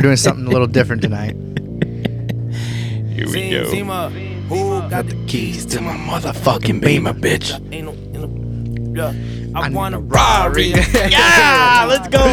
We're 0.00 0.04
doing 0.04 0.16
something 0.16 0.46
a 0.46 0.48
little 0.48 0.66
different 0.66 1.02
tonight. 1.02 1.34
Here 3.12 3.28
we 3.28 3.50
go. 3.50 3.66
Zimma, 3.66 4.06
uh, 4.06 4.08
who 4.48 4.88
got 4.88 5.06
the 5.08 5.26
Keys 5.26 5.66
to 5.66 5.82
my 5.82 5.92
motherfucking 5.92 6.82
beamer, 6.82 7.12
bitch. 7.12 7.52
ain't 7.70 7.84
no, 7.84 7.92
ain't 7.92 8.94
no, 8.94 9.10
yeah. 9.12 9.50
I, 9.54 9.68
want 9.68 9.94
a 9.94 9.98
a 9.98 10.00
Rari. 10.00 10.68
Yeah, 11.10 11.84
let's 11.86 12.08
go. 12.08 12.24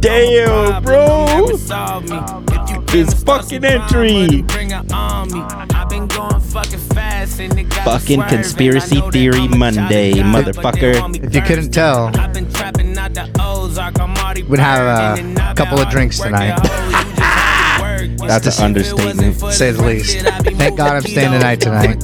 Damn, 0.00 0.82
bro. 0.82 1.46
This 2.88 3.14
fucking 3.22 3.64
entry. 3.64 4.44
Fucking 7.84 8.22
conspiracy 8.22 9.00
theory 9.12 9.46
Monday, 9.48 10.12
motherfucker. 10.14 11.24
If 11.24 11.34
you 11.34 11.42
couldn't 11.42 11.70
tell, 11.70 12.06
would 14.48 14.58
have 14.58 15.18
a 15.18 15.54
couple 15.54 15.78
of 15.78 15.88
drinks 15.88 16.18
tonight. 16.18 16.58
That's 18.18 18.58
an 18.58 18.64
understatement. 18.64 19.38
to 19.38 19.52
say 19.52 19.70
the 19.70 19.82
least. 19.82 20.18
Thank 20.58 20.76
God 20.76 20.96
I'm 20.96 21.02
staying 21.02 21.32
the 21.32 21.38
night 21.38 21.60
tonight. 21.60 22.02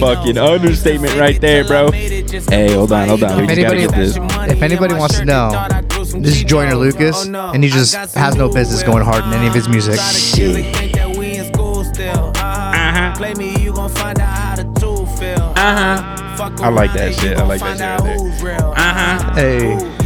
Fucking 0.00 0.38
understatement 0.38 1.14
right 1.16 1.40
there, 1.40 1.64
bro. 1.64 1.90
Hey, 1.90 2.72
hold 2.72 2.92
on, 2.92 3.08
hold 3.08 3.22
on. 3.22 3.36
We 3.38 3.44
If 3.44 3.50
anybody, 3.50 3.80
get 3.80 3.94
this. 3.94 4.16
if 4.16 4.62
anybody 4.62 4.94
wants 4.94 5.18
to 5.18 5.24
know, 5.24 5.66
this 6.20 6.36
is 6.36 6.44
Joyner 6.44 6.74
Lucas, 6.74 7.26
and 7.26 7.62
he 7.62 7.70
just 7.70 7.94
has 8.14 8.34
no 8.36 8.48
business 8.52 8.82
going 8.82 9.04
hard 9.04 9.24
in 9.24 9.32
any 9.32 9.46
of 9.46 9.54
his 9.54 9.68
music. 9.68 9.98
Uh-huh. 9.98 10.91
Feel. 15.62 15.68
Uh-huh. 15.68 16.56
I 16.60 16.68
like 16.68 16.92
that 16.94 17.14
shit. 17.14 17.38
I 17.38 17.44
like 17.44 17.60
that 17.60 18.00
shit 18.00 18.42
right 18.42 18.58
there. 18.58 18.74
Uh-huh. 18.76 19.34
Hey, 19.34 20.02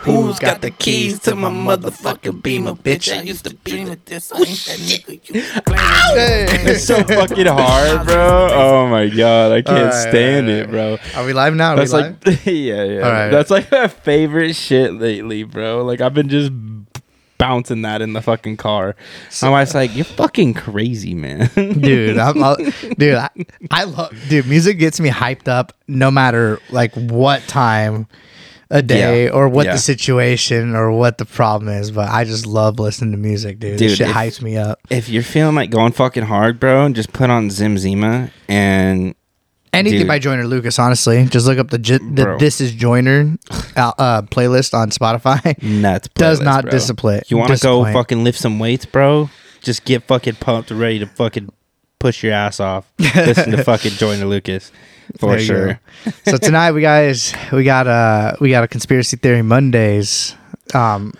Who's 0.00 0.38
got 0.38 0.60
the 0.60 0.70
keys 0.70 1.18
to 1.20 1.34
my 1.34 1.48
motherfucking 1.48 2.42
beamer, 2.42 2.74
bitch? 2.74 3.10
I 3.10 3.22
used 3.22 3.46
to 3.46 3.54
dream 3.54 3.90
of 3.90 4.04
this. 4.04 4.30
I 4.32 4.36
ain't 4.36 4.46
that 4.46 4.78
nigga 4.78 5.34
you 5.34 5.40
hey. 5.40 6.46
It's 6.72 6.84
so 6.84 7.02
fucking 7.02 7.46
hard, 7.46 8.06
bro. 8.06 8.48
Oh 8.52 8.86
my 8.86 9.08
god, 9.08 9.52
I 9.52 9.62
can't 9.62 9.78
Alright, 9.78 9.94
stand 9.94 10.48
alright, 10.48 10.64
it, 10.64 10.70
bro. 10.70 10.98
Are 11.16 11.24
we 11.24 11.32
live 11.32 11.54
now? 11.54 11.72
Are 11.72 11.76
That's 11.76 11.92
we 11.94 12.00
like, 12.00 12.26
live? 12.26 12.46
yeah, 12.46 12.84
yeah. 12.84 13.06
Alright. 13.06 13.32
That's 13.32 13.50
like 13.50 13.72
my 13.72 13.88
favorite 13.88 14.54
shit 14.54 14.92
lately, 14.92 15.44
bro. 15.44 15.82
Like 15.84 16.02
I've 16.02 16.12
been 16.12 16.28
just 16.28 16.52
bouncing 17.38 17.82
that 17.82 18.00
in 18.02 18.12
the 18.12 18.22
fucking 18.22 18.56
car. 18.56 18.96
My 19.42 19.50
wife's 19.50 19.74
like, 19.74 19.94
"You're 19.94 20.04
fucking 20.04 20.54
crazy, 20.54 21.14
man." 21.14 21.50
dude. 21.54 22.18
I'm, 22.18 22.42
I'll, 22.42 22.56
dude, 22.98 23.14
I, 23.14 23.28
I 23.70 23.84
love, 23.84 24.14
dude. 24.28 24.46
Music 24.46 24.78
gets 24.78 25.00
me 25.00 25.10
hyped 25.10 25.48
up 25.48 25.72
no 25.88 26.10
matter 26.10 26.60
like 26.70 26.94
what 26.94 27.42
time 27.42 28.06
a 28.70 28.82
day 28.82 29.24
Yeah, 29.26 29.30
or 29.30 29.48
what 29.48 29.66
yeah. 29.66 29.72
the 29.72 29.78
situation 29.78 30.74
or 30.74 30.90
what 30.90 31.18
the 31.18 31.24
problem 31.26 31.68
is. 31.70 31.90
But 31.90 32.08
I 32.08 32.24
just 32.24 32.46
love 32.46 32.78
listening 32.78 33.12
to 33.12 33.18
music, 33.18 33.58
dude. 33.58 33.78
Dude, 33.78 33.90
this 33.90 33.98
shit 33.98 34.08
if- 34.08 34.14
hypes 34.16 34.40
me 34.42 34.56
up. 34.56 34.80
if 34.90 35.08
you're 35.08 35.22
feeling 35.22 35.54
like 35.54 35.70
going 35.70 35.92
fucking 35.92 36.24
hard, 36.24 36.58
bro, 36.58 36.88
just 36.88 37.12
put 37.12 37.30
on 37.30 37.50
Zim 37.50 37.76
Zimma 37.76 38.30
and 38.48 39.14
Anything 39.74 39.98
dude. 40.00 40.08
by 40.08 40.18
Joyner 40.18 40.46
Lucas, 40.46 40.78
honestly. 40.78 41.24
Just 41.26 41.46
look 41.46 41.58
up 41.58 41.68
the, 41.70 41.78
J- 41.78 41.98
the 41.98 42.22
Bro. 42.24 42.38
This 42.38 42.60
Is 42.60 42.72
Joyner 42.72 43.36
uh, 43.76 43.92
uh, 43.98 44.22
playlist 44.22 44.72
on 44.74 44.90
Spotify. 44.90 45.60
nuts. 45.62 46.08
Does 46.14 46.40
playlist, 46.40 46.44
not 46.44 46.62
bro. 46.62 46.70
discipline- 46.70 47.22
You 47.28 47.36
want 47.36 47.48
to 47.48 47.62
go 47.62 47.78
disappoint. 47.84 47.94
fucking 47.94 48.24
lift 48.24 48.38
some 48.38 48.58
weights, 48.58 48.86
bro? 48.86 49.28
Just 49.60 49.84
get 49.84 50.02
fucking 50.04 50.36
pumped, 50.36 50.70
and 50.70 50.78
ready 50.80 50.98
to 51.00 51.06
fucking 51.06 51.50
push 51.98 52.22
your 52.22 52.32
ass 52.34 52.60
off. 52.60 52.90
Listen 52.98 53.50
to 53.52 53.64
fucking 53.64 53.92
Joyner 53.92 54.26
Lucas 54.26 54.70
for 55.18 55.30
There 55.30 55.38
you 55.40 55.44
sure. 55.46 55.80
so 56.26 56.36
tonight 56.36 56.72
we 56.72 56.80
guys 56.82 57.34
we 57.52 57.64
got 57.64 57.86
uh 57.86 58.34
we 58.40 58.50
got 58.50 58.62
a 58.64 58.68
conspiracy 58.68 59.16
theory 59.16 59.42
Mondays. 59.42 60.34
Um 60.74 61.12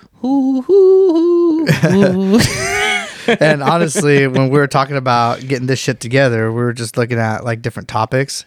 and 3.26 3.62
honestly, 3.62 4.26
when 4.26 4.50
we 4.50 4.58
were 4.58 4.66
talking 4.66 4.96
about 4.96 5.40
getting 5.40 5.66
this 5.66 5.78
shit 5.78 6.00
together, 6.00 6.50
we 6.50 6.62
were 6.62 6.72
just 6.72 6.96
looking 6.96 7.18
at 7.18 7.44
like 7.44 7.62
different 7.62 7.88
topics. 7.88 8.44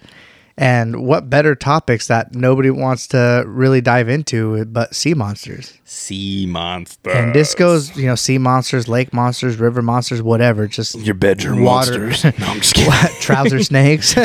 And 0.59 1.05
what 1.05 1.29
better 1.29 1.53
topics 1.53 2.07
that 2.07 2.33
nobody 2.33 2.71
wants 2.71 3.05
to 3.09 3.43
really 3.45 3.79
dive 3.79 4.09
into 4.09 4.65
but 4.65 4.95
sea 4.95 5.13
monsters. 5.13 5.77
Sea 5.83 6.47
monsters. 6.47 7.13
And 7.13 7.35
this 7.35 7.53
goes, 7.53 7.95
you 7.95 8.07
know, 8.07 8.15
sea 8.15 8.39
monsters, 8.39 8.87
lake 8.87 9.13
monsters, 9.13 9.57
river 9.57 9.83
monsters, 9.83 10.23
whatever. 10.23 10.67
Just 10.67 10.95
your 10.95 11.13
bedroom 11.13 11.61
water. 11.61 12.07
monsters. 12.07 12.39
No, 12.39 12.47
I'm 12.47 12.59
just 12.59 12.73
kidding. 12.73 12.91
trouser 13.21 13.61
snakes. 13.61 14.13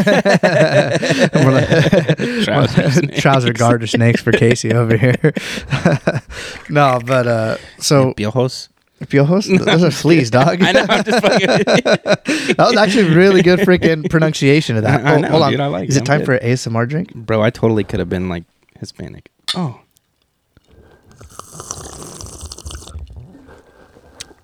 Trouser 2.45 2.91
snakes. 2.91 3.21
trouser 3.21 3.53
garter 3.53 3.87
snakes 3.87 4.23
for 4.23 4.33
Casey 4.33 4.73
over 4.73 4.97
here. 4.97 5.35
no, 6.71 6.99
but 7.05 7.27
uh 7.27 7.57
so 7.79 8.15
Piojos. 8.15 8.69
Piojos, 9.09 9.65
those 9.65 9.85
are 9.85 9.91
fleas, 9.91 10.31
dog. 10.31 10.63
I 10.63 10.73
know. 10.73 10.87
I'm 10.89 11.05
just 11.05 11.21
fucking. 11.25 11.47
that 12.57 12.57
was 12.59 12.77
actually 12.77 13.15
really 13.15 13.43
good 13.43 13.61
freaking 13.61 14.09
pronunciation 14.11 14.77
of 14.77 14.83
that. 14.85 15.05
I 15.07 15.15
Oh, 15.15 15.19
know, 15.19 15.29
hold 15.29 15.43
on. 15.43 15.51
dude, 15.53 15.61
I 15.61 15.67
like 15.67 15.89
Is 15.89 15.97
it. 15.97 16.01
I'm 16.01 16.05
time 16.07 16.21
good. 16.21 16.27
for 16.27 16.39
ASMR 16.39 16.89
drink? 16.89 17.15
Bro, 17.15 17.43
I 17.43 17.51
totally 17.51 17.85
could 17.85 17.99
have 18.01 18.09
been 18.09 18.29
like 18.29 18.45
Hispanic. 18.79 19.31
Oh. 19.55 19.81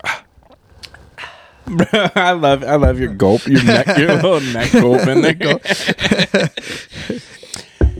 Bro, 1.67 1.85
I 2.15 2.31
love 2.31 2.63
I 2.63 2.75
love 2.75 2.99
your 2.99 3.13
gulp, 3.13 3.45
your 3.45 3.63
neck, 3.63 3.95
your 3.97 4.15
little 4.15 4.39
neck 4.41 4.71
gulp 4.71 5.05
in 5.07 5.21
there. 5.21 5.59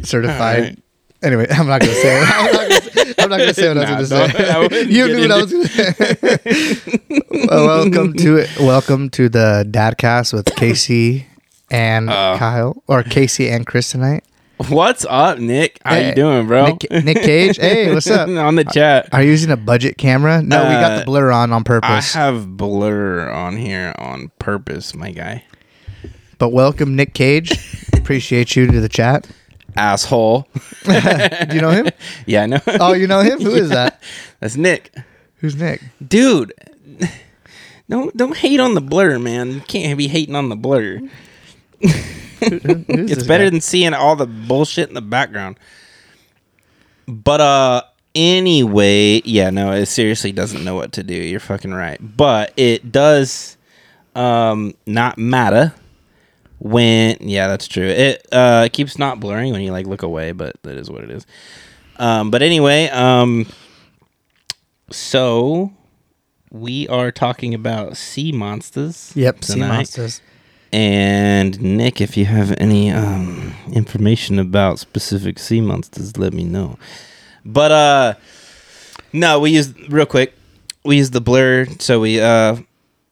Certified. 0.03 0.81
Anyway, 1.21 1.47
I'm 1.51 1.67
not 1.67 1.81
gonna 1.81 1.93
say 1.93 2.21
it. 2.21 2.29
I'm 2.29 2.53
not 2.53 2.69
gonna 2.69 2.81
say, 2.81 3.13
I'm 3.17 3.29
not 3.29 3.37
gonna 3.39 3.53
say 3.53 3.67
what 3.67 3.77
I 3.77 3.99
was 3.99 4.09
gonna 4.09 4.69
say. 4.69 4.83
you 4.85 5.07
knew 5.07 5.21
what 5.27 5.31
I 5.31 5.41
was 5.41 5.51
gonna 5.51 5.67
say. 5.67 7.17
well, 7.49 7.65
welcome 7.67 8.13
to 8.13 8.37
it. 8.37 8.49
Welcome 8.59 9.09
to 9.11 9.27
the 9.29 9.67
Dadcast 9.69 10.33
with 10.33 10.45
Casey 10.55 11.27
and 11.69 12.09
Uh. 12.09 12.37
Kyle, 12.37 12.81
or 12.87 13.03
Casey 13.03 13.49
and 13.49 13.65
Chris 13.67 13.91
tonight. 13.91 14.23
What's 14.69 15.05
up, 15.09 15.39
Nick? 15.39 15.79
How 15.85 15.95
Hey, 15.95 16.09
you 16.09 16.15
doing, 16.15 16.45
bro? 16.47 16.65
Nick, 16.67 16.91
Nick 17.05 17.17
Cage. 17.23 17.57
Hey, 17.61 17.93
what's 17.93 18.09
up? 18.09 18.27
on 18.27 18.55
the 18.55 18.65
chat. 18.65 19.07
Are 19.13 19.21
you 19.23 19.29
using 19.31 19.51
a 19.51 19.57
budget 19.57 19.97
camera? 19.97 20.41
No, 20.41 20.63
we 20.63 20.69
got 20.71 20.91
Uh, 20.91 20.99
the 20.99 21.05
blur 21.05 21.31
on 21.31 21.51
on 21.53 21.63
purpose. 21.63 22.15
I 22.15 22.19
have 22.19 22.57
blur 22.57 23.29
on 23.29 23.55
here 23.57 23.93
on 23.97 24.31
purpose, 24.39 24.93
my 24.95 25.11
guy. 25.11 25.43
but 26.37 26.49
welcome, 26.49 26.95
Nick 26.95 27.13
Cage. 27.13 27.57
Appreciate 27.93 28.55
you 28.57 28.67
to 28.67 28.79
the 28.81 28.89
chat. 28.89 29.27
Asshole. 29.77 30.47
Do 30.85 31.55
you 31.55 31.61
know 31.61 31.71
him? 31.71 31.87
Yeah, 32.25 32.43
I 32.43 32.45
know. 32.47 32.59
Oh, 32.67 32.93
you 32.93 33.07
know 33.07 33.21
him? 33.21 33.39
Who 33.41 33.51
is 33.51 33.69
that? 33.69 34.01
That's 34.39 34.55
Nick. 34.55 34.93
Who's 35.37 35.55
Nick? 35.55 35.81
Dude. 36.05 36.53
Don't 37.89 38.15
don't 38.15 38.37
hate 38.37 38.59
on 38.59 38.75
the 38.75 38.81
blur, 38.81 39.17
man. 39.17 39.51
You 39.51 39.61
can't 39.61 39.97
be 39.97 40.07
hating 40.07 40.35
on 40.35 40.49
the 40.49 40.55
blur. 40.55 40.99
Who- 40.99 41.07
who 42.39 42.83
is 42.87 43.11
It's 43.11 43.23
better 43.27 43.45
guy? 43.45 43.49
than 43.49 43.61
seeing 43.61 43.93
all 43.93 44.15
the 44.15 44.27
bullshit 44.27 44.87
in 44.89 44.93
the 44.95 45.01
background. 45.01 45.57
But 47.07 47.41
uh 47.41 47.81
anyway, 48.15 49.21
yeah, 49.25 49.49
no, 49.49 49.71
it 49.73 49.87
seriously 49.87 50.31
doesn't 50.31 50.63
know 50.63 50.75
what 50.75 50.91
to 50.93 51.03
do. 51.03 51.15
You're 51.15 51.39
fucking 51.39 51.73
right. 51.73 51.97
But 52.01 52.53
it 52.57 52.91
does 52.91 53.57
um 54.15 54.73
not 54.85 55.17
matter 55.17 55.73
when 56.59 57.17
yeah, 57.21 57.47
that's 57.47 57.67
true. 57.67 57.87
It 57.87 58.25
uh 58.31 58.69
keeps 58.71 58.97
not 58.97 59.19
blurring 59.19 59.53
when 59.53 59.61
you 59.61 59.71
like 59.71 59.87
look 59.87 60.03
away, 60.03 60.31
but 60.31 60.61
that 60.63 60.77
is 60.77 60.89
what 60.89 61.03
it 61.03 61.11
is. 61.11 61.25
Um 61.97 62.31
but 62.31 62.41
anyway, 62.41 62.89
um 62.89 63.47
so 64.91 65.71
we 66.51 66.87
are 66.87 67.11
talking 67.11 67.53
about 67.53 67.97
sea 67.97 68.31
monsters. 68.31 69.11
Yep, 69.15 69.43
sea 69.43 69.59
monsters. 69.59 70.21
And 70.71 71.59
Nick, 71.61 71.99
if 71.99 72.15
you 72.15 72.25
have 72.25 72.53
any 72.59 72.91
um, 72.91 73.53
information 73.71 74.37
about 74.37 74.77
specific 74.77 75.39
sea 75.39 75.61
monsters, 75.61 76.15
let 76.17 76.31
me 76.33 76.43
know. 76.43 76.77
But 77.43 77.71
uh, 77.71 78.13
no, 79.11 79.39
we 79.39 79.51
use 79.51 79.73
real 79.89 80.05
quick. 80.05 80.35
We 80.83 80.97
use 80.97 81.09
the 81.09 81.21
blur, 81.21 81.65
so 81.79 81.99
we 81.99 82.21
uh 82.21 82.57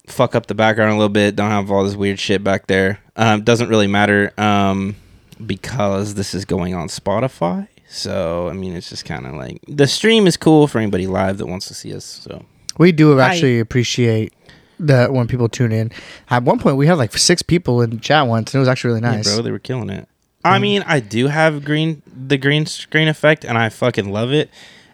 fuck 0.08 0.34
up 0.34 0.46
the 0.46 0.54
background 0.54 0.90
a 0.90 0.94
little 0.94 1.08
bit. 1.08 1.36
Don't 1.36 1.50
have 1.50 1.70
all 1.70 1.84
this 1.84 1.94
weird 1.96 2.18
shit 2.18 2.42
back 2.42 2.66
there. 2.66 2.98
Um, 3.16 3.42
doesn't 3.42 3.68
really 3.68 3.86
matter 3.86 4.32
um 4.38 4.96
because 5.44 6.14
this 6.14 6.34
is 6.34 6.44
going 6.44 6.74
on 6.74 6.88
Spotify. 6.88 7.68
So 7.88 8.48
I 8.48 8.52
mean, 8.52 8.74
it's 8.74 8.88
just 8.90 9.04
kind 9.04 9.26
of 9.26 9.34
like 9.34 9.60
the 9.68 9.86
stream 9.86 10.26
is 10.26 10.36
cool 10.36 10.66
for 10.66 10.78
anybody 10.78 11.06
live 11.06 11.38
that 11.38 11.46
wants 11.46 11.68
to 11.68 11.74
see 11.74 11.94
us. 11.94 12.04
So 12.04 12.44
We 12.78 12.92
do 12.92 13.16
Hi. 13.18 13.28
actually 13.30 13.60
appreciate 13.60 14.32
that 14.80 15.12
when 15.12 15.26
people 15.26 15.48
tune 15.48 15.72
in. 15.72 15.90
At 16.30 16.44
one 16.44 16.58
point, 16.58 16.76
we 16.76 16.86
had 16.86 16.98
like 16.98 17.16
six 17.16 17.42
people 17.42 17.80
in 17.82 17.98
chat 18.00 18.26
once, 18.26 18.52
and 18.52 18.58
it 18.58 18.60
was 18.60 18.68
actually 18.68 18.94
really 18.94 19.00
Yeah, 19.02 19.16
nice. 19.16 19.32
bro, 19.34 19.42
they 19.42 19.50
were 19.50 19.58
killing 19.58 19.90
it. 19.90 20.08
I 20.44 20.58
mean, 20.60 20.84
I 20.86 21.00
do 21.00 21.26
have 21.26 21.64
green 21.64 22.00
the 22.06 22.38
green 22.38 22.64
screen 22.66 23.08
effect, 23.08 23.44
and 23.44 23.58
I 23.58 23.68
fucking 23.70 24.10
love 24.12 24.32
it. 24.32 24.50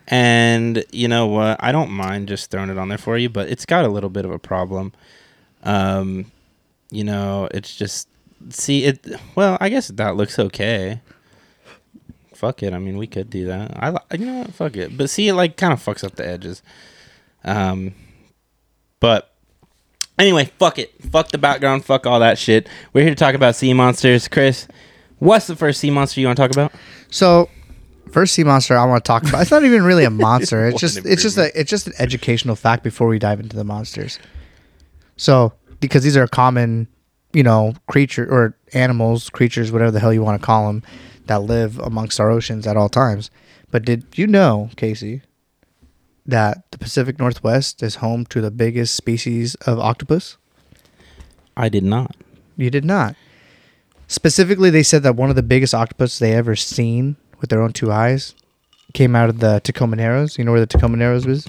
And 0.08 0.84
you 0.92 1.08
know 1.08 1.26
what? 1.26 1.62
I 1.62 1.72
don't 1.72 1.90
mind 1.90 2.28
just 2.28 2.50
throwing 2.50 2.70
it 2.70 2.78
on 2.78 2.88
there 2.88 2.98
for 2.98 3.16
you, 3.16 3.28
but 3.28 3.48
it's 3.48 3.64
got 3.64 3.84
a 3.84 3.88
little 3.88 4.10
bit 4.10 4.24
of 4.24 4.30
a 4.30 4.38
problem. 4.38 4.92
Um, 5.62 6.30
you 6.90 7.04
know, 7.04 7.48
it's 7.52 7.74
just 7.74 8.08
see 8.50 8.84
it. 8.84 9.06
Well, 9.34 9.56
I 9.60 9.68
guess 9.68 9.88
that 9.88 10.16
looks 10.16 10.38
okay. 10.38 11.00
fuck 12.34 12.62
it. 12.62 12.74
I 12.74 12.78
mean, 12.78 12.98
we 12.98 13.06
could 13.06 13.30
do 13.30 13.46
that. 13.46 13.76
I 13.82 13.96
you 14.14 14.26
know 14.26 14.38
what? 14.40 14.54
Fuck 14.54 14.76
it. 14.76 14.96
But 14.96 15.08
see, 15.08 15.28
it 15.28 15.34
like 15.34 15.56
kind 15.56 15.72
of 15.72 15.82
fucks 15.82 16.04
up 16.04 16.16
the 16.16 16.26
edges. 16.26 16.62
Um, 17.44 17.94
but 19.00 19.32
anyway, 20.18 20.50
fuck 20.58 20.78
it. 20.78 20.92
Fuck 21.10 21.28
the 21.28 21.38
background. 21.38 21.84
Fuck 21.84 22.06
all 22.06 22.20
that 22.20 22.38
shit. 22.38 22.68
We're 22.92 23.02
here 23.02 23.10
to 23.10 23.16
talk 23.16 23.34
about 23.34 23.56
sea 23.56 23.72
monsters. 23.72 24.28
Chris, 24.28 24.68
what's 25.18 25.46
the 25.46 25.56
first 25.56 25.80
sea 25.80 25.90
monster 25.90 26.20
you 26.20 26.26
want 26.26 26.36
to 26.36 26.42
talk 26.42 26.52
about? 26.52 26.72
So, 27.10 27.48
first 28.14 28.32
sea 28.34 28.44
monster 28.44 28.78
I 28.78 28.86
want 28.86 29.04
to 29.04 29.08
talk 29.08 29.28
about. 29.28 29.42
It's 29.42 29.50
not 29.50 29.64
even 29.64 29.82
really 29.82 30.04
a 30.04 30.10
monster. 30.26 30.68
It's 30.68 30.80
just 30.80 31.04
it's 31.04 31.22
just 31.22 31.36
a 31.36 31.58
it's 31.58 31.68
just 31.68 31.88
an 31.88 31.94
educational 31.98 32.54
fact 32.54 32.84
before 32.84 33.08
we 33.08 33.18
dive 33.18 33.40
into 33.40 33.56
the 33.56 33.64
monsters. 33.64 34.18
So, 35.16 35.52
because 35.80 36.04
these 36.04 36.16
are 36.16 36.26
common, 36.26 36.88
you 37.32 37.42
know, 37.42 37.74
creature 37.88 38.26
or 38.30 38.56
animals, 38.72 39.28
creatures, 39.30 39.72
whatever 39.72 39.90
the 39.90 40.00
hell 40.00 40.12
you 40.12 40.22
want 40.22 40.40
to 40.40 40.46
call 40.46 40.68
them, 40.68 40.82
that 41.26 41.42
live 41.42 41.78
amongst 41.80 42.20
our 42.20 42.30
oceans 42.30 42.66
at 42.66 42.76
all 42.76 42.88
times. 42.88 43.30
But 43.70 43.84
did 43.84 44.06
you 44.14 44.26
know, 44.28 44.70
Casey, 44.76 45.22
that 46.24 46.70
the 46.70 46.78
Pacific 46.78 47.18
Northwest 47.18 47.82
is 47.82 47.96
home 47.96 48.24
to 48.26 48.40
the 48.40 48.52
biggest 48.52 48.94
species 48.94 49.56
of 49.66 49.78
octopus? 49.80 50.36
I 51.56 51.68
did 51.68 51.84
not. 51.84 52.16
You 52.56 52.70
did 52.70 52.84
not. 52.84 53.16
Specifically, 54.06 54.70
they 54.70 54.82
said 54.82 55.02
that 55.02 55.16
one 55.16 55.30
of 55.30 55.36
the 55.36 55.42
biggest 55.42 55.74
octopus 55.74 56.18
they 56.18 56.34
ever 56.34 56.54
seen 56.54 57.16
with 57.44 57.50
their 57.50 57.62
own 57.62 57.74
two 57.74 57.92
eyes 57.92 58.34
came 58.94 59.14
out 59.14 59.28
of 59.28 59.40
the 59.40 59.60
Tacoma 59.64 59.96
Narrows. 59.96 60.38
You 60.38 60.44
know 60.44 60.52
where 60.52 60.60
the 60.60 60.66
Tacoma 60.66 60.96
Narrows 60.96 61.26
is? 61.26 61.46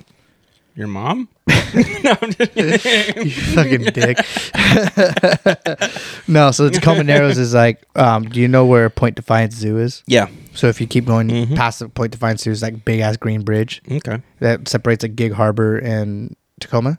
Your 0.76 0.88
mom? 0.88 1.30
no, 1.48 2.16
I'm 2.22 2.32
just 2.34 2.56
You 2.56 3.32
fucking 3.32 3.84
dick. 3.94 4.18
no, 6.28 6.52
so 6.52 6.66
the 6.68 6.72
Tacoma 6.74 7.04
Narrows 7.04 7.38
is 7.38 7.54
like, 7.54 7.82
um, 7.96 8.28
do 8.28 8.42
you 8.42 8.48
know 8.50 8.66
where 8.66 8.90
Point 8.90 9.16
Defiance 9.16 9.56
Zoo 9.56 9.78
is? 9.78 10.04
yeah. 10.08 10.28
So 10.54 10.68
if 10.68 10.80
you 10.82 10.88
keep 10.88 11.06
going 11.06 11.28
Mhm. 11.30 11.56
past 11.56 11.80
the 11.80 11.88
Point 11.90 12.12
Defiance 12.14 12.44
Zoo, 12.44 12.52
is 12.52 12.62
like 12.62 12.84
big 12.86 13.00
ass 13.02 13.16
green 13.18 13.42
bridge 13.44 13.82
Okay. 13.92 14.22
that 14.40 14.68
separates 14.70 15.04
like 15.04 15.16
Gig 15.16 15.32
Harbor 15.34 15.78
and 15.78 16.36
Tacoma. 16.62 16.98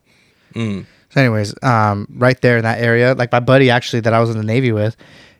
Mm. 0.55 0.85
So, 1.11 1.21
anyways, 1.21 1.55
um, 1.63 2.07
right 2.17 2.39
there 2.43 2.57
in 2.59 2.65
that 2.65 2.81
area, 2.81 3.15
like 3.15 3.33
my 3.33 3.41
buddy 3.41 3.71
actually 3.71 4.01
that 4.01 4.13
I 4.13 4.21
was 4.21 4.29
in 4.31 4.37
the 4.37 4.45
Navy 4.45 4.73
with, 4.73 4.97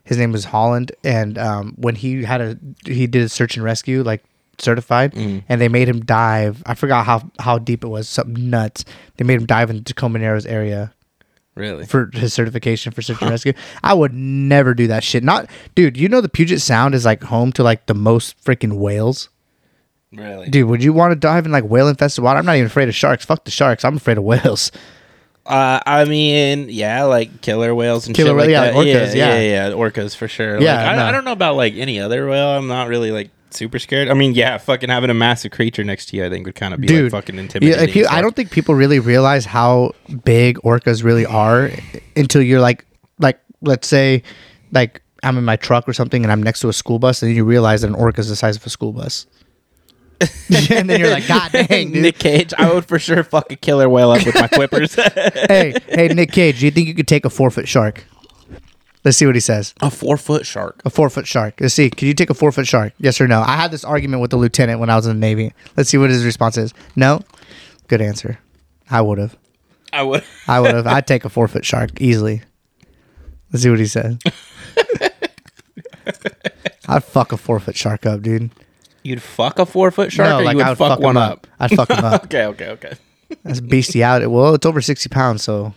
his 0.07 0.17
name 0.17 0.31
was 0.31 0.45
Holland, 0.45 0.91
and 1.03 1.37
um, 1.37 1.73
when 1.77 1.95
he 1.95 2.23
had 2.23 2.41
a 2.41 2.57
he 2.85 3.05
did 3.07 3.21
a 3.23 3.29
search 3.29 3.55
and 3.57 3.63
rescue, 3.63 4.01
like 4.03 4.23
certified, 4.57 5.13
Mm. 5.13 5.43
and 5.47 5.61
they 5.61 5.67
made 5.69 5.87
him 5.87 5.99
dive. 6.03 6.63
I 6.65 6.73
forgot 6.73 7.05
how 7.05 7.29
how 7.39 7.59
deep 7.59 7.83
it 7.83 7.87
was, 7.87 8.09
something 8.09 8.49
nuts. 8.49 8.85
They 9.17 9.23
made 9.25 9.39
him 9.39 9.45
dive 9.45 9.69
in 9.69 9.75
the 9.77 9.83
Tacoma 9.83 10.17
Narrows 10.19 10.45
area 10.47 10.93
Really? 11.55 11.85
for 11.85 12.09
his 12.13 12.33
certification 12.33 12.91
for 12.91 13.01
search 13.01 13.21
and 13.21 13.29
rescue. 13.31 13.53
I 13.83 13.93
would 13.93 14.13
never 14.13 14.73
do 14.73 14.87
that 14.87 15.03
shit. 15.03 15.23
Not, 15.23 15.49
dude. 15.75 15.97
You 15.97 16.07
know 16.09 16.21
the 16.21 16.29
Puget 16.29 16.61
Sound 16.61 16.95
is 16.95 17.05
like 17.05 17.23
home 17.23 17.51
to 17.53 17.63
like 17.63 17.85
the 17.87 17.93
most 17.95 18.35
freaking 18.43 18.73
whales. 18.77 19.29
really? 20.11 20.49
Dude, 20.49 20.69
would 20.69 20.83
you 20.83 20.93
want 20.93 21.11
to 21.11 21.15
dive 21.15 21.45
in 21.45 21.51
like 21.51 21.65
whale 21.65 21.87
infested 21.87 22.23
water? 22.23 22.39
I'm 22.39 22.45
not 22.45 22.55
even 22.55 22.67
afraid 22.67 22.87
of 22.89 22.95
sharks. 22.95 23.25
Fuck 23.25 23.43
the 23.45 23.51
sharks. 23.51 23.83
I'm 23.85 23.97
afraid 23.97 24.17
of 24.17 24.23
whales. 24.23 24.71
Uh, 25.47 25.79
I 25.85 26.05
mean, 26.05 26.67
yeah, 26.69 27.03
like 27.03 27.41
killer 27.41 27.73
whales 27.73 28.05
and 28.07 28.15
Killer 28.15 28.29
shit 28.29 28.49
whale- 28.49 28.61
like 28.75 28.85
yeah, 28.87 29.03
orcas, 29.03 29.15
yeah, 29.15 29.35
yeah. 29.35 29.39
yeah, 29.39 29.67
yeah, 29.69 29.73
orcas 29.75 30.15
for 30.15 30.27
sure. 30.27 30.59
Yeah, 30.61 30.75
like, 30.75 30.85
I, 30.87 30.95
no. 30.97 31.05
I 31.05 31.11
don't 31.11 31.23
know 31.25 31.31
about 31.31 31.55
like 31.55 31.73
any 31.75 31.99
other 31.99 32.27
whale. 32.27 32.49
I'm 32.49 32.67
not 32.67 32.89
really 32.89 33.11
like 33.11 33.29
super 33.51 33.79
scared. 33.79 34.09
I 34.09 34.13
mean, 34.13 34.33
yeah, 34.33 34.57
fucking 34.57 34.89
having 34.89 35.09
a 35.09 35.13
massive 35.13 35.51
creature 35.51 35.83
next 35.83 36.07
to 36.07 36.17
you, 36.17 36.25
I 36.25 36.29
think 36.29 36.45
would 36.45 36.55
kind 36.55 36.73
of 36.73 36.81
be 36.81 36.87
dude. 36.87 37.13
like 37.13 37.23
fucking 37.23 37.39
intimidating. 37.39 37.87
Yeah, 37.87 38.01
you, 38.01 38.07
I 38.09 38.21
don't 38.21 38.35
think 38.35 38.51
people 38.51 38.75
really 38.75 38.99
realize 38.99 39.45
how 39.45 39.93
big 40.25 40.57
orcas 40.59 41.03
really 41.03 41.25
are 41.25 41.71
until 42.15 42.41
you're 42.41 42.59
like, 42.61 42.85
like 43.19 43.39
let's 43.61 43.87
say, 43.87 44.23
like 44.73 45.01
I'm 45.23 45.37
in 45.37 45.45
my 45.45 45.55
truck 45.55 45.87
or 45.87 45.93
something 45.93 46.23
and 46.23 46.31
I'm 46.31 46.43
next 46.43 46.59
to 46.61 46.69
a 46.69 46.73
school 46.73 46.99
bus, 46.99 47.21
and 47.21 47.29
then 47.29 47.35
you 47.37 47.45
realize 47.45 47.81
that 47.81 47.87
an 47.87 47.95
orca 47.95 48.19
is 48.19 48.29
the 48.29 48.35
size 48.35 48.57
of 48.57 48.65
a 48.65 48.69
school 48.69 48.91
bus. 48.91 49.25
and 50.71 50.89
then 50.89 50.99
you're 50.99 51.09
like, 51.09 51.27
God 51.27 51.51
dang, 51.67 51.91
dude. 51.91 52.01
Nick 52.01 52.19
Cage, 52.19 52.53
I 52.57 52.73
would 52.73 52.85
for 52.85 52.99
sure 52.99 53.23
fuck 53.23 53.51
a 53.51 53.55
killer 53.55 53.87
whale 53.87 54.11
up 54.11 54.25
with 54.25 54.35
my 54.35 54.47
flippers. 54.47 54.95
hey, 55.49 55.75
hey, 55.89 56.07
Nick 56.09 56.31
Cage, 56.31 56.59
do 56.59 56.65
you 56.65 56.71
think 56.71 56.87
you 56.87 56.95
could 56.95 57.07
take 57.07 57.25
a 57.25 57.29
four 57.29 57.49
foot 57.49 57.67
shark? 57.67 58.05
Let's 59.03 59.17
see 59.17 59.25
what 59.25 59.35
he 59.35 59.41
says. 59.41 59.73
a 59.81 59.89
four 59.89 60.17
foot 60.17 60.45
shark. 60.45 60.81
A 60.83 60.89
four 60.89 61.09
foot 61.09 61.27
shark. 61.27 61.61
Let's 61.61 61.73
see. 61.73 61.89
Can 61.89 62.07
you 62.07 62.13
take 62.13 62.29
a 62.29 62.33
four 62.33 62.51
foot 62.51 62.67
shark? 62.67 62.93
Yes 62.99 63.21
or 63.21 63.27
no? 63.27 63.41
I 63.41 63.55
had 63.55 63.71
this 63.71 63.85
argument 63.85 64.21
with 64.21 64.31
the 64.31 64.37
lieutenant 64.37 64.79
when 64.79 64.89
I 64.89 64.95
was 64.95 65.05
in 65.05 65.15
the 65.15 65.19
Navy. 65.19 65.53
Let's 65.77 65.89
see 65.89 65.97
what 65.97 66.09
his 66.09 66.25
response 66.25 66.57
is. 66.57 66.73
No. 66.95 67.21
Good 67.87 68.01
answer. 68.01 68.39
I 68.89 69.01
would 69.01 69.17
have. 69.17 69.37
I 69.93 70.03
would. 70.03 70.23
I 70.47 70.59
would 70.59 70.75
have. 70.75 70.87
I'd 70.87 71.07
take 71.07 71.23
a 71.23 71.29
four 71.29 71.47
foot 71.47 71.63
shark 71.63 72.01
easily. 72.01 72.41
Let's 73.53 73.63
see 73.63 73.69
what 73.69 73.79
he 73.79 73.85
says. 73.85 74.17
I'd 76.89 77.03
fuck 77.03 77.31
a 77.31 77.37
four 77.37 77.59
foot 77.59 77.75
shark 77.77 78.05
up, 78.05 78.21
dude. 78.21 78.49
You'd 79.07 79.21
fuck 79.21 79.57
a 79.59 79.65
four 79.65 79.89
foot 79.91 80.11
shark, 80.11 80.41
or 80.41 80.49
you 80.51 80.57
would 80.57 80.65
I 80.65 80.69
would 80.69 80.77
fuck, 80.77 80.99
him 80.99 81.03
one 81.03 81.17
up. 81.17 81.47
I'd 81.59 81.71
fuck 81.71 81.89
him 81.89 82.03
up. 82.05 82.25
okay, 82.25 82.45
okay, 82.45 82.69
okay. 82.71 82.93
That's 83.43 83.59
bestiality. 83.61 84.25
Well, 84.27 84.55
it's 84.55 84.65
over 84.65 84.81
sixty 84.81 85.09
pounds, 85.09 85.43
so 85.43 85.73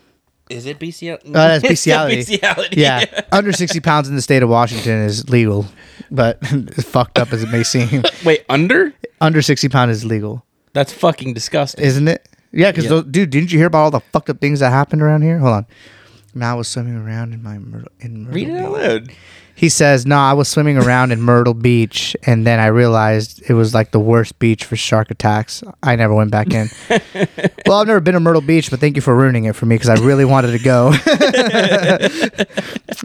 Is 0.49 0.67
it 0.67 0.79
bestiality? 0.79 1.29
Uh, 1.29 1.33
that's 1.33 1.63
bestiality. 1.69 2.17
bestiality. 2.17 2.81
yeah, 2.81 3.05
under 3.33 3.53
sixty 3.53 3.81
pounds 3.81 4.09
in 4.09 4.17
the 4.17 4.23
state 4.23 4.43
of 4.43 4.49
Washington 4.49 4.99
is 5.05 5.29
legal, 5.31 5.67
but 6.11 6.39
as 6.77 6.85
fucked 6.85 7.19
up 7.19 7.33
as 7.33 7.43
it 7.43 7.51
may 7.51 7.63
seem, 7.63 8.03
Wait, 8.25 8.45
under? 8.49 8.93
under 9.21 9.43
sixty 9.43 9.69
pound 9.69 9.91
is 9.91 10.05
legal, 10.05 10.45
That's 10.73 10.93
fucking 10.93 11.35
disgusting. 11.35 11.85
isn't 11.85 12.09
it? 12.09 12.29
Yeah, 12.53 12.73
because 12.73 12.91
Yeah. 12.91 13.03
dude, 13.09 13.31
didn't 13.31 13.53
you 13.53 13.59
hear 13.59 13.69
about 13.69 13.79
all 13.85 13.91
the 13.93 14.01
fucked 14.01 14.29
up 14.31 14.41
things 14.41 14.59
that 14.61 14.71
happened 14.71 15.03
around 15.03 15.23
here? 15.23 15.39
Hold 15.39 15.53
on. 15.55 15.67
Now 16.35 16.53
I 16.53 16.55
was 16.55 16.67
swimming 16.69 16.97
around 16.97 17.33
in 17.33 17.43
my 17.43 17.59
Myrtle, 17.59 17.89
in 18.01 18.25
Myrtle 18.25 18.35
Read 18.35 18.49
it 18.49 18.57
out 18.61 18.73
loud. 18.73 19.13
He 19.61 19.69
says, 19.69 20.07
"No, 20.07 20.17
I 20.17 20.33
was 20.33 20.49
swimming 20.49 20.79
around 20.79 21.13
in 21.13 21.21
Myrtle 21.21 21.53
Beach, 21.53 22.17
and 22.23 22.47
then 22.47 22.59
I 22.59 22.69
realized 22.69 23.43
it 23.47 23.53
was 23.53 23.75
like 23.75 23.91
the 23.91 24.01
worst 24.01 24.39
beach 24.39 24.65
for 24.65 24.75
shark 24.75 25.11
attacks. 25.11 25.63
I 25.83 25.97
never 25.97 26.15
went 26.15 26.31
back 26.31 26.55
in. 26.55 26.71
well, 27.67 27.77
I've 27.77 27.87
never 27.87 28.01
been 28.01 28.15
to 28.15 28.21
Myrtle 28.21 28.41
Beach, 28.41 28.71
but 28.71 28.81
thank 28.81 28.97
you 28.97 29.03
for 29.03 29.15
ruining 29.15 29.45
it 29.45 29.55
for 29.55 29.67
me 29.67 29.75
because 29.75 29.91
I 29.91 29.97
really 30.03 30.25
wanted 30.25 30.53
to 30.53 30.65
go. 30.65 30.93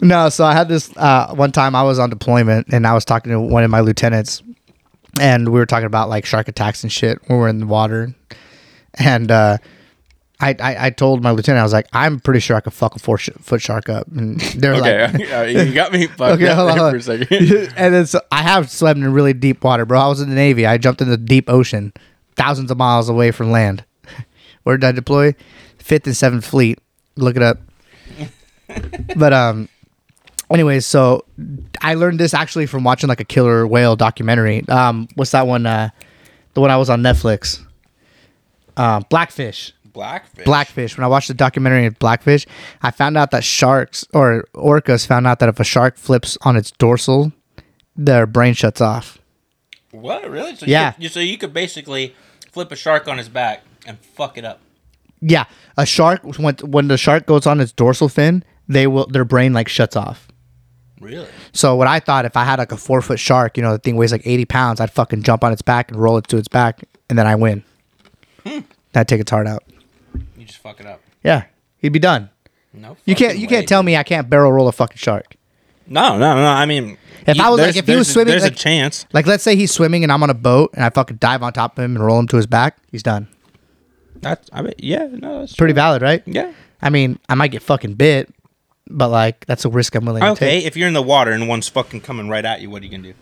no, 0.00 0.30
so 0.30 0.46
I 0.46 0.54
had 0.54 0.70
this 0.70 0.90
uh, 0.96 1.34
one 1.34 1.52
time 1.52 1.74
I 1.74 1.82
was 1.82 1.98
on 1.98 2.08
deployment, 2.08 2.68
and 2.72 2.86
I 2.86 2.94
was 2.94 3.04
talking 3.04 3.32
to 3.32 3.38
one 3.38 3.62
of 3.62 3.70
my 3.70 3.80
lieutenants, 3.80 4.42
and 5.20 5.50
we 5.50 5.60
were 5.60 5.66
talking 5.66 5.84
about 5.84 6.08
like 6.08 6.24
shark 6.24 6.48
attacks 6.48 6.82
and 6.82 6.90
shit 6.90 7.18
when 7.26 7.38
we're 7.38 7.48
in 7.48 7.60
the 7.60 7.66
water, 7.66 8.14
and." 8.94 9.30
uh 9.30 9.58
I, 10.38 10.54
I, 10.60 10.86
I 10.86 10.90
told 10.90 11.22
my 11.22 11.30
lieutenant 11.30 11.60
I 11.60 11.62
was 11.62 11.72
like 11.72 11.88
I'm 11.92 12.20
pretty 12.20 12.40
sure 12.40 12.56
I 12.56 12.60
could 12.60 12.74
fuck 12.74 12.94
a 12.94 12.98
four 12.98 13.16
sh- 13.16 13.30
foot 13.40 13.62
shark 13.62 13.88
up 13.88 14.06
and 14.08 14.38
they're 14.40 14.76
like 14.76 15.14
Okay, 15.14 15.32
uh, 15.32 15.42
you 15.64 15.72
got 15.72 15.92
me 15.92 16.06
fucked 16.06 16.34
Okay, 16.42 16.48
up 16.48 16.56
hold 16.58 16.70
on, 16.78 16.90
for 16.90 16.96
a 16.96 17.02
second. 17.02 17.28
and 17.76 17.94
then 17.94 18.06
so 18.06 18.20
I 18.30 18.42
have 18.42 18.70
swam 18.70 19.02
in 19.02 19.12
really 19.12 19.32
deep 19.32 19.64
water, 19.64 19.86
bro. 19.86 19.98
I 20.00 20.08
was 20.08 20.20
in 20.20 20.28
the 20.28 20.34
Navy. 20.34 20.66
I 20.66 20.76
jumped 20.78 21.00
in 21.00 21.08
the 21.08 21.16
deep 21.16 21.48
ocean, 21.48 21.92
thousands 22.36 22.70
of 22.70 22.76
miles 22.76 23.08
away 23.08 23.30
from 23.30 23.50
land. 23.50 23.84
Where 24.64 24.76
did 24.76 24.86
I 24.86 24.92
deploy? 24.92 25.34
Fifth 25.78 26.06
and 26.06 26.16
Seventh 26.16 26.44
Fleet. 26.44 26.78
Look 27.16 27.36
it 27.36 27.42
up. 27.42 27.58
but 29.16 29.32
um, 29.32 29.68
anyways, 30.50 30.84
so 30.84 31.24
I 31.80 31.94
learned 31.94 32.18
this 32.20 32.34
actually 32.34 32.66
from 32.66 32.84
watching 32.84 33.08
like 33.08 33.20
a 33.20 33.24
killer 33.24 33.66
whale 33.66 33.96
documentary. 33.96 34.68
Um, 34.68 35.08
what's 35.14 35.30
that 35.30 35.46
one? 35.46 35.64
Uh, 35.66 35.90
the 36.54 36.60
one 36.60 36.70
I 36.70 36.76
was 36.76 36.90
on 36.90 37.00
Netflix. 37.02 37.64
Um, 38.76 39.04
Blackfish. 39.08 39.72
Blackfish. 39.96 40.44
Blackfish. 40.44 40.96
When 40.98 41.04
I 41.04 41.08
watched 41.08 41.28
the 41.28 41.34
documentary 41.34 41.86
of 41.86 41.98
Blackfish, 41.98 42.46
I 42.82 42.90
found 42.90 43.16
out 43.16 43.30
that 43.30 43.42
sharks 43.42 44.04
or 44.12 44.44
orcas 44.54 45.06
found 45.06 45.26
out 45.26 45.38
that 45.38 45.48
if 45.48 45.58
a 45.58 45.64
shark 45.64 45.96
flips 45.96 46.36
on 46.42 46.54
its 46.54 46.70
dorsal, 46.70 47.32
their 47.96 48.26
brain 48.26 48.52
shuts 48.52 48.82
off. 48.82 49.18
What? 49.92 50.30
Really? 50.30 50.54
So 50.54 50.66
Yeah. 50.66 50.88
You 50.88 50.92
could, 50.92 51.02
you, 51.02 51.08
so 51.08 51.20
you 51.20 51.38
could 51.38 51.54
basically 51.54 52.14
flip 52.52 52.70
a 52.70 52.76
shark 52.76 53.08
on 53.08 53.16
his 53.16 53.30
back 53.30 53.62
and 53.86 53.98
fuck 53.98 54.36
it 54.36 54.44
up. 54.44 54.60
Yeah, 55.22 55.44
a 55.78 55.86
shark 55.86 56.20
when 56.24 56.56
when 56.56 56.88
the 56.88 56.98
shark 56.98 57.24
goes 57.24 57.46
on 57.46 57.58
its 57.58 57.72
dorsal 57.72 58.10
fin, 58.10 58.44
they 58.68 58.86
will 58.86 59.06
their 59.06 59.24
brain 59.24 59.54
like 59.54 59.66
shuts 59.66 59.96
off. 59.96 60.28
Really? 61.00 61.26
So 61.52 61.74
what 61.74 61.86
I 61.88 62.00
thought 62.00 62.26
if 62.26 62.36
I 62.36 62.44
had 62.44 62.58
like 62.58 62.70
a 62.70 62.76
four 62.76 63.00
foot 63.00 63.18
shark, 63.18 63.56
you 63.56 63.62
know, 63.62 63.72
the 63.72 63.78
thing 63.78 63.96
weighs 63.96 64.12
like 64.12 64.26
eighty 64.26 64.44
pounds, 64.44 64.78
I'd 64.78 64.90
fucking 64.90 65.22
jump 65.22 65.42
on 65.42 65.52
its 65.54 65.62
back 65.62 65.90
and 65.90 65.98
roll 65.98 66.18
it 66.18 66.28
to 66.28 66.36
its 66.36 66.48
back, 66.48 66.84
and 67.08 67.18
then 67.18 67.26
I 67.26 67.34
win. 67.34 67.64
Hmm. 68.46 68.60
I'd 68.94 69.08
take 69.08 69.22
its 69.22 69.30
heart 69.30 69.46
out. 69.46 69.64
You 70.46 70.48
just 70.50 70.62
fuck 70.62 70.78
it 70.78 70.86
up. 70.86 71.00
Yeah, 71.24 71.46
he'd 71.78 71.88
be 71.92 71.98
done. 71.98 72.30
No. 72.72 72.96
You 73.04 73.16
can't 73.16 73.36
you 73.36 73.48
way, 73.48 73.50
can't 73.56 73.68
tell 73.68 73.80
dude. 73.80 73.86
me 73.86 73.96
I 73.96 74.04
can't 74.04 74.30
barrel 74.30 74.52
roll 74.52 74.68
a 74.68 74.72
fucking 74.72 74.96
shark. 74.96 75.34
No, 75.88 76.16
no, 76.18 76.36
no. 76.36 76.46
I 76.46 76.66
mean, 76.66 76.96
If 77.26 77.40
I 77.40 77.50
was, 77.50 77.58
like, 77.60 77.74
if 77.74 77.84
he 77.84 77.96
was 77.96 78.08
swimming, 78.12 78.30
there's 78.30 78.44
like- 78.44 78.52
a 78.52 78.54
chance. 78.54 79.06
Like 79.12 79.26
let's 79.26 79.42
say 79.42 79.56
he's 79.56 79.72
swimming 79.72 80.04
and 80.04 80.12
I'm 80.12 80.22
on 80.22 80.30
a 80.30 80.34
boat 80.34 80.70
and 80.74 80.84
I 80.84 80.90
fucking 80.90 81.16
dive 81.16 81.42
on 81.42 81.52
top 81.52 81.76
of 81.76 81.84
him 81.84 81.96
and 81.96 82.04
roll 82.06 82.16
him 82.20 82.28
to 82.28 82.36
his 82.36 82.46
back, 82.46 82.76
he's 82.92 83.02
done. 83.02 83.26
That's. 84.22 84.48
I 84.52 84.62
mean, 84.62 84.74
yeah. 84.78 85.08
No, 85.10 85.40
that's 85.40 85.56
Pretty 85.56 85.72
true. 85.72 85.80
valid, 85.80 86.00
right? 86.02 86.22
Yeah. 86.26 86.52
I 86.80 86.90
mean, 86.90 87.18
I 87.28 87.34
might 87.34 87.50
get 87.50 87.62
fucking 87.62 87.94
bit, 87.94 88.32
but 88.88 89.08
like 89.08 89.46
that's 89.46 89.64
a 89.64 89.68
risk 89.68 89.96
I'm 89.96 90.04
willing 90.04 90.22
to 90.22 90.28
take. 90.28 90.36
Okay, 90.36 90.58
if 90.64 90.76
you're 90.76 90.86
in 90.86 90.94
the 90.94 91.02
water 91.02 91.32
and 91.32 91.48
one's 91.48 91.68
fucking 91.68 92.02
coming 92.02 92.28
right 92.28 92.44
at 92.44 92.60
you, 92.60 92.70
what 92.70 92.82
are 92.82 92.84
you 92.84 92.90
gonna 92.92 93.02
do? 93.02 93.14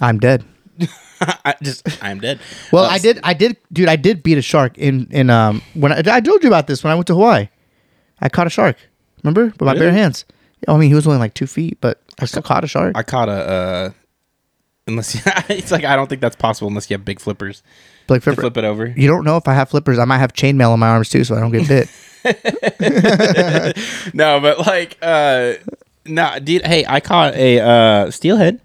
I'm 0.00 0.20
dead. 0.20 0.44
I 1.44 1.54
just, 1.62 1.86
I'm 2.02 2.20
dead. 2.20 2.38
Well, 2.72 2.84
Uh, 2.84 2.88
I 2.88 2.98
did, 2.98 3.18
I 3.24 3.34
did, 3.34 3.56
dude. 3.72 3.88
I 3.88 3.96
did 3.96 4.22
beat 4.22 4.38
a 4.38 4.42
shark 4.42 4.76
in 4.78 5.06
in 5.10 5.30
um 5.30 5.62
when 5.74 5.92
I, 5.92 6.02
I 6.06 6.20
told 6.20 6.42
you 6.42 6.48
about 6.48 6.66
this 6.66 6.82
when 6.84 6.90
I 6.92 6.94
went 6.94 7.06
to 7.08 7.14
Hawaii. 7.14 7.48
I 8.20 8.28
caught 8.28 8.46
a 8.46 8.50
shark. 8.50 8.76
Remember 9.22 9.46
with 9.46 9.60
my 9.60 9.74
bare 9.74 9.92
hands. 9.92 10.24
I 10.66 10.76
mean, 10.76 10.88
he 10.88 10.94
was 10.94 11.06
only 11.06 11.18
like 11.18 11.34
two 11.34 11.46
feet, 11.46 11.78
but 11.80 12.00
I 12.20 12.24
still 12.26 12.42
caught 12.42 12.64
a 12.64 12.66
shark. 12.66 12.96
I 12.96 13.02
caught 13.02 13.28
a 13.28 13.32
uh, 13.32 13.90
Unless 14.88 15.14
you, 15.14 15.20
it's 15.56 15.70
like 15.70 15.84
I 15.84 15.94
don't 15.96 16.08
think 16.08 16.20
that's 16.20 16.36
possible 16.36 16.68
unless 16.68 16.88
you 16.90 16.94
have 16.96 17.04
big 17.04 17.20
flippers 17.20 17.62
Like 18.08 18.22
flipper. 18.22 18.40
flip 18.40 18.56
it 18.56 18.64
over. 18.64 18.86
You 18.86 19.06
don't 19.06 19.24
know 19.24 19.36
if 19.36 19.46
I 19.46 19.54
have 19.54 19.68
flippers. 19.70 19.98
I 19.98 20.04
might 20.06 20.18
have 20.18 20.32
chainmail 20.32 20.70
on 20.70 20.78
my 20.80 20.88
arms 20.88 21.10
too, 21.10 21.24
so 21.24 21.36
I 21.36 21.40
don't 21.40 21.52
get 21.52 21.68
bit. 21.68 21.88
No, 24.14 24.40
but 24.40 24.58
like, 24.66 24.96
uh, 25.02 25.54
nah, 26.06 26.38
dude. 26.38 26.64
Hey, 26.66 26.84
I 26.88 27.00
caught 27.00 27.34
a 27.34 27.60
uh, 27.60 28.10
steelhead 28.10 28.60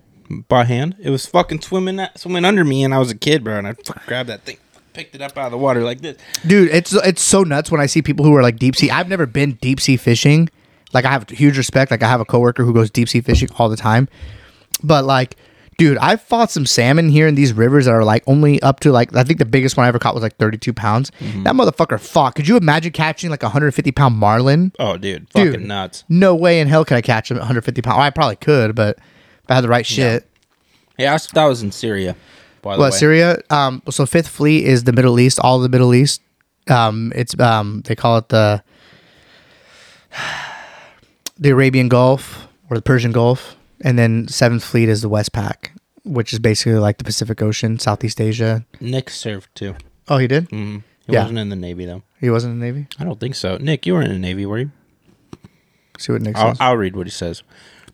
by 0.48 0.63
hand. 0.65 0.96
It 1.00 1.10
was 1.10 1.25
fucking 1.25 1.62
swimming 1.62 2.00
swimming 2.15 2.46
under 2.46 2.63
me, 2.63 2.84
and 2.84 2.94
I 2.94 3.00
was 3.00 3.12
a 3.12 3.15
kid, 3.15 3.44
bro. 3.44 3.58
And 3.58 3.68
I 3.68 3.75
grabbed 4.06 4.30
that 4.30 4.44
thing, 4.44 4.58
picked 4.94 5.15
it 5.15 5.22
up 5.22 5.38
out 5.38 5.46
of 5.46 5.51
the 5.51 5.58
water 5.58 5.82
like 5.84 6.01
this. 6.01 6.18
Dude, 6.46 6.70
it's 6.72 6.94
it's 6.94 7.22
so 7.22 7.44
nuts 7.44 7.72
when 7.72 7.82
I 7.82 7.86
see 7.86 8.01
people 8.01 8.25
who 8.25 8.36
are 8.36 8.42
like 8.44 8.58
deep 8.58 8.75
sea. 8.75 8.89
I've 8.89 9.10
never 9.10 9.25
been 9.25 9.53
deep 9.53 9.80
sea 9.80 9.98
fishing. 9.98 10.50
Like 10.94 11.06
I 11.06 11.12
have 11.12 11.27
huge 11.30 11.58
respect. 11.58 11.92
Like 11.92 12.03
I 12.03 12.08
have 12.08 12.22
a 12.22 12.25
coworker 12.25 12.63
who 12.63 12.74
goes 12.74 12.89
deep 12.92 13.10
sea 13.10 13.22
fishing 13.22 13.50
all 13.58 13.70
the 13.70 13.77
time. 13.77 14.08
But 14.84 15.06
like, 15.06 15.38
dude, 15.77 15.98
I've 15.98 16.22
fought 16.22 16.51
some 16.51 16.65
salmon 16.65 17.10
here 17.10 17.27
in 17.27 17.36
these 17.36 17.53
rivers 17.53 17.86
that 17.86 17.92
are 17.92 18.03
like 18.03 18.24
only 18.27 18.62
up 18.62 18.80
to 18.82 18.92
like 18.92 19.15
I 19.15 19.24
think 19.24 19.39
the 19.39 19.46
biggest 19.46 19.75
one 19.75 19.86
I 19.86 19.88
ever 19.88 20.00
caught 20.00 20.13
was 20.13 20.24
like 20.24 20.38
32 20.38 20.74
pounds. 20.74 21.12
Mm-hmm. 21.20 21.44
That 21.44 21.56
motherfucker 21.56 22.00
fought. 22.00 22.36
Could 22.36 22.48
you 22.48 22.58
imagine 22.58 22.92
catching 22.92 23.30
like 23.30 23.44
a 23.44 23.48
150 23.48 23.92
pound 23.92 24.15
marlin? 24.15 24.72
Oh, 24.77 24.98
dude, 24.98 25.30
fucking 25.32 25.51
Dude. 25.51 25.62
nuts. 25.62 26.03
No 26.10 26.36
way 26.36 26.60
in 26.60 26.68
hell 26.68 26.86
could 26.86 26.98
I 26.98 27.01
catch 27.01 27.32
him 27.32 27.38
150 27.38 27.82
pounds. 27.82 27.98
I 28.00 28.10
probably 28.12 28.36
could, 28.36 28.75
but 28.75 29.00
if 29.44 29.52
I 29.52 29.56
had 29.56 29.64
the 29.64 29.70
right 29.70 29.86
shit. 29.86 30.28
Yeah, 30.98 31.14
I 31.14 31.18
that 31.34 31.46
was 31.46 31.62
in 31.64 31.72
Syria. 31.72 32.16
By 32.62 32.76
the 32.76 32.80
What 32.80 32.92
way. 32.94 32.98
Syria? 32.98 33.40
Um, 33.50 33.82
so 33.90 34.06
Fifth 34.06 34.28
Fleet 34.28 34.66
is 34.66 34.84
the 34.86 34.94
Middle 34.94 35.20
East, 35.20 35.40
all 35.40 35.58
of 35.58 35.64
the 35.64 35.70
Middle 35.70 35.94
East. 35.94 36.22
Um, 36.70 37.12
it's 37.16 37.38
um, 37.40 37.82
they 37.86 37.96
call 37.96 38.18
it 38.18 38.30
the 38.30 38.64
the 41.38 41.50
Arabian 41.50 41.90
Gulf 41.90 42.48
or 42.70 42.78
the 42.78 42.82
Persian 42.82 43.12
Gulf, 43.12 43.56
and 43.82 43.98
then 43.98 44.28
Seventh 44.28 44.64
Fleet 44.64 44.88
is 44.90 45.02
the 45.02 45.10
West 45.10 45.34
Pac, 45.34 45.74
which 46.06 46.32
is 46.32 46.40
basically 46.40 46.80
like 46.80 46.98
the 47.00 47.04
Pacific 47.04 47.42
Ocean, 47.42 47.80
Southeast 47.80 48.22
Asia. 48.22 48.66
Nick 48.80 49.10
served 49.10 49.54
too. 49.56 49.76
Oh, 50.08 50.18
he 50.18 50.28
did. 50.28 50.46
Mm-hmm. 50.50 50.80
He 51.08 51.14
Yeah. 51.14 51.22
wasn't 51.24 51.40
in 51.40 51.50
the 51.50 51.56
Navy 51.56 51.86
though. 51.86 52.04
He 52.22 52.30
wasn't 52.30 52.54
in 52.54 52.60
the 52.60 52.66
Navy. 52.66 52.88
I 53.00 53.04
don't 53.04 53.20
think 53.20 53.36
so. 53.36 53.58
Nick, 53.58 53.86
you 53.86 53.94
were 53.94 54.02
in 54.02 54.10
the 54.10 54.20
Navy, 54.20 54.46
were 54.46 54.60
you? 54.60 54.72
See 56.00 56.12
what 56.14 56.22
Nick 56.22 56.38
I'll, 56.38 56.52
says. 56.52 56.58
I'll 56.62 56.78
read 56.78 56.96
what 56.96 57.08
he 57.08 57.12
says. 57.12 57.44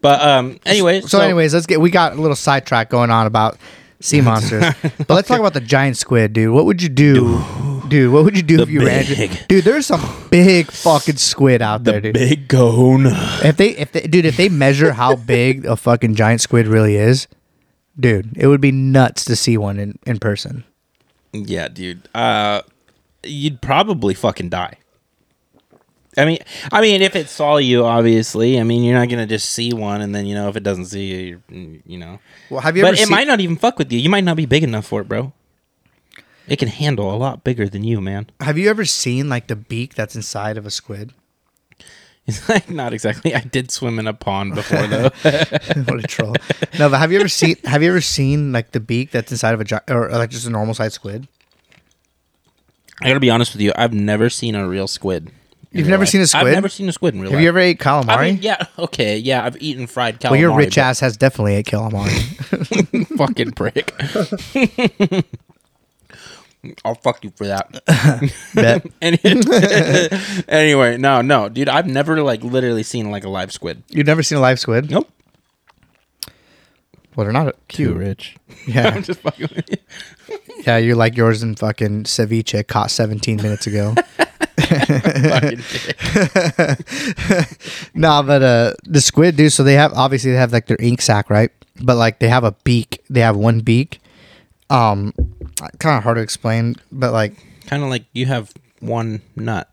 But 0.02 0.22
um, 0.22 0.60
anyways, 0.66 1.10
so, 1.10 1.20
anyways, 1.20 1.54
let's 1.54 1.66
get. 1.66 1.82
We 1.82 1.90
got 1.92 2.14
a 2.14 2.16
little 2.22 2.36
sidetrack 2.36 2.90
going 2.90 3.10
on 3.12 3.28
about 3.28 3.58
sea 4.00 4.22
monsters, 4.30 4.64
but 4.98 5.10
let's 5.10 5.28
talk 5.28 5.40
about 5.40 5.54
the 5.54 5.60
giant 5.62 5.98
squid, 5.98 6.34
dude. 6.34 6.54
What 6.54 6.66
would 6.66 6.82
you 6.82 6.88
do, 6.90 7.44
dude? 7.90 8.14
What 8.14 8.24
would 8.24 8.38
you 8.38 8.44
do 8.44 8.58
The 8.58 8.64
if 8.64 8.70
you 8.70 8.86
ran? 8.86 9.06
big- 9.06 9.20
into- 9.20 9.48
Dude, 9.48 9.64
there's 9.66 9.86
some 9.88 10.02
big 10.30 10.72
fucking 10.72 11.18
squid 11.18 11.62
out 11.62 11.84
there, 11.84 12.00
dude. 12.00 12.14
big 12.14 12.48
cone. 12.48 13.08
If 13.08 13.58
they, 13.58 13.72
if 13.72 13.92
they, 13.92 14.02
dude, 14.02 14.24
if 14.26 14.38
they 14.38 14.48
measure 14.48 14.94
how 14.94 15.16
big 15.18 15.66
a 15.66 15.76
fucking 15.76 16.16
giant 16.16 16.40
squid 16.40 16.66
really 16.68 16.96
is, 16.96 17.28
dude, 18.00 18.38
it 18.38 18.48
would 18.48 18.62
be 18.62 18.72
nuts 18.72 19.26
to 19.26 19.36
see 19.36 19.58
one 19.58 19.78
in, 19.80 20.00
in 20.08 20.18
person. 20.20 20.64
Yeah, 21.34 21.68
dude. 21.68 22.08
Uh, 22.16 22.62
you'd 23.24 23.62
probably 23.62 24.14
fucking 24.14 24.48
die. 24.50 24.76
I 26.20 26.26
mean, 26.26 26.40
I 26.72 26.82
mean, 26.82 27.02
if 27.02 27.16
it 27.16 27.30
saw 27.30 27.58
you, 27.58 27.86
obviously. 27.86 28.60
I 28.60 28.64
mean, 28.64 28.84
you're 28.84 28.98
not 28.98 29.08
gonna 29.10 29.26
just 29.26 29.50
see 29.52 29.74
one 29.74 30.02
and 30.02 30.14
then 30.14 30.26
you 30.26 30.36
know 30.36 30.50
if 30.50 30.56
it 30.56 30.64
doesn't 30.64 30.86
see 30.88 31.06
you, 31.08 31.42
you're, 31.86 32.00
know. 32.00 32.20
Well, 32.50 32.62
have 32.62 32.76
you 32.76 32.84
But 32.84 32.96
it 32.96 33.00
seen? 33.00 33.10
might 33.12 33.28
not 33.28 33.40
even 33.40 33.56
fuck 33.56 33.78
with 33.80 33.92
you. 33.92 34.00
You 34.00 34.10
might 34.10 34.24
not 34.26 34.36
be 34.38 34.46
big 34.46 34.64
enough 34.64 34.86
for 34.86 35.02
it, 35.02 35.08
bro. 35.08 35.34
It 36.48 36.58
can 36.58 36.68
handle 36.68 37.14
a 37.14 37.18
lot 37.18 37.44
bigger 37.44 37.70
than 37.70 37.84
you, 37.84 38.02
man. 38.02 38.30
have 38.42 38.58
you 38.58 38.70
ever 38.70 38.84
seen 38.84 39.30
like 39.30 39.48
the 39.48 39.56
beak 39.56 39.94
that's 39.94 40.16
inside 40.16 40.58
of 40.58 40.66
a 40.66 40.72
squid? 40.72 41.14
It's 42.30 42.48
like 42.48 42.70
not 42.70 42.94
exactly. 42.94 43.34
I 43.34 43.40
did 43.40 43.72
swim 43.72 43.98
in 43.98 44.06
a 44.06 44.14
pond 44.14 44.54
before 44.54 44.86
though. 44.86 45.10
what 45.24 46.04
a 46.04 46.08
troll! 46.08 46.36
No, 46.78 46.88
but 46.88 47.00
have 47.00 47.12
you 47.12 47.18
ever 47.20 47.28
seen? 47.30 47.56
Have 47.64 47.82
you 47.82 47.90
ever 47.90 48.02
seen 48.02 48.52
like 48.52 48.70
the 48.70 48.80
beak 48.80 49.10
that's 49.10 49.32
inside 49.32 49.56
of 49.56 49.62
a 49.62 49.64
giant 49.64 49.90
or 49.90 50.10
like 50.10 50.30
just 50.30 50.46
a 50.46 50.52
normal 50.52 50.76
sized 50.76 50.94
squid? 50.94 51.28
I 53.02 53.08
gotta 53.08 53.20
be 53.20 53.32
honest 53.32 53.54
with 53.54 53.62
you. 53.62 53.72
I've 53.76 53.94
never 53.94 54.30
seen 54.30 54.54
a 54.54 54.68
real 54.68 54.88
squid. 54.88 55.32
You've 55.72 55.88
never 55.88 56.02
life. 56.02 56.10
seen 56.10 56.22
a 56.22 56.28
I've 56.34 56.52
never 56.54 56.68
seen 56.70 56.90
a 56.90 56.92
squid 56.92 57.14
in 57.14 57.22
real 57.22 57.30
Have 57.30 57.38
life. 57.38 57.44
you 57.44 57.50
ever 57.50 57.60
ate 57.60 57.80
calamari? 57.80 58.10
I 58.18 58.32
mean, 58.32 58.40
yeah, 58.42 58.66
okay, 58.80 59.18
yeah. 59.18 59.46
I've 59.46 59.62
eaten 59.62 59.86
fried 59.86 60.20
calamari. 60.20 60.32
well, 60.32 60.40
your 60.40 60.56
rich 60.56 60.76
but- 60.76 60.82
ass 60.82 61.00
has 61.02 61.16
definitely 61.16 61.56
ate 61.56 61.68
calamari. 61.68 63.08
fucking 63.18 63.52
prick. 63.52 63.94
I'll 66.84 66.96
fuck 66.96 67.24
you 67.24 67.32
for 67.36 67.48
that. 67.48 68.92
Any- 69.02 70.44
anyway, 70.50 70.98
no, 70.98 71.22
no, 71.22 71.48
dude, 71.50 71.70
I've 71.70 71.88
never 71.88 72.22
like 72.22 72.44
literally 72.44 72.84
seen 72.84 73.12
like 73.12 73.24
a 73.24 73.30
live 73.30 73.54
squid. 73.54 73.84
You've 73.90 74.08
never 74.08 74.24
seen 74.24 74.40
a 74.40 74.42
live 74.42 74.60
squid? 74.60 74.90
Nope. 74.92 75.10
Well, 77.16 77.26
they're 77.26 77.32
not 77.34 77.56
cute. 77.68 77.96
rich. 77.96 78.36
Yeah, 78.68 78.88
I'm 78.90 79.04
just 79.04 79.20
fucking 79.22 79.50
with 79.56 79.70
you. 79.70 80.38
yeah. 80.66 80.78
You're 80.78 80.96
like 80.96 81.16
yours 81.18 81.44
in 81.44 81.56
fucking 81.56 82.04
ceviche 82.06 82.66
caught 82.68 82.92
17 82.92 83.38
minutes 83.38 83.68
ago. 83.68 83.96
No, 87.94 88.24
but 88.24 88.42
uh, 88.44 88.74
the 88.84 89.02
squid, 89.02 89.36
dude. 89.36 89.52
So 89.52 89.64
they 89.64 89.74
have 89.74 89.94
obviously 89.94 90.32
they 90.32 90.38
have 90.38 90.54
like 90.54 90.68
their 90.68 90.78
ink 90.80 91.02
sac, 91.02 91.30
right? 91.30 91.52
But 91.82 91.96
like 91.96 92.20
they 92.20 92.30
have 92.30 92.44
a 92.44 92.52
beak. 92.64 93.04
They 93.10 93.22
have 93.22 93.36
one 93.36 93.60
beak. 93.62 94.00
Um, 94.70 95.14
kind 95.80 95.98
of 95.98 96.04
hard 96.04 96.18
to 96.18 96.22
explain, 96.22 96.76
but 96.92 97.12
like 97.12 97.34
kind 97.66 97.84
of 97.84 97.90
like 97.90 98.06
you 98.14 98.26
have 98.28 98.52
one 98.80 99.22
nut. 99.36 99.68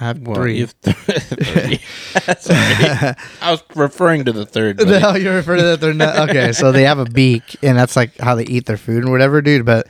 I 0.00 0.04
have 0.06 0.20
Well, 0.22 0.36
three. 0.36 0.56
you 0.56 0.60
have 0.62 0.80
th- 0.80 0.96
three. 1.22 1.78
Sorry. 2.38 3.14
I 3.40 3.50
was 3.50 3.62
referring 3.76 4.24
to 4.24 4.32
the 4.32 4.46
third. 4.46 4.78
buddy. 4.78 4.98
No, 5.00 5.14
you 5.14 5.30
refer 5.30 5.56
to 5.56 5.62
that 5.62 5.80
they're 5.80 5.94
not 5.94 6.30
okay. 6.30 6.52
So 6.52 6.72
they 6.72 6.82
have 6.84 6.98
a 6.98 7.04
beak, 7.04 7.56
and 7.62 7.76
that's 7.78 7.94
like 7.96 8.16
how 8.18 8.34
they 8.34 8.44
eat 8.44 8.66
their 8.66 8.76
food 8.76 9.02
and 9.04 9.12
whatever, 9.12 9.40
dude. 9.42 9.64
But 9.66 9.86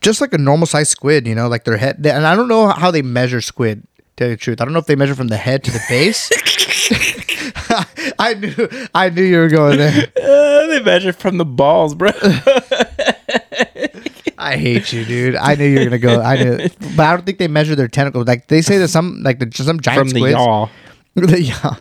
just 0.00 0.20
like 0.20 0.32
a 0.32 0.38
normal 0.38 0.66
sized 0.66 0.90
squid, 0.90 1.26
you 1.26 1.34
know, 1.34 1.48
like 1.48 1.64
their 1.64 1.76
head. 1.76 2.04
And 2.06 2.26
I 2.26 2.34
don't 2.36 2.48
know 2.48 2.68
how 2.68 2.90
they 2.90 3.02
measure 3.02 3.40
squid. 3.40 3.86
Tell 4.16 4.28
you 4.28 4.34
the 4.34 4.40
truth, 4.40 4.60
I 4.60 4.64
don't 4.64 4.74
know 4.74 4.80
if 4.80 4.86
they 4.86 4.96
measure 4.96 5.14
from 5.14 5.28
the 5.28 5.36
head 5.38 5.64
to 5.64 5.70
the 5.70 5.80
base. 5.88 6.30
I 8.18 8.34
knew, 8.34 8.68
I 8.94 9.10
knew 9.10 9.22
you 9.22 9.38
were 9.38 9.48
going 9.48 9.78
there. 9.78 10.12
Uh, 10.20 10.66
they 10.66 10.82
measure 10.82 11.12
from 11.12 11.38
the 11.38 11.44
balls, 11.44 11.94
bro. 11.94 12.10
I 14.38 14.56
hate 14.56 14.92
you, 14.92 15.04
dude. 15.04 15.36
I 15.36 15.54
knew 15.54 15.66
you 15.66 15.78
were 15.78 15.84
gonna 15.84 15.98
go. 15.98 16.20
I 16.20 16.42
knew, 16.42 16.68
but 16.96 17.00
I 17.06 17.14
don't 17.14 17.26
think 17.26 17.38
they 17.38 17.48
measure 17.48 17.74
their 17.74 17.88
tentacles. 17.88 18.26
Like 18.26 18.48
they 18.48 18.62
say 18.62 18.78
that 18.78 18.88
some, 18.88 19.22
like 19.22 19.38
the, 19.38 19.50
some 19.52 19.80
giant 19.80 20.00
from 20.00 20.08
the 20.10 20.20
squids. 20.20 20.34
yaw. 20.34 20.68
The 21.14 21.42
yaw. 21.42 21.76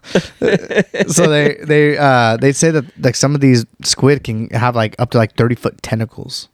so 1.08 1.30
they 1.30 1.56
they 1.64 1.98
uh 1.98 2.38
they 2.38 2.52
say 2.52 2.72
that 2.72 2.86
like 3.00 3.16
some 3.16 3.36
of 3.36 3.42
these 3.42 3.66
squid 3.84 4.24
can 4.24 4.50
have 4.50 4.76
like 4.76 4.96
up 5.00 5.12
to 5.12 5.18
like 5.18 5.36
thirty 5.36 5.56
foot 5.56 5.82
tentacles. 5.82 6.50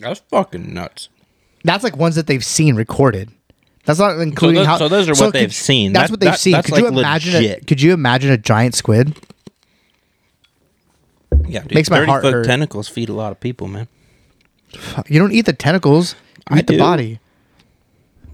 That's 0.00 0.20
fucking 0.30 0.72
nuts. 0.74 1.08
That's 1.64 1.84
like 1.84 1.96
ones 1.96 2.14
that 2.16 2.26
they've 2.26 2.44
seen 2.44 2.74
recorded. 2.76 3.30
That's 3.84 3.98
not 3.98 4.18
including 4.20 4.56
those- 4.56 4.66
how. 4.66 4.78
so 4.78 4.88
those 4.88 5.08
are 5.08 5.14
what 5.24 5.32
they've 5.32 5.52
seen. 5.54 5.92
That's 5.92 6.08
That- 6.08 6.12
what 6.12 6.20
they've 6.20 6.30
that- 6.32 6.40
seen. 6.40 6.54
Could 6.62 6.76
you 6.76 6.84
like 6.84 6.92
imagine? 6.98 7.44
A, 7.44 7.60
could 7.60 7.80
you 7.82 7.92
imagine 7.92 8.30
a 8.30 8.38
giant 8.38 8.74
squid? 8.74 9.14
Yeah, 11.46 11.60
dude, 11.62 11.74
Makes 11.74 11.90
my 11.90 12.04
heart 12.04 12.22
foot 12.22 12.32
hurt. 12.32 12.44
tentacles 12.46 12.88
feed 12.88 13.08
a 13.08 13.12
lot 13.12 13.32
of 13.32 13.40
people, 13.40 13.66
man. 13.68 13.88
You 15.08 15.18
don't 15.18 15.32
eat 15.32 15.46
the 15.46 15.52
tentacles. 15.52 16.14
You 16.50 16.56
I 16.56 16.58
eat 16.60 16.66
the 16.66 16.78
body. 16.78 17.18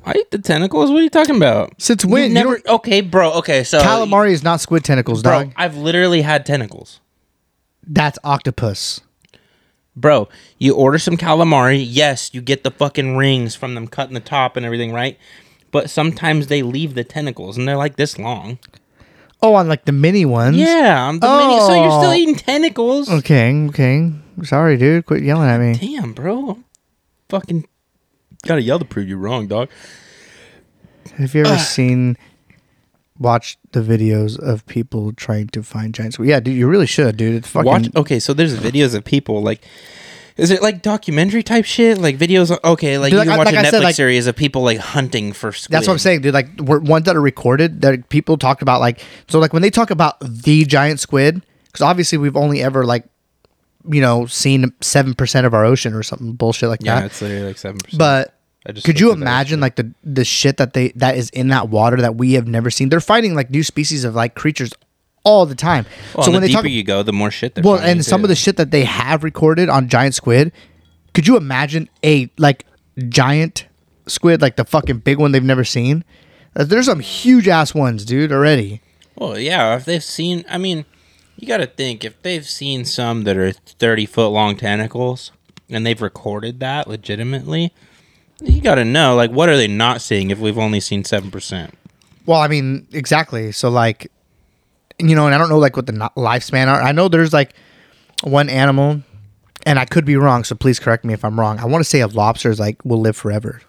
I 0.05 0.13
eat 0.19 0.31
the 0.31 0.39
tentacles. 0.39 0.91
What 0.91 1.01
are 1.01 1.03
you 1.03 1.11
talking 1.11 1.37
about? 1.37 1.73
Since 1.81 2.05
when? 2.05 2.25
You 2.29 2.35
never? 2.35 2.59
don't- 2.59 2.67
okay, 2.77 3.01
bro. 3.01 3.33
Okay, 3.35 3.65
so 3.65 3.81
Calamari 3.81 4.31
is 4.33 4.43
not 4.43 4.61
squid 4.61 4.85
tentacles, 4.85 5.23
bro. 5.23 5.45
dog. 5.45 5.53
I've 5.57 5.77
literally 5.77 6.23
had 6.23 6.45
tentacles, 6.47 7.01
That's 7.87 8.19
octopus. 8.25 9.01
Bro. 9.97 10.29
You 10.59 10.75
order 10.75 10.99
some 10.99 11.17
calamari. 11.17 11.85
Yes, 11.87 12.31
you 12.35 12.41
get 12.41 12.62
the 12.65 12.71
fucking 12.71 13.17
rings 13.17 13.55
from 13.55 13.75
them 13.75 13.88
cutting 13.88 14.15
the 14.15 14.21
top 14.21 14.57
and 14.57 14.65
everything, 14.67 14.93
right? 14.93 15.19
But 15.73 15.91
sometimes 15.91 16.47
they 16.47 16.62
leave 16.62 16.95
the 16.95 17.05
tentacles 17.05 17.57
and 17.59 17.67
they're 17.67 17.76
like 17.76 17.97
this 17.97 18.19
long. 18.19 18.59
Oh, 19.43 19.55
on 19.55 19.69
like 19.69 19.85
the 19.85 19.93
mini 19.93 20.25
ones. 20.25 20.57
Yeah, 20.57 21.09
I'm 21.09 21.19
the 21.21 21.26
mini, 21.29 21.61
so 21.61 21.75
you're 21.75 21.91
still 22.00 22.11
Oh. 22.11 22.15
eating 22.15 22.37
tentacles. 22.37 23.09
Oh, 23.11 23.17
okay. 23.17 23.53
Okay. 23.69 24.11
Sorry, 24.43 24.76
dude. 24.76 25.05
Quit 25.07 25.23
yelling 25.23 25.49
at 25.49 25.61
me. 25.61 25.75
Damn, 25.75 26.12
bro. 26.15 26.50
I'm 26.50 26.65
fucking 27.29 27.67
gotta 28.47 28.62
yell 28.62 28.79
to 28.79 28.85
prove 28.85 29.09
you 29.09 29.17
wrong, 29.19 29.47
dog. 29.47 29.69
Have 31.19 31.35
you 31.35 31.45
ever 31.45 31.59
seen, 31.59 32.17
watched 33.19 33.59
the 33.73 33.81
videos 33.81 34.39
of 34.39 34.65
people 34.67 35.13
trying 35.13 35.49
to 35.49 35.63
find 35.63 35.95
giant 35.95 36.15
squid? 36.15 36.29
Yeah, 36.29 36.41
dude. 36.41 36.57
You 36.57 36.69
really 36.69 36.87
should, 36.87 37.17
dude. 37.17 37.35
It's 37.35 37.49
fucking. 37.49 37.67
Watch. 37.67 37.89
Okay, 37.97 38.19
so 38.19 38.33
there's 38.35 38.57
videos 38.59 38.95
of 38.95 39.05
people 39.05 39.43
like. 39.43 39.65
Is 40.37 40.51
it 40.51 40.61
like 40.61 40.83
documentary 40.83 41.43
type 41.43 41.65
shit? 41.65 41.97
Like 41.97 42.19
videos? 42.19 42.55
Okay, 42.63 42.99
like 42.99 43.11
Dude, 43.11 43.21
you 43.21 43.25
can 43.25 43.33
I- 43.33 43.39
watch 43.39 43.47
like 43.47 43.55
a 43.55 43.59
Netflix 43.59 43.71
said, 43.71 43.83
like- 43.83 43.95
series 43.95 44.27
of 44.27 44.37
people 44.37 44.63
like 44.63 44.77
hunting 44.79 45.33
for 45.33 45.51
squid. 45.51 45.75
That's 45.75 45.87
what 45.87 45.95
I'm 45.95 45.99
saying, 45.99 46.21
dude. 46.21 46.35
Like 46.35 46.49
we're, 46.61 46.79
ones 46.81 47.07
that 47.07 47.17
are 47.17 47.23
recorded 47.23 47.81
that 47.81 48.11
people 48.11 48.37
talked 48.37 48.61
about, 48.61 48.81
like 48.81 49.01
so, 49.29 49.39
like 49.39 49.55
when 49.55 49.63
they 49.63 49.71
talk 49.71 49.91
about 49.91 50.17
the 50.21 50.67
giant 50.67 51.01
squid, 51.01 51.43
because 51.65 51.81
obviously 51.81 52.19
we've 52.19 52.37
only 52.37 52.63
ever 52.63 52.85
like, 52.85 53.05
you 53.89 54.03
know, 54.03 54.27
seen 54.27 54.75
seven 54.83 55.15
percent 55.15 55.47
of 55.47 55.55
our 55.55 55.65
ocean 55.65 55.95
or 55.95 56.03
something 56.03 56.33
bullshit 56.33 56.69
like 56.69 56.81
Yeah, 56.83 56.97
that. 56.97 57.01
Yeah, 57.01 57.07
it's 57.07 57.23
literally 57.23 57.47
like 57.47 57.57
seven 57.57 57.79
percent. 57.79 57.99
But 57.99 58.36
could 58.85 59.01
you 59.01 59.09
looked 59.09 59.21
at 59.21 59.25
that 59.25 59.31
imagine 59.31 59.61
like 59.61 59.77
the 59.77 59.93
the 60.03 60.25
shit 60.25 60.57
that 60.57 60.73
they 60.73 60.89
that 60.97 61.17
is 61.17 61.31
in 61.31 61.49
that 61.49 61.69
water 61.69 61.97
that 61.99 62.17
we 62.17 62.35
have 62.35 62.47
never 62.47 62.71
seen? 62.71 62.89
They're 62.89 63.01
fighting 63.01 63.35
like 63.35 63.51
new 63.51 63.63
species 63.63 64.05
of 64.05 64.15
like 64.15 64.35
creatures 64.35 64.73
all 65.25 65.45
the 65.47 65.55
time. 65.55 65.87
Well, 66.15 66.25
so 66.25 66.31
when 66.31 66.41
the 66.41 66.47
they 66.47 66.53
deeper 66.53 66.63
talk, 66.63 66.71
you 66.71 66.85
go, 66.85 67.03
the 67.03 67.13
more 67.13 67.31
shit 67.31 67.55
they're 67.55 67.65
well, 67.65 67.79
and 67.79 68.05
some 68.05 68.23
of 68.23 68.29
the 68.29 68.37
shit 68.37 68.57
that 68.57 68.71
they 68.71 68.85
have 68.85 69.25
recorded 69.25 69.69
on 69.69 69.89
giant 69.89 70.15
squid, 70.15 70.53
could 71.15 71.27
you 71.27 71.37
imagine 71.37 71.89
a 72.05 72.31
like 72.39 72.65
giant 73.09 73.67
squid, 74.07 74.41
like 74.41 74.57
the 74.57 74.65
fucking 74.65 74.99
big 74.99 75.19
one 75.19 75.33
they've 75.33 75.43
never 75.43 75.65
seen? 75.65 76.05
Uh, 76.55 76.65
There's 76.65 76.87
some 76.87 77.01
huge 77.01 77.49
ass 77.49 77.75
ones, 77.75 78.05
dude, 78.05 78.33
already. 78.33 78.81
Well, 79.17 79.39
yeah, 79.39 79.77
if 79.77 79.85
they've 79.85 80.03
seen, 80.05 80.45
I 80.49 80.59
mean, 80.59 80.85
you 81.37 81.49
got 81.49 81.59
to 81.59 81.67
think 81.67 82.05
if 82.05 82.21
they've 82.23 82.47
seen 82.47 82.85
some 82.85 83.25
that 83.25 83.37
are 83.37 83.53
thirty 83.53 84.07
foot 84.07 84.29
long 84.29 84.57
tentacles 84.57 85.33
and 85.69 85.85
they've 85.85 86.01
recorded 86.01 86.61
that 86.61 86.87
legitimately, 86.87 87.73
you 88.40 88.61
got 88.61 88.76
to 88.76 88.85
know 88.85 89.14
like 89.16 89.31
what 89.31 89.49
are 89.49 89.57
they 89.57 89.69
not 89.69 90.00
seeing 90.00 90.31
if 90.31 90.38
we've 90.38 90.59
only 90.59 90.81
seen 90.81 91.05
seven 91.05 91.31
percent. 91.31 91.75
Well, 92.26 92.40
I 92.40 92.49
mean, 92.49 92.87
exactly. 92.93 93.52
So 93.52 93.69
like, 93.71 94.11
you 94.99 95.14
know, 95.14 95.26
and 95.26 95.35
I 95.35 95.38
don't 95.38 95.49
know 95.49 95.59
like 95.59 95.76
what 95.76 95.87
the 95.87 95.93
lifespan 95.93 96.66
are. 96.69 96.81
I 96.83 96.93
know 96.93 97.09
there's 97.09 97.33
like 97.33 97.55
one 98.23 98.49
animal, 98.49 99.02
and 99.64 99.78
I 99.78 99.85
could 99.85 100.05
be 100.05 100.16
wrong. 100.16 100.45
So 100.45 100.55
please 100.55 100.78
correct 100.78 101.05
me 101.05 101.14
if 101.14 101.25
I'm 101.25 101.38
wrong. 101.38 101.59
I 101.59 101.66
want 101.66 101.83
to 101.85 101.88
say 101.88 102.00
a 102.00 102.09
lobster 102.09 102.50
is 102.50 102.59
like 102.59 102.85
will 102.85 103.00
live 103.00 103.16
forever. 103.16 103.62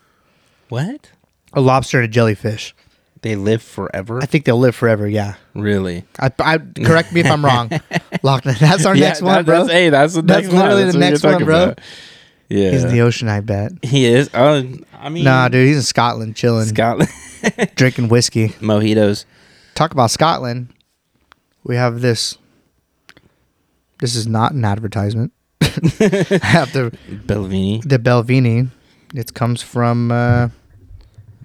What? 0.70 1.12
A 1.54 1.62
lobster 1.62 2.00
and 2.00 2.06
a 2.06 2.12
jellyfish. 2.12 2.74
They 3.22 3.36
live 3.36 3.62
forever? 3.64 4.22
I 4.22 4.26
think 4.26 4.46
they'll 4.46 4.60
live 4.60 4.76
forever. 4.76 5.08
Yeah. 5.08 5.36
really? 5.56 6.04
I, 6.20 6.32
I 6.40 6.60
correct 6.60 7.14
me 7.14 7.22
if 7.22 7.32
I'm 7.32 7.44
wrong. 7.44 7.72
Loch 8.24 8.46
Ness. 8.46 8.60
That's 8.60 8.86
our 8.86 8.96
next 8.96 9.22
one, 9.22 9.44
bro. 9.44 9.60
That's, 9.60 9.72
hey, 9.72 9.90
that's 9.90 10.14
the 10.14 10.22
That's 10.22 10.44
next 10.44 10.54
one. 10.54 10.64
literally 10.64 10.92
the 10.92 10.98
next 11.00 11.24
one, 11.24 11.44
bro. 11.44 11.64
about. 11.64 11.82
Yeah, 12.50 12.72
He's 12.72 12.84
in 12.86 12.92
the 12.92 13.02
ocean, 13.02 13.28
I 13.28 13.42
bet. 13.42 13.72
he 13.84 14.06
is. 14.06 14.30
Oh, 14.34 14.64
I 14.98 15.10
mean, 15.10 15.24
Nah, 15.26 15.50
dude, 15.50 15.68
he's 15.68 15.78
in 15.78 15.84
Scotland, 15.84 16.36
chilling, 16.36 16.68
Scotland 16.68 17.12
drinking 17.76 18.08
whiskey. 18.10 18.50
mojitos. 18.60 19.26
Talk 19.76 19.92
about 19.92 20.12
Scotland. 20.12 20.70
We 21.64 21.76
have 21.76 22.00
this. 22.02 22.38
This 24.00 24.16
is 24.16 24.28
not 24.28 24.54
an 24.54 24.64
advertisement. 24.64 25.34
I 25.62 25.66
have 26.42 26.72
the 26.74 26.96
Balvenie. 27.10 27.82
the 27.88 28.00
Balvenie. 28.00 28.70
It 29.14 29.34
comes 29.34 29.62
from 29.62 30.12
uh. 30.12 30.50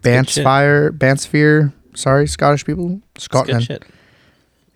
Banspire, 0.02 0.90
Bansphere. 0.90 1.72
Sorry, 1.94 2.26
Scottish 2.26 2.64
people. 2.64 3.00
It's 3.14 3.24
Scotland. 3.24 3.60
good 3.60 3.66
shit. 3.66 3.82
It's 3.82 3.90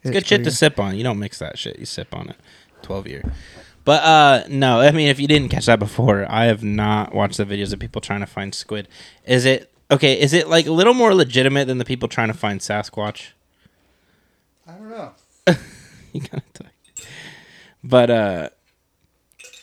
It's 0.05 0.11
good 0.13 0.27
shit 0.27 0.45
to 0.45 0.51
sip 0.51 0.79
on. 0.79 0.97
You 0.97 1.03
don't 1.05 1.19
mix 1.19 1.39
that 1.39 1.59
shit. 1.59 1.79
You 1.79 1.87
sip 1.87 2.15
on 2.15 2.29
it. 2.31 2.37
Twelve 2.83 3.07
year. 3.07 3.23
But 3.87 4.03
uh 4.03 4.45
no, 4.49 4.81
I 4.81 4.91
mean 4.91 5.07
if 5.09 5.21
you 5.21 5.29
didn't 5.29 5.49
catch 5.49 5.67
that 5.67 5.79
before, 5.79 6.27
I 6.29 6.47
have 6.47 6.65
not 6.65 7.15
watched 7.15 7.37
the 7.37 7.47
videos 7.47 7.73
of 7.73 7.79
people 7.79 8.01
trying 8.01 8.19
to 8.19 8.27
find 8.27 8.53
squid. 8.53 8.89
Is 9.25 9.45
it 9.45 9.73
okay, 9.93 10.21
is 10.21 10.33
it 10.33 10.49
like 10.49 10.67
a 10.67 10.73
little 10.73 10.93
more 10.93 11.15
legitimate 11.15 11.67
than 11.69 11.79
the 11.79 11.85
people 11.85 12.09
trying 12.09 12.27
to 12.27 12.35
find 12.35 12.61
Sasquatch? 12.61 13.29
I 14.69 14.73
don't 14.73 14.91
know. 14.91 15.13
You 16.13 16.21
gotta 16.23 16.43
talk. 16.53 16.73
But 17.85 18.11
uh 18.11 18.49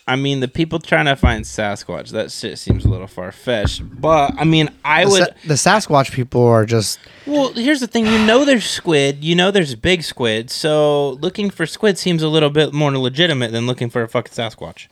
I 0.06 0.16
mean 0.16 0.40
the 0.40 0.48
people 0.48 0.78
trying 0.78 1.06
to 1.06 1.16
find 1.16 1.44
Sasquatch, 1.44 2.10
that 2.10 2.30
shit 2.30 2.58
seems 2.58 2.84
a 2.84 2.88
little 2.88 3.06
far 3.06 3.32
fetched. 3.32 3.82
But 4.00 4.34
I 4.36 4.44
mean 4.44 4.68
I 4.84 5.04
The, 5.04 5.10
would 5.10 5.24
Sa- 5.24 5.32
the 5.46 5.54
Sasquatch 5.54 6.12
people 6.12 6.42
are 6.44 6.66
just 6.66 6.98
Well, 7.26 7.52
here's 7.52 7.80
the 7.80 7.86
thing. 7.86 8.06
You 8.06 8.24
know 8.26 8.44
there's 8.44 8.68
squid. 8.68 9.24
You 9.24 9.34
know 9.34 9.50
there's 9.50 9.74
big 9.74 10.02
squid. 10.02 10.50
So 10.50 11.12
looking 11.12 11.48
for 11.50 11.64
squid 11.66 11.96
seems 11.98 12.22
a 12.22 12.28
little 12.28 12.50
bit 12.50 12.72
more 12.74 12.96
legitimate 12.96 13.52
than 13.52 13.66
looking 13.66 13.88
for 13.88 14.02
a 14.02 14.08
fucking 14.08 14.32
Sasquatch. 14.32 14.88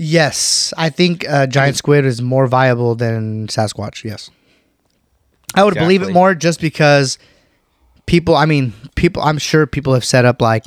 Yes, 0.00 0.72
I 0.78 0.90
think 0.90 1.28
uh, 1.28 1.48
giant 1.48 1.76
squid 1.76 2.04
is 2.04 2.22
more 2.22 2.46
viable 2.46 2.94
than 2.94 3.48
Sasquatch. 3.48 4.04
Yes, 4.04 4.30
I 5.56 5.64
would 5.64 5.74
believe 5.74 6.02
it 6.02 6.12
more 6.12 6.36
just 6.36 6.60
because 6.60 7.18
people. 8.06 8.36
I 8.36 8.46
mean, 8.46 8.72
people. 8.94 9.22
I'm 9.22 9.38
sure 9.38 9.66
people 9.66 9.94
have 9.94 10.04
set 10.04 10.24
up 10.24 10.40
like, 10.40 10.64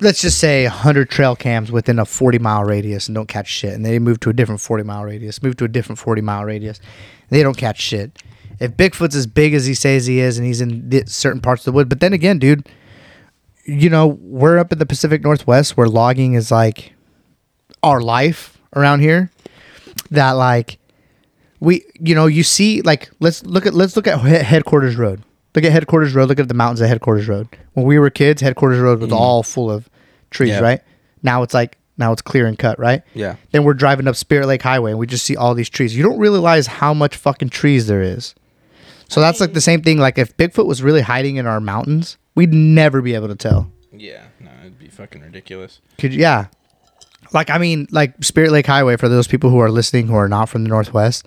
let's 0.00 0.20
just 0.20 0.38
say, 0.38 0.64
100 0.64 1.10
trail 1.10 1.36
cams 1.36 1.70
within 1.70 1.98
a 1.98 2.04
40 2.04 2.38
mile 2.38 2.64
radius 2.64 3.08
and 3.08 3.14
don't 3.14 3.28
catch 3.28 3.48
shit, 3.48 3.74
and 3.74 3.84
they 3.84 3.98
move 3.98 4.20
to 4.20 4.30
a 4.30 4.32
different 4.32 4.60
40 4.60 4.82
mile 4.84 5.04
radius, 5.04 5.42
move 5.42 5.56
to 5.56 5.64
a 5.64 5.68
different 5.68 5.98
40 5.98 6.22
mile 6.22 6.44
radius, 6.44 6.80
they 7.30 7.42
don't 7.42 7.56
catch 7.56 7.80
shit. 7.80 8.22
If 8.60 8.76
Bigfoot's 8.76 9.16
as 9.16 9.26
big 9.26 9.54
as 9.54 9.66
he 9.66 9.74
says 9.74 10.06
he 10.06 10.20
is, 10.20 10.38
and 10.38 10.46
he's 10.46 10.60
in 10.60 11.06
certain 11.06 11.40
parts 11.40 11.62
of 11.62 11.64
the 11.66 11.72
wood, 11.72 11.88
but 11.88 12.00
then 12.00 12.12
again, 12.12 12.38
dude, 12.38 12.68
you 13.64 13.88
know, 13.88 14.06
we're 14.06 14.58
up 14.58 14.72
in 14.72 14.78
the 14.78 14.86
Pacific 14.86 15.22
Northwest 15.22 15.76
where 15.76 15.88
logging 15.88 16.34
is 16.34 16.50
like 16.50 16.92
our 17.82 18.00
life 18.00 18.58
around 18.74 19.00
here 19.00 19.30
that 20.10 20.32
like 20.32 20.78
we 21.60 21.84
you 22.00 22.14
know 22.14 22.26
you 22.26 22.42
see 22.42 22.82
like 22.82 23.10
let's 23.20 23.44
look 23.44 23.66
at 23.66 23.74
let's 23.74 23.96
look 23.96 24.06
at 24.06 24.18
headquarters 24.20 24.96
road 24.96 25.22
look 25.54 25.64
at 25.64 25.72
headquarters 25.72 26.14
road 26.14 26.28
look 26.28 26.38
at 26.38 26.48
the 26.48 26.54
mountains 26.54 26.80
at 26.80 26.88
headquarters 26.88 27.28
road 27.28 27.48
when 27.74 27.86
we 27.86 27.98
were 27.98 28.10
kids 28.10 28.42
headquarters 28.42 28.80
road 28.80 29.00
was 29.00 29.10
mm. 29.10 29.16
all 29.16 29.42
full 29.42 29.70
of 29.70 29.88
trees 30.30 30.50
Yeah. 30.50 30.60
right 30.60 30.80
now 31.22 31.42
it's 31.42 31.54
like 31.54 31.78
now 31.96 32.12
it's 32.12 32.22
clear 32.22 32.46
and 32.46 32.58
cut 32.58 32.78
right 32.78 33.02
Yeah. 33.14 33.36
then 33.52 33.64
we're 33.64 33.74
driving 33.74 34.08
up 34.08 34.16
spirit 34.16 34.46
lake 34.46 34.62
highway 34.62 34.90
and 34.90 34.98
we 34.98 35.06
just 35.06 35.24
see 35.24 35.36
all 35.36 35.54
these 35.54 35.68
trees 35.70 35.96
you 35.96 36.02
don't 36.02 36.18
realize 36.18 36.66
how 36.66 36.92
much 36.94 37.16
fucking 37.16 37.50
trees 37.50 37.86
there 37.86 38.02
is 38.02 38.34
so 39.08 39.20
that's 39.20 39.40
like 39.40 39.52
the 39.52 39.60
same 39.60 39.82
thing 39.82 39.98
like 39.98 40.18
if 40.18 40.36
bigfoot 40.36 40.66
was 40.66 40.82
really 40.82 41.02
hiding 41.02 41.36
in 41.36 41.46
our 41.46 41.60
mountains 41.60 42.16
we'd 42.34 42.52
never 42.52 43.00
be 43.00 43.14
able 43.14 43.28
to 43.28 43.36
tell 43.36 43.70
Yeah. 43.92 44.24
No, 44.40 44.50
it'd 44.62 44.78
be 44.78 44.88
fucking 44.88 45.22
ridiculous. 45.22 45.80
could 45.98 46.12
yeah. 46.12 46.46
Like 47.32 47.48
I 47.48 47.58
mean, 47.58 47.86
like 47.90 48.22
Spirit 48.22 48.50
Lake 48.52 48.66
Highway 48.66 48.96
for 48.96 49.08
those 49.08 49.26
people 49.28 49.50
who 49.50 49.58
are 49.60 49.70
listening 49.70 50.08
who 50.08 50.14
are 50.16 50.28
not 50.28 50.48
from 50.48 50.62
the 50.64 50.68
Northwest. 50.68 51.24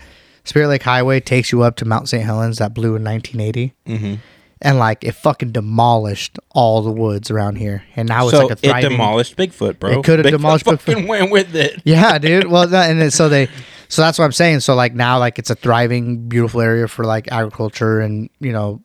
Spirit 0.48 0.68
Lake 0.70 0.84
Highway 0.84 1.20
takes 1.20 1.52
you 1.52 1.62
up 1.64 1.76
to 1.78 1.86
Mount 1.86 2.10
St. 2.10 2.24
Helens 2.24 2.58
that 2.60 2.74
blew 2.74 2.96
in 2.96 3.04
1980, 3.04 3.74
Mm-hmm. 3.86 4.16
and 4.62 4.80
like 4.80 5.04
it 5.04 5.14
fucking 5.14 5.52
demolished 5.52 6.40
all 6.52 6.82
the 6.82 6.92
woods 6.92 7.30
around 7.32 7.58
here. 7.58 7.84
And 7.96 8.08
now 8.08 8.24
it's 8.28 8.32
so 8.38 8.44
like 8.44 8.52
a 8.52 8.56
thriving. 8.56 8.86
it 8.86 8.90
demolished 8.90 9.36
Bigfoot, 9.38 9.80
bro. 9.80 10.00
It 10.00 10.04
coulda 10.06 10.24
Bigfoot 10.24 10.32
demolished 10.32 10.66
Bigfoot. 10.66 10.80
fucking 10.80 11.08
went 11.14 11.32
with 11.32 11.56
it. 11.56 11.82
Yeah, 11.86 12.18
dude. 12.18 12.48
Well, 12.48 12.64
and 12.74 13.00
then, 13.02 13.12
so 13.12 13.30
they, 13.30 13.48
so 13.90 14.02
that's 14.02 14.18
what 14.20 14.26
I'm 14.26 14.32
saying. 14.32 14.62
So 14.62 14.74
like 14.76 14.94
now, 14.96 15.20
like 15.20 15.38
it's 15.40 15.50
a 15.50 15.56
thriving, 15.56 16.28
beautiful 16.28 16.62
area 16.62 16.88
for 16.88 17.06
like 17.06 17.32
agriculture 17.32 18.00
and 18.00 18.30
you 18.40 18.52
know, 18.52 18.82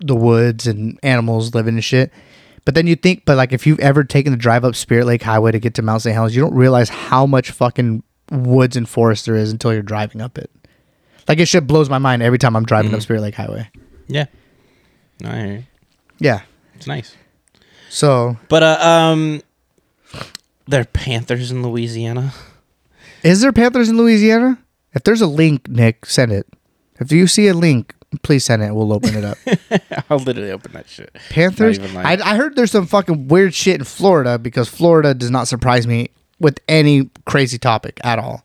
the 0.00 0.14
woods 0.16 0.66
and 0.66 0.98
animals 1.02 1.54
living 1.54 1.74
and 1.74 1.84
shit. 1.84 2.12
But 2.66 2.74
then 2.74 2.86
you 2.86 2.96
think, 2.96 3.24
but 3.26 3.36
like 3.36 3.52
if 3.52 3.66
you've 3.66 3.80
ever 3.80 4.04
taken 4.04 4.32
the 4.32 4.38
drive 4.38 4.64
up 4.64 4.74
Spirit 4.74 5.06
Lake 5.06 5.22
Highway 5.22 5.52
to 5.52 5.58
get 5.58 5.74
to 5.74 5.82
Mount 5.82 6.02
St. 6.02 6.14
Helens, 6.14 6.34
you 6.34 6.42
don't 6.42 6.54
realize 6.54 6.88
how 6.88 7.26
much 7.26 7.50
fucking 7.50 8.02
woods 8.30 8.74
and 8.76 8.88
forest 8.88 9.26
there 9.26 9.36
is 9.36 9.52
until 9.52 9.72
you're 9.74 9.82
driving 9.82 10.20
up 10.22 10.38
it. 10.38 10.50
Like 11.28 11.38
it 11.38 11.46
shit 11.46 11.66
blows 11.66 11.88
my 11.88 11.98
mind 11.98 12.22
every 12.22 12.38
time 12.38 12.54
I'm 12.56 12.64
driving 12.64 12.94
up 12.94 13.00
Spirit 13.02 13.22
Lake 13.22 13.34
Highway. 13.34 13.70
Yeah. 14.08 14.26
No, 15.20 15.30
I 15.30 15.36
hear 15.38 15.52
you. 15.52 15.62
Yeah. 16.18 16.40
It's 16.74 16.86
nice. 16.86 17.14
So 17.88 18.36
But 18.48 18.62
uh 18.62 18.78
um 18.80 19.42
there 20.66 20.80
are 20.80 20.84
panthers 20.86 21.50
in 21.50 21.62
Louisiana. 21.62 22.32
is 23.22 23.40
there 23.40 23.52
Panthers 23.52 23.88
in 23.88 23.96
Louisiana? 23.96 24.58
If 24.94 25.04
there's 25.04 25.20
a 25.20 25.26
link, 25.26 25.68
Nick, 25.68 26.06
send 26.06 26.32
it. 26.32 26.46
If 27.00 27.10
you 27.12 27.26
see 27.26 27.48
a 27.48 27.54
link, 27.54 27.94
please 28.22 28.44
send 28.44 28.62
it. 28.62 28.74
We'll 28.74 28.92
open 28.92 29.14
it 29.16 29.24
up. 29.24 29.38
I'll 30.10 30.18
literally 30.18 30.52
open 30.52 30.72
that 30.72 30.88
shit. 30.88 31.14
Panthers. 31.30 31.78
Not 31.78 31.88
even 31.90 32.06
I. 32.06 32.12
I 32.32 32.36
heard 32.36 32.54
there's 32.56 32.70
some 32.70 32.86
fucking 32.86 33.28
weird 33.28 33.54
shit 33.54 33.76
in 33.80 33.84
Florida 33.84 34.38
because 34.38 34.68
Florida 34.68 35.12
does 35.14 35.30
not 35.30 35.48
surprise 35.48 35.86
me 35.86 36.10
with 36.38 36.60
any 36.68 37.10
crazy 37.26 37.58
topic 37.58 38.00
at 38.04 38.18
all. 38.18 38.43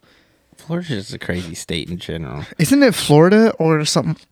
Florida's 0.69 0.89
just 0.89 1.13
a 1.15 1.17
crazy 1.17 1.55
state 1.55 1.89
in 1.89 1.97
general. 1.97 2.45
Isn't 2.59 2.83
it 2.83 2.93
Florida 2.93 3.51
or 3.57 3.83
something? 3.85 4.23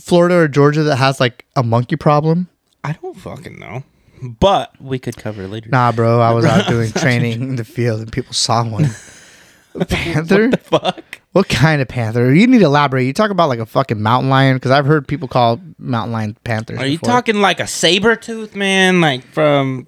Florida 0.00 0.34
or 0.34 0.48
Georgia 0.48 0.82
that 0.82 0.96
has 0.96 1.20
like 1.20 1.46
a 1.54 1.62
monkey 1.62 1.94
problem? 1.94 2.48
I 2.82 2.94
don't 3.00 3.16
fucking 3.16 3.60
know. 3.60 3.84
But 4.20 4.72
we 4.80 4.98
could 4.98 5.16
cover 5.16 5.46
later. 5.46 5.70
Nah, 5.70 5.92
bro. 5.92 6.18
I 6.18 6.32
was 6.32 6.44
out 6.44 6.66
doing 6.68 6.90
training 6.90 7.40
in 7.40 7.54
the 7.54 7.62
field 7.62 8.00
and 8.00 8.10
people 8.10 8.34
saw 8.34 8.68
one. 8.68 8.88
Panther? 9.88 10.50
Fuck. 10.56 11.20
What 11.30 11.48
kind 11.48 11.80
of 11.80 11.86
panther? 11.86 12.34
You 12.34 12.48
need 12.48 12.58
to 12.58 12.64
elaborate. 12.64 13.04
You 13.04 13.12
talk 13.12 13.30
about 13.30 13.48
like 13.48 13.60
a 13.60 13.66
fucking 13.66 14.02
mountain 14.02 14.28
lion 14.28 14.56
because 14.56 14.72
I've 14.72 14.86
heard 14.86 15.06
people 15.06 15.28
call 15.28 15.60
mountain 15.78 16.12
lion 16.12 16.36
panthers. 16.42 16.80
Are 16.80 16.86
you 16.86 16.98
before. 16.98 17.12
talking 17.12 17.40
like 17.40 17.60
a 17.60 17.68
saber 17.68 18.16
tooth, 18.16 18.56
man? 18.56 19.00
Like 19.00 19.22
from 19.22 19.86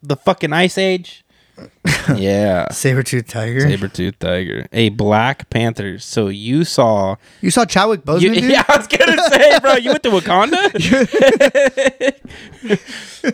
the 0.00 0.14
fucking 0.14 0.52
ice 0.52 0.78
age? 0.78 1.24
yeah. 2.16 2.70
saber-toothed 2.70 3.28
tiger? 3.28 3.60
Saber 3.60 3.88
tooth 3.88 4.18
tiger. 4.18 4.66
A 4.72 4.88
black 4.90 5.48
panther. 5.50 5.98
So 5.98 6.28
you 6.28 6.64
saw 6.64 7.16
You 7.40 7.50
saw 7.50 7.64
Chadwick 7.64 8.02
Boseman? 8.04 8.40
you. 8.42 8.48
Yeah, 8.50 8.64
I 8.68 8.76
was 8.78 8.86
gonna 8.86 9.22
say, 9.28 9.58
bro, 9.60 9.74
you 9.74 9.90
went 9.90 10.02
to 10.04 10.10
Wakanda? 10.10 10.58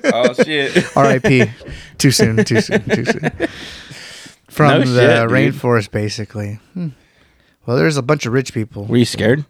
oh 0.13 0.35
shit. 0.43 0.97
R.I.P. 0.97 1.51
too 1.99 2.11
soon. 2.11 2.45
Too 2.45 2.61
soon. 2.61 2.83
Too 2.85 3.05
soon. 3.05 3.31
From 4.49 4.81
No 4.81 4.85
the 4.87 5.01
shit, 5.01 5.29
dude. 5.29 5.31
rainforest, 5.31 5.91
basically. 5.91 6.59
Hmm. 6.75 6.89
Well, 7.67 7.77
there's 7.77 7.97
a 7.97 8.03
bunch 8.03 8.27
of 8.27 8.33
rich 8.33 8.53
people. 8.53 8.85
Were 8.87 8.97
you 8.97 9.05
scared? 9.05 9.45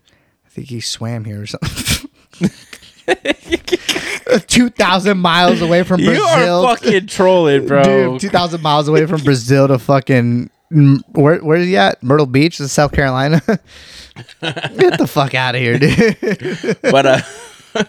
I 0.47 0.49
think 0.49 0.69
he 0.69 0.81
swam 0.81 1.25
here 1.25 1.43
or 1.43 1.47
something. 1.47 2.11
Two 4.41 4.69
thousand 4.71 5.19
miles 5.19 5.61
away 5.61 5.83
from 5.83 6.01
You 6.01 6.07
Brazil, 6.07 6.67
are 6.67 6.77
fucking 6.77 7.07
trolling, 7.07 7.67
bro. 7.67 7.83
dude. 7.83 8.21
Two 8.21 8.29
thousand 8.29 8.63
miles 8.63 8.89
away 8.89 9.07
from 9.07 9.23
Brazil 9.23 9.69
to 9.69 9.79
fucking 9.79 10.51
where? 11.13 11.39
Where 11.39 11.57
is 11.59 11.67
he 11.67 11.77
at? 11.77 12.03
Myrtle 12.03 12.27
Beach, 12.27 12.61
in 12.61 12.69
South 12.69 12.93
Carolina. 12.93 13.41
Get 14.41 14.99
the 14.99 15.07
fuck 15.09 15.35
out 15.35 15.55
of 15.55 15.61
here, 15.61 15.79
dude. 15.79 16.79
but 16.83 17.07
uh 17.07 17.21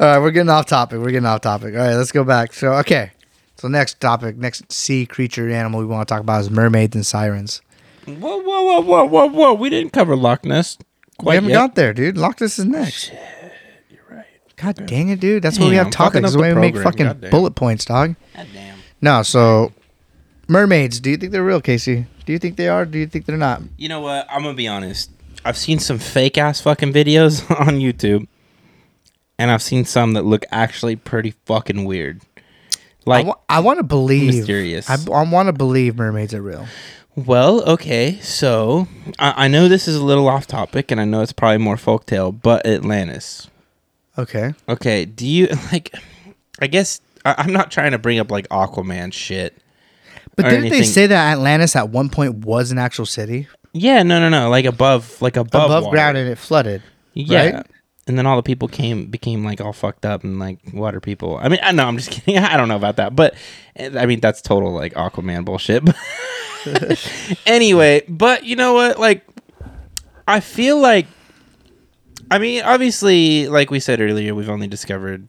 All 0.00 0.08
right, 0.08 0.18
we're 0.18 0.30
getting 0.30 0.48
off 0.48 0.66
topic. 0.66 0.98
We're 0.98 1.10
getting 1.10 1.26
off 1.26 1.42
topic. 1.42 1.74
All 1.74 1.80
right, 1.80 1.94
let's 1.94 2.12
go 2.12 2.24
back. 2.24 2.52
So, 2.54 2.72
okay. 2.74 3.12
So, 3.56 3.68
next 3.68 4.00
topic, 4.00 4.36
next 4.36 4.72
sea 4.72 5.06
creature 5.06 5.48
animal 5.48 5.78
we 5.80 5.86
want 5.86 6.08
to 6.08 6.12
talk 6.12 6.20
about 6.20 6.40
is 6.40 6.50
mermaids 6.50 6.96
and 6.96 7.06
sirens. 7.06 7.60
Whoa, 8.06 8.14
whoa, 8.16 8.40
whoa, 8.42 8.80
whoa, 8.80 9.04
whoa, 9.04 9.26
whoa! 9.26 9.54
We 9.54 9.70
didn't 9.70 9.92
cover 9.92 10.16
Loch 10.16 10.44
Ness. 10.44 10.76
we 11.22 11.34
haven't 11.34 11.50
yet. 11.50 11.56
got 11.56 11.74
there, 11.76 11.92
dude. 11.94 12.16
Loch 12.18 12.40
Ness 12.40 12.58
is 12.58 12.64
next. 12.64 13.12
You're 13.12 13.41
right. 14.66 14.76
God 14.76 14.86
dang 14.86 15.08
it, 15.08 15.20
dude. 15.20 15.42
That's 15.42 15.58
why 15.58 15.68
we 15.68 15.74
have 15.76 15.86
I'm 15.86 15.92
fucking 15.92 16.22
topics. 16.22 16.22
That's 16.22 16.34
up 16.34 16.40
why 16.40 16.48
the 16.50 16.54
we 16.54 16.60
make 16.60 16.74
program. 16.74 16.92
fucking 16.92 17.06
Goddamn. 17.06 17.30
bullet 17.30 17.54
points, 17.54 17.84
dog. 17.84 18.14
God 18.36 18.46
damn. 18.52 18.78
No, 19.00 19.22
so 19.22 19.72
mermaids, 20.48 21.00
do 21.00 21.10
you 21.10 21.16
think 21.16 21.32
they're 21.32 21.42
real, 21.44 21.60
Casey? 21.60 22.06
Do 22.26 22.32
you 22.32 22.38
think 22.38 22.56
they 22.56 22.68
are? 22.68 22.84
Do 22.86 22.98
you 22.98 23.06
think 23.06 23.26
they're 23.26 23.36
not? 23.36 23.62
You 23.76 23.88
know 23.88 24.00
what? 24.00 24.26
I'm 24.30 24.42
gonna 24.42 24.54
be 24.54 24.68
honest. 24.68 25.10
I've 25.44 25.56
seen 25.56 25.78
some 25.80 25.98
fake 25.98 26.38
ass 26.38 26.60
fucking 26.60 26.92
videos 26.92 27.50
on 27.60 27.78
YouTube, 27.80 28.28
and 29.38 29.50
I've 29.50 29.62
seen 29.62 29.84
some 29.84 30.12
that 30.12 30.22
look 30.24 30.44
actually 30.52 30.94
pretty 30.96 31.32
fucking 31.46 31.84
weird. 31.84 32.20
Like, 33.04 33.26
I 33.48 33.58
want 33.58 33.78
to 33.80 33.82
believe. 33.82 34.32
mysterious. 34.32 34.88
I, 34.88 34.94
I 35.12 35.28
want 35.28 35.48
to 35.48 35.52
believe 35.52 35.96
mermaids 35.96 36.32
are 36.34 36.42
real. 36.42 36.66
well, 37.16 37.60
okay, 37.72 38.20
so 38.20 38.86
I, 39.18 39.46
I 39.46 39.48
know 39.48 39.66
this 39.66 39.88
is 39.88 39.96
a 39.96 40.04
little 40.04 40.28
off 40.28 40.46
topic, 40.46 40.92
and 40.92 41.00
I 41.00 41.04
know 41.04 41.20
it's 41.22 41.32
probably 41.32 41.58
more 41.58 41.74
folktale, 41.74 42.40
but 42.40 42.64
Atlantis. 42.64 43.48
Okay. 44.18 44.54
Okay, 44.68 45.04
do 45.04 45.26
you 45.26 45.46
like? 45.72 45.94
I 46.60 46.66
guess 46.66 47.00
I, 47.24 47.34
I'm 47.38 47.52
not 47.52 47.70
trying 47.70 47.92
to 47.92 47.98
bring 47.98 48.18
up 48.18 48.30
like 48.30 48.48
Aquaman 48.48 49.12
shit. 49.12 49.56
But 50.36 50.48
didn't 50.48 50.70
they 50.70 50.82
say 50.82 51.06
that 51.06 51.32
Atlantis 51.32 51.76
at 51.76 51.90
one 51.90 52.08
point 52.08 52.36
was 52.44 52.70
an 52.72 52.78
actual 52.78 53.04
city? 53.06 53.48
Yeah, 53.74 54.02
no, 54.02 54.18
no, 54.20 54.28
no, 54.28 54.48
like 54.50 54.64
above, 54.64 55.20
like 55.20 55.36
above, 55.36 55.64
Above 55.66 55.84
water. 55.84 55.94
ground 55.94 56.16
and 56.16 56.28
it 56.28 56.36
flooded. 56.38 56.82
Yeah. 57.14 57.56
right? 57.56 57.66
And 58.06 58.18
then 58.18 58.26
all 58.26 58.36
the 58.36 58.42
people 58.42 58.66
came 58.68 59.06
became 59.06 59.44
like 59.44 59.60
all 59.60 59.72
fucked 59.72 60.04
up 60.06 60.24
and 60.24 60.38
like 60.38 60.58
water 60.72 61.00
people. 61.00 61.38
I 61.40 61.48
mean, 61.48 61.60
I 61.62 61.72
know 61.72 61.86
I'm 61.86 61.96
just 61.98 62.10
kidding. 62.12 62.38
I 62.38 62.56
don't 62.56 62.68
know 62.68 62.76
about 62.76 62.96
that, 62.96 63.14
but 63.14 63.34
eh, 63.76 63.90
I 63.98 64.06
mean 64.06 64.20
that's 64.20 64.40
total 64.42 64.72
like 64.72 64.94
Aquaman 64.94 65.44
bullshit. 65.44 65.84
anyway, 67.46 68.02
but 68.08 68.44
you 68.44 68.56
know 68.56 68.72
what? 68.74 68.98
Like, 68.98 69.24
I 70.26 70.40
feel 70.40 70.78
like, 70.80 71.06
I 72.32 72.38
mean, 72.38 72.62
obviously, 72.62 73.46
like 73.48 73.70
we 73.70 73.78
said 73.78 74.00
earlier, 74.00 74.34
we've 74.34 74.48
only 74.48 74.66
discovered 74.66 75.28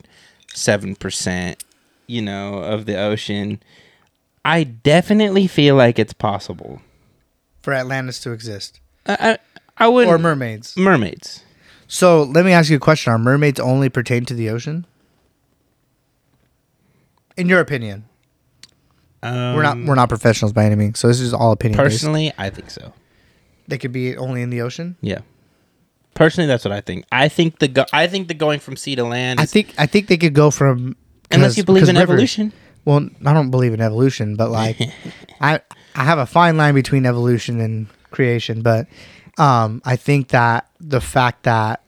seven 0.53 0.95
percent, 0.95 1.63
you 2.07 2.21
know, 2.21 2.59
of 2.59 2.85
the 2.85 2.97
ocean. 2.97 3.61
I 4.45 4.63
definitely 4.63 5.47
feel 5.47 5.75
like 5.75 5.99
it's 5.99 6.13
possible. 6.13 6.81
For 7.61 7.73
Atlantis 7.73 8.19
to 8.21 8.31
exist. 8.31 8.79
I 9.05 9.17
I, 9.77 9.85
I 9.85 9.87
would 9.89 10.07
Or 10.07 10.17
mermaids. 10.17 10.77
mermaids. 10.77 11.43
So 11.87 12.23
let 12.23 12.45
me 12.45 12.51
ask 12.53 12.69
you 12.69 12.77
a 12.77 12.79
question. 12.79 13.11
Are 13.13 13.19
mermaids 13.19 13.59
only 13.59 13.89
pertain 13.89 14.25
to 14.25 14.33
the 14.33 14.49
ocean? 14.49 14.85
In 17.35 17.49
your 17.49 17.59
opinion. 17.59 18.05
Um, 19.21 19.55
we're 19.55 19.63
not 19.63 19.77
we're 19.77 19.95
not 19.95 20.09
professionals 20.09 20.53
by 20.53 20.65
any 20.65 20.75
means. 20.75 20.99
So 20.99 21.07
this 21.07 21.19
is 21.19 21.33
all 21.33 21.51
opinion 21.51 21.77
based. 21.77 21.95
personally. 21.95 22.31
I 22.37 22.49
think 22.49 22.69
so. 22.69 22.93
They 23.67 23.77
could 23.77 23.91
be 23.91 24.15
only 24.17 24.41
in 24.41 24.49
the 24.49 24.61
ocean. 24.61 24.97
Yeah. 25.01 25.19
Personally, 26.13 26.47
that's 26.47 26.63
what 26.63 26.71
I 26.71 26.81
think. 26.81 27.05
I 27.11 27.27
think 27.27 27.59
the 27.59 27.67
go- 27.67 27.85
I 27.91 28.07
think 28.07 28.27
the 28.27 28.33
going 28.33 28.59
from 28.59 28.75
sea 28.75 28.95
to 28.95 29.03
land. 29.03 29.39
I 29.39 29.43
Is, 29.43 29.51
think 29.51 29.73
I 29.77 29.85
think 29.87 30.07
they 30.07 30.17
could 30.17 30.33
go 30.33 30.51
from 30.51 30.95
unless 31.31 31.57
you 31.57 31.63
believe 31.63 31.89
in 31.89 31.95
rivers- 31.95 32.03
evolution. 32.13 32.53
Well, 32.85 33.09
I 33.25 33.33
don't 33.33 33.49
believe 33.49 33.73
in 33.73 33.81
evolution, 33.81 34.35
but 34.35 34.51
like 34.51 34.77
I 35.41 35.61
I 35.95 36.03
have 36.03 36.19
a 36.19 36.25
fine 36.25 36.57
line 36.57 36.75
between 36.75 37.05
evolution 37.05 37.59
and 37.59 37.87
creation, 38.11 38.61
but 38.61 38.87
um 39.37 39.81
I 39.85 39.95
think 39.95 40.27
that 40.29 40.69
the 40.79 41.01
fact 41.01 41.43
that 41.43 41.81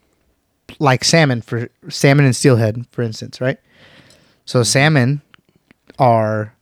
like 0.80 1.04
salmon 1.04 1.42
for 1.42 1.70
salmon 1.90 2.26
and 2.26 2.36
steelhead, 2.36 2.88
for 2.92 3.04
instance, 3.04 3.40
right? 3.40 3.60
So 4.46 4.64
salmon 4.64 5.22
are 6.00 6.54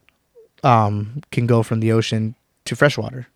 um 0.64 1.22
can 1.32 1.48
go 1.48 1.64
from 1.64 1.80
the 1.80 1.92
ocean 1.92 2.36
to 2.66 2.76
freshwater. 2.76 3.28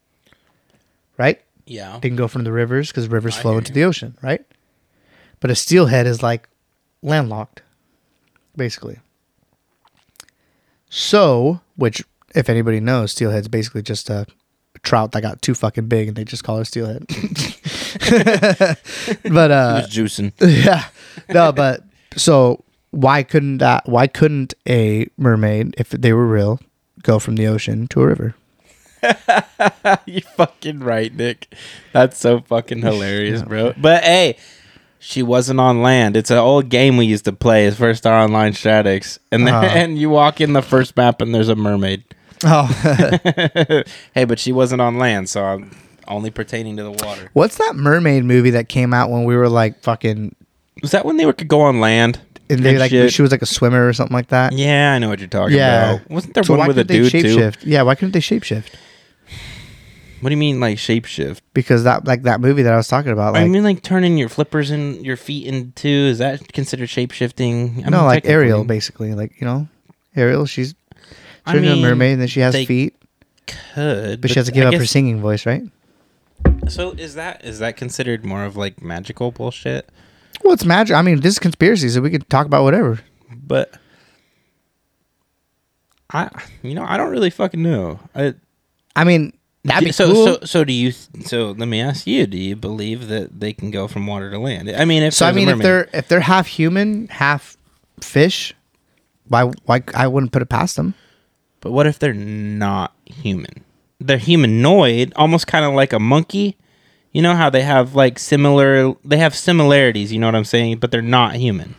Right? 1.18 1.42
Yeah. 1.68 2.00
They 2.02 2.10
can 2.10 2.16
go 2.16 2.28
from 2.28 2.44
the 2.44 2.52
rivers 2.52 2.90
because 2.90 3.08
rivers 3.08 3.38
I 3.38 3.42
flow 3.42 3.58
into 3.58 3.72
you. 3.72 3.76
the 3.76 3.84
ocean, 3.84 4.18
right? 4.22 4.44
But 5.40 5.52
a 5.52 5.56
steelhead 5.56 6.08
is 6.08 6.24
like 6.24 6.48
landlocked, 7.02 7.62
basically. 8.56 9.00
So, 10.90 11.60
which, 11.76 12.04
if 12.34 12.50
anybody 12.50 12.80
knows, 12.80 13.12
steelhead's 13.12 13.48
basically 13.48 13.82
just 13.82 14.10
a 14.10 14.26
trout 14.84 15.12
that 15.12 15.22
got 15.22 15.42
too 15.42 15.54
fucking 15.54 15.88
big 15.88 16.08
and 16.08 16.16
they 16.16 16.24
just 16.24 16.44
call 16.44 16.60
it 16.60 16.66
steelhead. 16.66 17.06
but, 19.24 19.52
uh, 19.52 19.82
It 19.84 19.84
was 19.84 19.90
juicing. 19.90 20.32
yeah, 20.66 20.86
no, 21.30 21.52
but 21.52 21.84
so 22.16 22.64
why 22.92 23.24
couldn't 23.24 23.58
that? 23.58 23.88
Why 23.88 24.08
couldn't 24.08 24.54
a 24.68 25.08
mermaid, 25.18 25.76
if 25.78 25.90
they 25.90 26.14
were 26.14 26.28
real, 26.28 26.60
go 27.04 27.20
from 27.20 27.36
the 27.36 27.48
ocean 27.48 27.88
to 27.90 28.02
a 28.02 28.08
river? 28.08 28.36
you 30.06 30.22
fucking 30.22 30.80
right, 30.80 31.14
Nick. 31.14 31.54
That's 31.94 32.18
so 32.18 32.40
fucking 32.42 32.82
hilarious, 32.82 33.42
bro. 33.44 33.74
But 33.78 34.04
hey, 34.04 34.38
she 35.00 35.24
wasn't 35.24 35.60
on 35.60 35.82
land. 35.82 36.18
It's 36.18 36.32
an 36.32 36.38
old 36.38 36.70
game 36.70 36.98
we 36.98 37.06
used 37.06 37.26
to 37.26 37.34
play 37.34 37.66
as 37.68 37.78
First 37.78 38.00
Star 38.00 38.18
Online 38.22 38.54
Stratix. 38.54 39.20
And 39.32 39.46
then 39.48 39.54
Uh-huh. 39.54 39.66
and 39.68 39.98
you 40.00 40.10
walk 40.10 40.42
in 40.42 40.54
the 40.54 40.62
first 40.62 40.96
map 40.98 41.22
and 41.22 41.34
there's 41.34 41.50
a 41.50 41.56
mermaid. 41.56 42.04
Oh, 42.46 42.66
hey, 44.14 44.26
but 44.26 44.38
she 44.40 44.52
wasn't 44.52 44.80
on 44.82 44.98
land, 45.00 45.28
so 45.30 45.44
I'm 45.44 45.72
only 46.08 46.30
pertaining 46.30 46.78
to 46.78 46.84
the 46.84 46.92
water. 46.92 47.30
what's 47.34 47.58
that 47.58 47.76
mermaid 47.76 48.24
movie 48.26 48.52
that 48.52 48.70
came 48.70 48.94
out 48.94 49.10
when 49.10 49.24
we 49.24 49.36
were 49.36 49.50
like 49.50 49.80
fucking? 49.82 50.36
Was 50.82 50.92
that 50.92 51.04
when 51.06 51.18
they 51.18 51.26
were 51.26 51.34
could 51.34 51.48
go 51.48 51.62
on 51.62 51.80
land? 51.80 52.20
And 52.50 52.64
they 52.64 52.70
and 52.72 52.80
like 52.80 52.92
shit? 52.92 53.12
she 53.12 53.22
was 53.24 53.32
like 53.32 53.42
a 53.42 53.46
swimmer 53.48 53.88
or 53.88 53.92
something 53.92 54.14
like 54.14 54.28
that. 54.28 54.54
Yeah, 54.54 54.94
I 54.94 55.00
know 55.00 55.10
what 55.10 55.20
you're 55.20 55.28
talking 55.28 55.58
Yeah. 55.58 55.96
about. 55.96 56.10
Wasn't 56.12 56.34
there 56.34 56.44
So 56.44 56.54
one 56.54 56.60
why 56.60 56.68
with 56.68 56.78
a 56.78 56.84
dude 56.86 57.12
too? 57.12 57.52
Yeah, 57.64 57.82
why 57.82 57.96
couldn't 57.96 58.12
they 58.12 58.22
shapeshift? 58.22 58.68
What 60.20 60.30
do 60.30 60.34
you 60.34 60.38
mean 60.38 60.60
like 60.60 60.78
shapeshift? 60.78 61.42
Because 61.54 61.84
that 61.84 62.06
like 62.06 62.24
that 62.24 62.42
movie 62.42 62.64
that 62.64 62.74
I 62.74 62.78
was 62.78 62.88
talking 62.88 63.12
about, 63.12 63.34
like 63.34 63.44
I 63.44 63.48
mean 63.48 63.64
like 63.64 63.84
turning 63.84 64.18
your 64.18 64.30
flippers 64.30 64.72
and 64.72 65.06
your 65.06 65.18
feet 65.18 65.46
into 65.48 65.88
is 65.88 66.18
that 66.18 66.52
considered 66.54 66.90
shapeshifting? 66.90 67.86
I 67.86 67.90
no, 67.90 67.98
mean, 67.98 68.06
like 68.06 68.26
Ariel, 68.26 68.64
basically, 68.64 69.14
like 69.14 69.40
you 69.40 69.46
know, 69.46 69.68
Ariel. 70.16 70.46
She's 70.46 70.74
I 71.46 71.54
she's 71.54 71.72
a 71.72 71.76
mermaid, 71.76 72.14
and 72.14 72.22
then 72.22 72.28
she 72.28 72.40
has 72.40 72.56
feet, 72.66 72.96
Could, 73.74 74.22
but 74.22 74.32
she 74.32 74.40
has 74.40 74.48
to 74.48 74.52
give 74.52 74.66
I 74.66 74.70
up 74.70 74.74
her 74.74 74.86
singing 74.86 75.22
voice, 75.22 75.46
right? 75.46 75.64
So 76.68 76.92
is 76.92 77.16
that 77.16 77.46
is 77.46 77.60
that 77.60 77.78
considered 77.78 78.26
more 78.26 78.44
of 78.44 78.58
like 78.58 78.82
magical 78.82 79.32
bullshit? 79.32 79.88
Well, 80.44 80.54
it's 80.54 80.66
magic. 80.66 80.96
I 80.96 81.02
mean, 81.02 81.20
this 81.20 81.34
is 81.34 81.40
conspiracy, 81.40 81.90
so 81.90 82.02
we 82.02 82.10
could 82.10 82.30
talk 82.30 82.46
about 82.46 82.64
whatever. 82.64 83.00
But 83.32 83.74
I, 86.10 86.30
you 86.64 86.74
know, 86.74 86.86
I 86.86 86.98
don't 86.98 87.12
really 87.12 87.30
fucking 87.30 87.62
know. 87.62 88.00
I, 88.16 88.34
I 88.96 89.04
mean, 89.04 89.37
that'd 89.68 89.86
be 89.86 89.92
so 89.92 90.12
cool. 90.12 90.26
so 90.26 90.40
so 90.44 90.64
do 90.64 90.74
you? 90.74 90.92
So 90.92 91.52
let 91.52 91.68
me 91.68 91.82
ask 91.82 92.08
you: 92.08 92.26
Do 92.28 92.38
you 92.38 92.56
believe 92.56 93.08
that 93.08 93.40
they 93.40 93.54
can 93.54 93.72
go 93.72 93.88
from 93.88 94.08
water 94.08 94.32
to 94.32 94.40
land? 94.40 94.70
I 94.70 94.86
mean, 94.86 95.04
if 95.04 95.14
So 95.14 95.26
I 95.26 95.32
mean, 95.32 95.50
if 95.50 95.60
they're 95.60 95.90
if 95.94 96.08
they're 96.08 96.22
half 96.22 96.48
human, 96.48 97.08
half 97.08 97.58
fish, 98.02 98.54
why 99.28 99.52
why 99.66 99.84
I 99.94 100.08
wouldn't 100.08 100.32
put 100.32 100.42
it 100.42 100.50
past 100.50 100.76
them. 100.76 100.94
But 101.62 101.72
what 101.72 101.88
if 101.88 102.00
they're 102.00 102.14
not 102.14 102.94
human? 103.06 103.64
They're 104.00 104.18
humanoid, 104.18 105.12
almost 105.16 105.48
kind 105.48 105.66
of 105.66 105.74
like 105.74 105.94
a 105.94 106.00
monkey. 106.00 106.56
You 107.12 107.22
know 107.22 107.36
how 107.36 107.50
they 107.50 107.64
have 107.64 107.96
like 107.96 108.20
similar 108.20 108.94
they 109.04 109.18
have 109.18 109.36
similarities, 109.36 110.14
you 110.14 110.20
know 110.20 110.28
what 110.28 110.36
I'm 110.36 110.46
saying, 110.46 110.78
but 110.78 110.92
they're 110.92 111.02
not 111.02 111.36
human. 111.36 111.76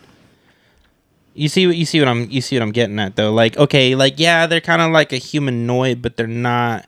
You 1.33 1.47
see 1.47 1.65
what 1.65 1.77
you 1.77 1.85
see 1.85 1.99
what 1.99 2.09
I'm 2.09 2.29
you 2.29 2.41
see 2.41 2.57
what 2.57 2.63
I'm 2.63 2.71
getting 2.71 2.99
at 2.99 3.15
though. 3.15 3.31
Like 3.31 3.55
okay, 3.57 3.95
like 3.95 4.15
yeah, 4.19 4.47
they're 4.47 4.59
kind 4.59 4.81
of 4.81 4.91
like 4.91 5.13
a 5.13 5.17
humanoid, 5.17 6.01
but 6.01 6.17
they're 6.17 6.27
not 6.27 6.85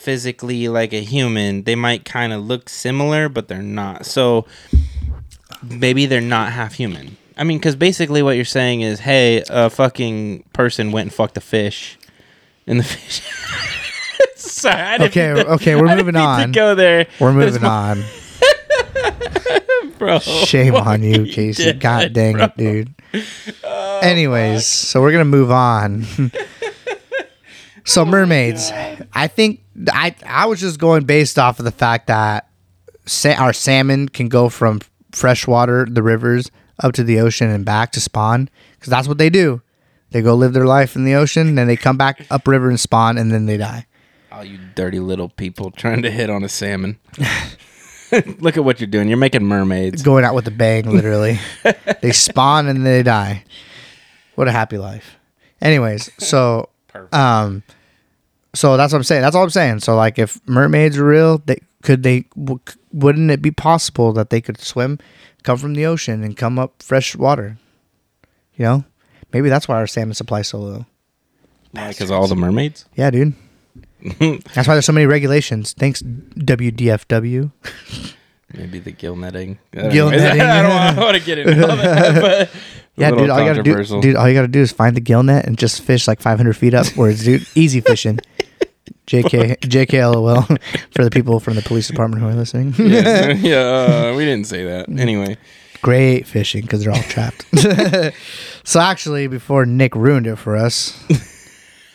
physically 0.00 0.66
like 0.68 0.92
a 0.92 1.02
human. 1.02 1.64
They 1.64 1.74
might 1.74 2.04
kind 2.04 2.32
of 2.32 2.42
look 2.44 2.68
similar, 2.68 3.28
but 3.28 3.48
they're 3.48 3.62
not. 3.62 4.06
So 4.06 4.46
maybe 5.62 6.06
they're 6.06 6.20
not 6.20 6.52
half 6.52 6.74
human. 6.74 7.16
I 7.36 7.44
mean, 7.44 7.58
because 7.58 7.76
basically 7.76 8.22
what 8.22 8.36
you're 8.36 8.44
saying 8.44 8.80
is, 8.80 9.00
hey, 9.00 9.42
a 9.48 9.70
fucking 9.70 10.44
person 10.52 10.90
went 10.92 11.06
and 11.06 11.12
fucked 11.14 11.36
a 11.36 11.40
fish, 11.40 11.98
and 12.66 12.80
the 12.80 12.84
fish. 12.94 13.22
Sorry, 14.36 14.96
Okay, 15.04 15.28
to- 15.34 15.46
okay, 15.52 15.74
we're 15.74 15.94
moving 15.96 16.16
on. 16.16 16.52
Go 16.52 16.74
there, 16.74 17.06
We're 17.18 17.32
moving 17.32 17.64
on. 17.64 18.02
bro. 19.98 20.18
Shame 20.18 20.74
on 20.76 21.02
you, 21.02 21.26
Casey. 21.26 21.64
did, 21.64 21.80
God 21.80 22.12
dang 22.12 22.34
bro. 22.34 22.44
it, 22.44 22.56
dude. 22.56 22.94
Oh, 23.64 24.00
Anyways, 24.02 24.66
so 24.66 25.00
we're 25.00 25.12
gonna 25.12 25.24
move 25.24 25.50
on. 25.50 26.04
So 27.84 28.02
oh 28.02 28.04
mermaids, 28.04 28.70
I 29.12 29.26
think 29.26 29.62
I 29.92 30.14
I 30.26 30.46
was 30.46 30.60
just 30.60 30.78
going 30.78 31.04
based 31.04 31.38
off 31.38 31.58
of 31.58 31.64
the 31.64 31.72
fact 31.72 32.06
that 32.08 32.48
sa- 33.06 33.34
our 33.38 33.52
salmon 33.52 34.08
can 34.08 34.28
go 34.28 34.48
from 34.48 34.80
freshwater, 35.12 35.86
the 35.88 36.02
rivers, 36.02 36.50
up 36.78 36.92
to 36.94 37.04
the 37.04 37.20
ocean 37.20 37.50
and 37.50 37.64
back 37.64 37.92
to 37.92 38.00
spawn 38.00 38.48
because 38.78 38.90
that's 38.90 39.08
what 39.08 39.18
they 39.18 39.30
do. 39.30 39.62
They 40.10 40.22
go 40.22 40.34
live 40.34 40.52
their 40.52 40.66
life 40.66 40.96
in 40.96 41.04
the 41.04 41.14
ocean, 41.14 41.54
then 41.54 41.66
they 41.68 41.76
come 41.76 41.96
back 41.96 42.26
upriver 42.30 42.68
and 42.68 42.80
spawn, 42.80 43.16
and 43.16 43.30
then 43.30 43.46
they 43.46 43.56
die. 43.56 43.86
Oh, 44.32 44.42
you 44.42 44.58
dirty 44.74 44.98
little 44.98 45.28
people 45.28 45.70
trying 45.70 46.02
to 46.02 46.10
hit 46.10 46.30
on 46.30 46.42
a 46.42 46.48
salmon. 46.48 46.98
Look 48.38 48.56
at 48.56 48.64
what 48.64 48.80
you're 48.80 48.88
doing. 48.88 49.08
You're 49.08 49.18
making 49.18 49.44
mermaids. 49.44 50.02
going 50.02 50.24
out 50.24 50.34
with 50.34 50.48
a 50.48 50.52
bang, 50.52 50.90
literally. 50.90 51.38
they 52.02 52.10
spawn 52.10 52.66
and 52.66 52.84
they 52.84 53.04
die. 53.04 53.44
What 54.34 54.48
a 54.48 54.52
happy 54.52 54.78
life. 54.78 55.16
Anyways, 55.60 56.10
so 56.18 56.70
Perfect. 56.92 57.14
um, 57.14 57.62
so 58.54 58.76
that's 58.76 58.92
what 58.92 58.98
I'm 58.98 59.04
saying. 59.04 59.22
That's 59.22 59.36
all 59.36 59.44
I'm 59.44 59.50
saying. 59.50 59.80
So 59.80 59.94
like, 59.94 60.18
if 60.18 60.40
mermaids 60.48 60.98
are 60.98 61.04
real, 61.04 61.38
they 61.46 61.58
could 61.82 62.02
they 62.02 62.24
w- 62.36 62.58
wouldn't 62.92 63.30
it 63.30 63.40
be 63.40 63.50
possible 63.52 64.12
that 64.14 64.30
they 64.30 64.40
could 64.40 64.58
swim, 64.60 64.98
come 65.44 65.56
from 65.56 65.74
the 65.74 65.86
ocean, 65.86 66.24
and 66.24 66.36
come 66.36 66.58
up 66.58 66.82
fresh 66.82 67.14
water? 67.16 67.58
You 68.56 68.64
know, 68.64 68.84
maybe 69.32 69.48
that's 69.48 69.68
why 69.68 69.76
our 69.76 69.86
salmon 69.86 70.14
supply 70.14 70.42
so 70.42 70.58
low. 70.58 70.86
Because 71.72 72.10
all 72.10 72.26
the 72.26 72.34
mermaids. 72.34 72.84
Yeah, 72.96 73.10
dude. 73.10 73.34
That's 74.54 74.66
why 74.66 74.74
there's 74.74 74.86
so 74.86 74.92
many 74.92 75.06
regulations. 75.06 75.72
Thanks, 75.74 76.02
WDFW. 76.02 77.52
Maybe 78.54 78.78
the 78.80 78.90
gill 78.92 79.16
netting. 79.16 79.58
I 79.76 79.88
Gill 79.88 80.10
know. 80.10 80.16
netting. 80.18 80.40
I 80.42 80.92
don't 80.94 81.04
want 81.04 81.16
to 81.16 81.22
get 81.24 81.38
into 81.38 81.68
all 81.70 81.76
that, 81.76 82.20
but 82.20 82.50
Yeah, 82.96 83.10
a 83.10 83.12
little 83.12 83.24
dude. 83.26 83.30
All 83.30 83.38
you 83.40 83.46
gotta 83.46 83.62
do, 83.62 83.70
controversial. 83.70 84.00
dude. 84.00 84.16
All 84.16 84.28
you 84.28 84.34
gotta 84.34 84.48
do 84.48 84.60
is 84.60 84.72
find 84.72 84.94
the 84.96 85.00
gill 85.00 85.22
net 85.22 85.46
and 85.46 85.56
just 85.56 85.80
fish 85.82 86.06
like 86.08 86.20
500 86.20 86.56
feet 86.56 86.74
upwards, 86.74 87.24
dude. 87.24 87.46
Easy 87.54 87.80
fishing. 87.92 88.18
JK, 89.06 89.58
JK, 89.60 90.14
LOL 90.14 90.42
for 90.94 91.02
the 91.04 91.10
people 91.10 91.40
from 91.40 91.54
the 91.54 91.62
police 91.62 91.88
department 91.88 92.22
who 92.22 92.28
are 92.28 92.34
listening. 92.34 92.74
yeah, 92.78 93.30
yeah 93.32 94.10
uh, 94.10 94.14
we 94.16 94.24
didn't 94.24 94.46
say 94.46 94.64
that. 94.64 94.88
Anyway, 94.88 95.36
Great 95.82 96.26
fishing 96.26 96.60
because 96.62 96.84
they're 96.84 96.92
all 96.92 97.02
trapped. 97.04 97.44
so 98.64 98.80
actually, 98.80 99.26
before 99.26 99.64
Nick 99.66 99.96
ruined 99.96 100.26
it 100.28 100.36
for 100.36 100.56
us, 100.56 101.02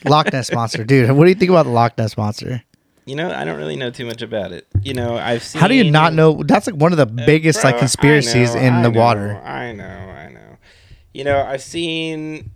Loch 0.06 0.34
Ness 0.34 0.52
monster, 0.52 0.84
dude. 0.84 1.10
What 1.12 1.24
do 1.26 1.30
you 1.30 1.36
think 1.36 1.52
about 1.52 1.63
the 1.63 1.72
Loch 1.72 1.98
Ness 1.98 2.18
monster? 2.18 2.63
You 3.06 3.15
know, 3.15 3.32
I 3.32 3.44
don't 3.46 3.58
really 3.58 3.76
know 3.76 3.89
too 3.91 4.06
much 4.06 4.22
about 4.22 4.52
it. 4.52 4.65
You 4.82 4.94
know, 4.94 5.18
I've 5.18 5.44
seen. 5.44 5.62
How 5.62 5.68
do 5.68 5.76
you 5.76 5.89
not 5.91 6.13
know? 6.13 6.41
That's 6.44 6.68
like 6.68 6.76
one 6.76 6.91
of 6.91 6.98
the 6.98 7.04
uh, 7.22 7.26
biggest 7.26 7.62
Bro, 7.62 7.72
like 7.72 7.80
conspiracies 7.80 8.56
know, 8.56 8.62
in 8.62 8.74
I 8.76 8.82
the 8.84 8.91
know, 8.91 9.00
water. 9.00 9.36
I 9.44 9.72
know, 9.72 9.84
I 9.86 10.30
know. 10.30 10.58
You 11.13 11.24
know, 11.24 11.41
I've 11.44 11.62
seen 11.62 12.50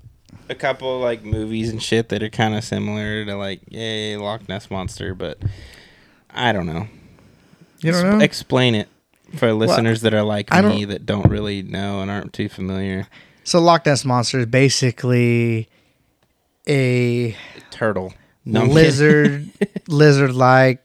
a 0.50 0.56
couple 0.56 1.00
like 1.00 1.24
movies 1.24 1.70
and 1.70 1.82
shit 1.82 2.10
that 2.10 2.24
are 2.24 2.30
kind 2.30 2.56
of 2.56 2.64
similar 2.64 3.24
to 3.26 3.36
like, 3.36 3.62
yay, 3.70 4.18
Loch 4.18 4.50
Ness 4.50 4.72
monster, 4.72 5.14
but 5.14 5.38
I 6.32 6.52
don't 6.52 6.66
know. 6.66 6.88
You 7.82 7.92
don't 7.92 8.18
know? 8.18 8.24
Explain 8.24 8.76
it 8.76 8.90
for 9.36 9.54
listeners 9.54 10.02
that 10.02 10.14
are 10.14 10.24
like 10.24 10.48
I 10.52 10.62
me 10.62 10.80
don't- 10.82 10.90
that 10.90 11.06
don't 11.06 11.30
really 11.30 11.62
know 11.62 12.02
and 12.02 12.10
aren't 12.10 12.34
too 12.34 12.50
familiar. 12.50 13.08
So 13.44 13.60
Loch 13.62 13.86
Ness 13.86 14.04
monster 14.04 14.40
is 14.40 14.46
basically 14.48 15.70
a 16.68 17.36
Turtle, 17.72 18.14
No, 18.46 18.64
lizard, 18.64 19.50
lizard-like, 19.88 20.84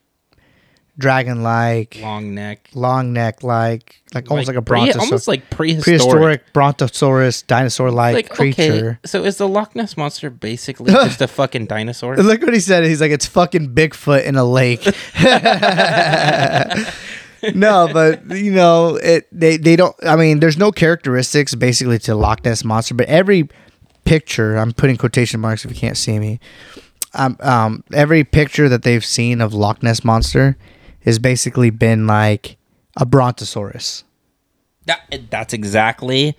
dragon-like, 0.99 1.99
long 2.01 2.35
neck, 2.35 2.69
long 2.75 3.13
neck, 3.13 3.43
like 3.43 4.01
like 4.15 4.31
almost 4.31 4.49
like, 4.49 4.57
a 4.57 4.63
pre- 4.63 4.79
brontosaurus, 4.81 5.05
almost 5.05 5.29
like 5.29 5.51
prehistoric. 5.51 6.01
prehistoric 6.01 6.53
brontosaurus, 6.53 7.43
dinosaur-like 7.43 8.15
Like 8.15 8.29
creature. 8.29 8.99
okay, 9.03 9.09
so 9.09 9.25
is 9.25 9.39
the 9.39 9.49
Loch 9.49 9.75
Ness 9.75 9.97
monster 9.97 10.31
basically 10.31 10.93
just 10.93 11.21
a 11.21 11.29
fucking 11.29 11.67
dinosaur? 11.67 12.17
Look 12.17 12.43
what 12.43 12.55
he 12.55 12.61
said. 12.61 12.85
He's 12.85 13.01
like, 13.01 13.13
it's 13.13 13.27
fucking 13.27 13.75
Bigfoot 13.75 14.25
in 14.25 14.37
a 14.37 14.45
lake. 14.45 14.85
no, 17.55 17.89
but 17.93 18.25
you 18.31 18.53
know, 18.53 18.97
it 18.97 19.27
they 19.33 19.57
they 19.57 19.77
don't. 19.77 19.95
I 20.05 20.17
mean, 20.17 20.41
there's 20.41 20.59
no 20.59 20.73
characteristics 20.73 21.55
basically 21.55 21.99
to 22.01 22.15
Loch 22.15 22.45
Ness 22.45 22.65
monster, 22.65 22.95
but 22.95 23.07
every 23.07 23.49
picture 24.05 24.57
I'm 24.57 24.73
putting 24.73 24.97
quotation 24.97 25.41
marks 25.41 25.65
if 25.65 25.71
you 25.71 25.77
can't 25.77 25.97
see 25.97 26.19
me. 26.19 26.41
Um, 27.15 27.37
um, 27.41 27.85
every 27.93 28.25
picture 28.25 28.69
that 28.69 28.83
they've 28.83 29.05
seen 29.05 29.41
of 29.41 29.55
Loch 29.55 29.83
Ness 29.83 30.05
monster 30.05 30.57
has 31.05 31.19
basically 31.19 31.71
been 31.71 32.07
like 32.07 32.57
a 32.97 33.07
brontosaurus. 33.07 34.05
That, 34.87 35.01
that's 35.31 35.53
exactly 35.55 36.37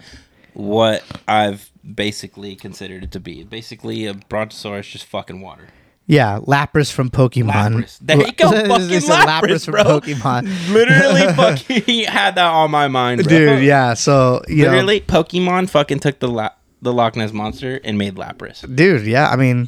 what 0.54 1.04
I've 1.28 1.72
basically 1.94 2.56
considered 2.56 3.04
it 3.04 3.12
to 3.12 3.20
be. 3.20 3.44
Basically, 3.44 4.06
a 4.06 4.14
brontosaurus 4.14 4.88
just 4.88 5.06
fucking 5.06 5.42
water. 5.42 5.68
Yeah, 6.08 6.40
Lapras 6.40 6.92
from 6.92 7.10
Pokemon. 7.10 7.52
Lapras. 7.82 7.98
There 8.00 8.18
you 8.18 8.32
go, 8.34 8.52
fucking 8.68 9.00
said 9.00 9.28
Lapras, 9.28 9.66
from 9.66 9.72
bro. 9.72 9.84
Pokemon. 9.84 10.70
Literally, 10.74 11.34
fucking 11.34 12.04
had 12.06 12.36
that 12.36 12.46
on 12.46 12.70
my 12.70 12.88
mind, 12.88 13.24
bro. 13.24 13.30
Dude, 13.30 13.64
yeah. 13.64 13.96
So 13.96 14.44
you 14.48 14.66
know, 14.66 14.72
Literally, 14.72 15.02
Pokemon 15.02 15.70
fucking 15.70 16.00
took 16.02 16.20
the 16.20 16.28
la- 16.28 16.52
the 16.82 16.94
Loch 16.94 17.16
Ness 17.16 17.32
monster 17.34 17.80
and 17.84 17.98
made 17.98 18.14
Lapras. 18.16 18.62
dude 18.76 19.08
yeah 19.08 19.30
i 19.30 19.36
mean 19.36 19.68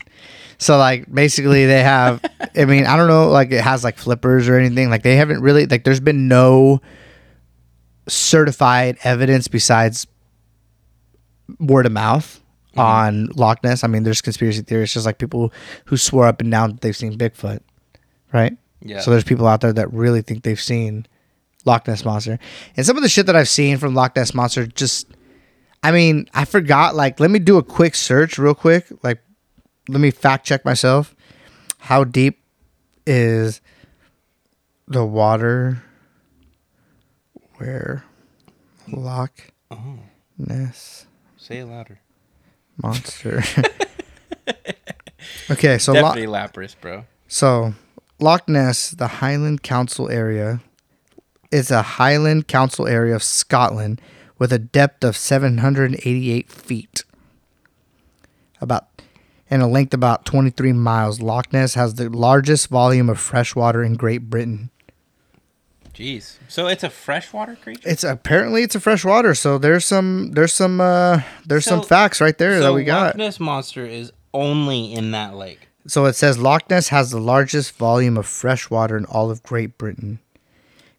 so 0.58 0.78
like 0.78 1.12
basically 1.14 1.66
they 1.66 1.82
have 1.82 2.24
i 2.56 2.66
mean 2.66 2.86
i 2.86 2.96
don't 2.98 3.08
know 3.08 3.30
like 3.30 3.52
it 3.52 3.62
has 3.62 3.84
like 3.84 3.98
flippers 3.98 4.50
or 4.50 4.58
anything 4.58 4.90
like 4.90 5.04
they 5.04 5.16
haven't 5.16 5.42
really 5.42 5.66
like 5.66 5.84
there's 5.84 6.00
been 6.00 6.28
no 6.28 6.82
certified 8.08 8.98
evidence 9.04 9.48
besides 9.48 10.08
word 11.60 11.86
of 11.86 11.92
mouth 11.92 12.42
mm-hmm. 12.78 12.80
on 12.80 13.26
Loch 13.36 13.64
Ness. 13.64 13.84
I 13.84 13.88
mean, 13.88 14.04
there's 14.04 14.22
conspiracy 14.22 14.62
theories, 14.62 14.94
just 14.94 15.06
like 15.06 15.18
people 15.18 15.52
who 15.86 15.98
swore 15.98 16.26
up 16.26 16.42
and 16.42 16.52
down 16.52 16.72
that 16.72 16.82
they've 16.82 16.96
seen 16.96 17.18
Bigfoot, 17.18 17.60
right? 18.34 18.56
Yeah. 18.82 19.02
So 19.02 19.12
there's 19.12 19.24
people 19.24 19.48
out 19.48 19.62
there 19.62 19.74
that 19.74 19.92
really 19.92 20.22
think 20.22 20.44
they've 20.44 20.60
seen 20.60 21.06
Loch 21.66 21.88
Ness 21.88 22.06
monster, 22.06 22.40
and 22.76 22.86
some 22.86 22.96
of 22.96 23.04
the 23.04 23.10
shit 23.10 23.26
that 23.26 23.36
I've 23.36 23.50
seen 23.50 23.78
from 23.78 23.94
Loch 23.94 24.16
Ness 24.16 24.34
monster 24.34 24.66
just, 24.66 25.08
I 25.84 25.92
mean, 25.92 26.30
I 26.34 26.46
forgot. 26.46 26.96
Like, 26.96 27.20
let 27.20 27.32
me 27.32 27.40
do 27.40 27.58
a 27.58 27.64
quick 27.64 27.96
search, 27.96 28.38
real 28.38 28.56
quick. 28.56 28.86
Like, 29.04 29.22
let 29.90 30.02
me 30.02 30.12
fact 30.12 30.46
check 30.46 30.66
myself. 30.66 31.16
How 31.80 32.04
deep 32.04 32.42
is 33.06 33.62
the 34.88 35.06
water 35.06 35.84
where 37.58 38.04
Loch 38.92 39.52
Oh, 39.70 40.00
Ness 40.38 41.06
say 41.38 41.60
it 41.60 41.66
louder. 41.66 42.00
monster? 42.82 43.44
okay, 45.52 45.78
so 45.78 45.94
Definitely 45.94 46.28
Lapras, 46.28 46.76
bro. 46.80 47.06
so 47.28 47.74
Loch 48.20 48.48
Ness, 48.48 48.92
the 48.92 49.08
Highland 49.08 49.64
Council 49.64 50.10
area, 50.10 50.62
is 51.52 51.70
a 51.72 51.82
Highland 51.82 52.48
Council 52.48 52.88
area 52.88 53.16
of 53.16 53.24
Scotland 53.24 54.02
with 54.40 54.54
a 54.54 54.60
depth 54.60 55.04
of 55.04 55.18
788 55.18 56.50
feet, 56.50 57.04
about 58.62 58.97
and 59.50 59.62
a 59.62 59.68
length 59.68 59.94
about 59.94 60.26
23 60.26 60.74
miles. 60.74 61.22
Loch 61.22 61.52
Ness 61.54 61.74
has 61.76 61.96
the 61.96 62.10
largest 62.10 62.68
volume 62.68 63.10
of 63.10 63.20
fresh 63.20 63.56
water 63.56 63.84
in 63.84 63.96
Great 63.96 64.30
Britain. 64.30 64.70
Jeez. 65.94 66.38
So 66.48 66.68
it's 66.68 66.84
a 66.84 66.90
freshwater 66.92 67.56
creature. 67.56 67.90
It's 67.90 68.04
apparently 68.04 68.62
it's 68.62 68.76
a 68.76 68.80
freshwater, 68.80 69.34
so 69.34 69.58
there's 69.58 69.84
some 69.84 70.32
there's 70.34 70.54
some 70.54 70.80
uh 70.80 71.22
there's 71.46 71.66
some 71.66 71.82
facts 71.82 72.22
right 72.22 72.38
there 72.38 72.60
that 72.60 72.74
we 72.74 72.84
got. 72.84 73.08
Loch. 73.08 73.16
Ness 73.16 73.40
monster 73.40 73.84
is 73.84 74.12
only 74.34 74.94
in 74.94 75.12
that 75.12 75.36
lake. 75.36 75.70
So 75.88 76.06
it 76.06 76.14
says 76.14 76.38
Loch 76.38 76.70
Ness 76.70 76.90
has 76.90 77.10
the 77.10 77.20
largest 77.20 77.76
volume 77.78 78.16
of 78.18 78.28
fresh 78.28 78.70
water 78.70 78.96
in 78.96 79.06
all 79.06 79.32
of 79.32 79.42
Great 79.42 79.78
Britain. 79.80 80.20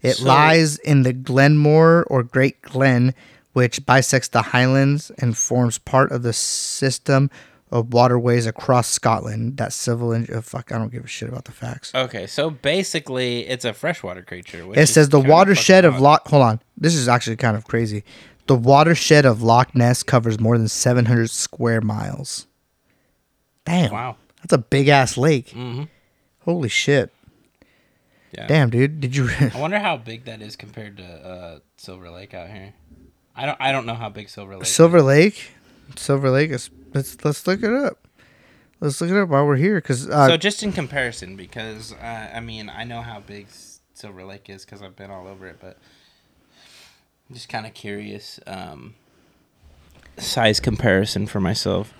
It 0.03 0.15
So- 0.17 0.25
lies 0.27 0.79
in 0.79 1.03
the 1.05 1.13
Glenmore 1.13 2.05
or 2.09 2.25
Great 2.25 2.61
Glen, 2.63 3.15
which 3.53 3.87
bisects 3.87 4.29
the 4.29 4.43
Highlands 4.43 5.13
and 5.19 5.37
forms 5.39 5.79
part 5.79 6.11
of 6.11 6.23
the 6.23 6.33
system 6.33 7.31
of 7.71 7.93
waterways 7.93 8.47
across 8.47 8.89
Scotland. 8.89 9.57
That 9.59 9.73
civil 9.73 10.13
en- 10.13 10.27
oh, 10.33 10.41
fuck, 10.41 10.73
I 10.73 10.79
don't 10.79 10.91
give 10.91 11.05
a 11.05 11.09
shit 11.09 11.29
about 11.29 11.45
the 11.45 11.53
facts. 11.53 11.93
Okay, 11.95 12.27
so 12.27 12.51
basically, 12.51 13.47
it's 13.47 13.65
a 13.65 13.73
freshwater 13.73 14.23
creature. 14.23 14.67
It 14.75 14.87
says 14.87 15.09
the 15.11 15.21
watershed 15.21 15.85
of 15.85 16.01
Loch. 16.01 16.27
Hold 16.29 16.43
on, 16.43 16.61
this 16.77 16.95
is 16.95 17.09
actually 17.09 17.37
kind 17.37 17.57
of 17.57 17.67
crazy. 17.67 18.05
The 18.47 18.57
watershed 18.57 19.27
of 19.27 19.43
Loch 19.43 19.75
Ness 19.75 20.03
covers 20.03 20.41
more 20.41 20.57
than 20.57 20.69
700 20.69 21.29
square 21.29 21.83
miles. 21.83 22.47
Damn. 23.67 23.93
Wow. 23.93 24.17
that's 24.39 24.55
a 24.55 24.59
big 24.59 24.89
ass 24.89 25.19
lake. 25.19 25.49
Mm-hmm. 25.49 25.85
Holy 26.41 26.71
shit. 26.71 27.13
Yeah. 28.33 28.47
Damn, 28.47 28.71
dude. 28.71 29.01
Did 29.01 29.15
you? 29.15 29.29
I 29.55 29.59
wonder 29.61 29.79
how 29.79 29.97
big 29.99 30.25
that 30.25 30.41
is 30.41 30.57
compared 30.57 30.97
to 30.99 31.05
uh, 31.05 31.59
Silver 31.77 32.11
Lake 32.11 32.33
out 32.33 32.49
here. 32.49 32.73
I 33.37 33.47
don't. 33.47 33.57
I 33.61 33.73
don't 33.73 33.87
know 33.87 33.95
how 33.95 34.09
big 34.09 34.29
Silver 34.29 34.57
Lake. 34.57 34.67
Silver 34.67 34.99
Is. 34.99 35.05
Lake? 35.05 35.51
Silver 35.97 36.31
Lake 36.31 36.51
is. 36.51 36.71
Let's 36.95 37.23
let's 37.25 37.47
look 37.47 37.63
it 37.63 37.73
up. 37.73 38.07
Let's 38.81 39.01
look 39.01 39.11
it 39.11 39.17
up 39.17 39.29
while 39.29 39.47
we're 39.47 39.57
here, 39.57 39.77
because 39.77 40.09
uh, 40.09 40.29
so 40.29 40.37
just 40.37 40.63
in 40.63 40.73
comparison, 40.73 41.37
because 41.37 41.93
uh, 41.93 42.31
I 42.35 42.41
mean, 42.41 42.71
I 42.71 42.85
know 42.85 43.03
how 43.03 43.21
big 43.21 43.49
Silver 43.95 44.25
Lake 44.25 44.49
is 44.49 44.65
because 44.65 44.83
I've 44.83 44.97
been 44.97 45.11
all 45.11 45.27
over 45.27 45.47
it, 45.47 45.59
but 45.61 45.79
I'm 47.29 47.35
just 47.35 47.49
kind 47.49 47.67
of 47.67 47.75
curious. 47.75 48.41
Um, 48.47 48.95
size 50.17 50.61
comparison 50.61 51.27
for 51.27 51.41
myself. 51.41 51.93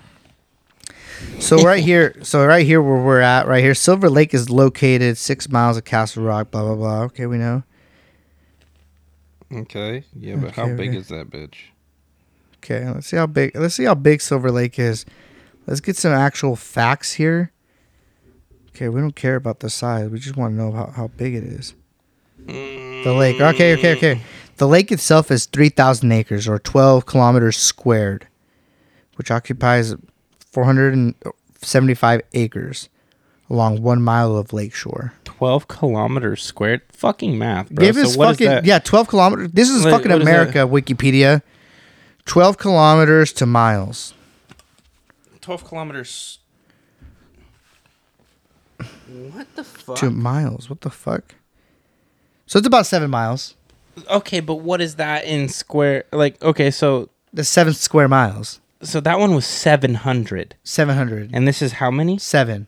so 1.39 1.57
right 1.63 1.83
here, 1.83 2.15
so 2.23 2.45
right 2.45 2.65
here 2.65 2.81
where 2.81 3.01
we're 3.01 3.19
at, 3.19 3.47
right 3.47 3.63
here, 3.63 3.75
Silver 3.75 4.09
Lake 4.09 4.33
is 4.33 4.49
located 4.49 5.17
six 5.17 5.49
miles 5.49 5.77
of 5.77 5.83
Castle 5.83 6.23
Rock. 6.23 6.51
Blah 6.51 6.63
blah 6.63 6.75
blah. 6.75 7.01
Okay, 7.03 7.25
we 7.25 7.37
know. 7.37 7.63
Okay. 9.51 10.03
Yeah, 10.15 10.35
but 10.35 10.51
how 10.51 10.67
big 10.67 10.89
okay. 10.89 10.97
is 10.97 11.07
that 11.09 11.29
bitch? 11.29 11.55
Okay, 12.63 12.87
let's 12.89 13.07
see 13.07 13.17
how 13.17 13.25
big. 13.27 13.55
Let's 13.55 13.75
see 13.75 13.85
how 13.85 13.95
big 13.95 14.21
Silver 14.21 14.51
Lake 14.51 14.77
is. 14.79 15.05
Let's 15.67 15.79
get 15.81 15.95
some 15.95 16.11
actual 16.13 16.55
facts 16.55 17.13
here. 17.13 17.51
Okay, 18.69 18.89
we 18.89 19.01
don't 19.01 19.15
care 19.15 19.35
about 19.35 19.59
the 19.59 19.69
size. 19.69 20.09
We 20.09 20.19
just 20.19 20.37
want 20.37 20.53
to 20.53 20.57
know 20.57 20.71
how, 20.71 20.87
how 20.95 21.07
big 21.07 21.35
it 21.35 21.43
is. 21.43 21.73
The 22.45 23.13
lake. 23.17 23.39
Okay, 23.39 23.73
okay, 23.77 23.95
okay. 23.95 24.21
The 24.57 24.67
lake 24.67 24.91
itself 24.91 25.31
is 25.31 25.45
3,000 25.45 26.11
acres 26.11 26.47
or 26.47 26.59
12 26.59 27.05
kilometers 27.05 27.57
squared, 27.57 28.27
which 29.15 29.31
occupies 29.31 29.95
475 30.51 32.21
acres 32.33 32.89
along 33.49 33.81
one 33.81 34.01
mile 34.01 34.35
of 34.35 34.53
lakeshore. 34.53 35.13
12 35.25 35.67
kilometers 35.67 36.41
squared. 36.43 36.81
Fucking 36.91 37.37
math, 37.37 37.69
bro. 37.69 37.85
Give 37.85 37.95
So 37.95 38.01
us 38.01 38.17
what 38.17 38.31
is 38.31 38.37
fucking 38.37 38.47
that? 38.47 38.65
yeah, 38.65 38.79
12 38.79 39.07
kilometers. 39.07 39.51
This 39.51 39.69
is 39.69 39.85
Wait, 39.85 39.91
fucking 39.91 40.11
what 40.11 40.21
is 40.21 40.27
America 40.27 40.59
Wikipedia. 40.59 41.41
12 42.29 42.57
kilometers 42.59 43.33
to 43.33 43.45
miles. 43.47 44.13
12 45.41 45.65
kilometers. 45.65 46.37
What 49.33 49.47
the 49.55 49.63
fuck? 49.63 49.95
To 49.97 50.11
miles. 50.11 50.69
What 50.69 50.81
the 50.81 50.91
fuck? 50.91 51.33
So 52.45 52.59
it's 52.59 52.67
about 52.67 52.85
seven 52.85 53.09
miles. 53.09 53.55
Okay, 54.11 54.39
but 54.41 54.55
what 54.57 54.79
is 54.79 54.95
that 54.95 55.25
in 55.25 55.49
square? 55.49 56.03
Like, 56.13 56.41
okay, 56.43 56.69
so 56.69 57.09
The 57.33 57.43
seven 57.43 57.73
square 57.73 58.07
miles. 58.07 58.59
so 58.83 58.99
that 59.01 59.19
one 59.19 59.33
was 59.33 59.45
700. 59.47 60.55
700. 60.63 61.31
And 61.33 61.47
this 61.47 61.61
is 61.63 61.73
how 61.73 61.89
many? 61.89 62.19
Seven. 62.19 62.67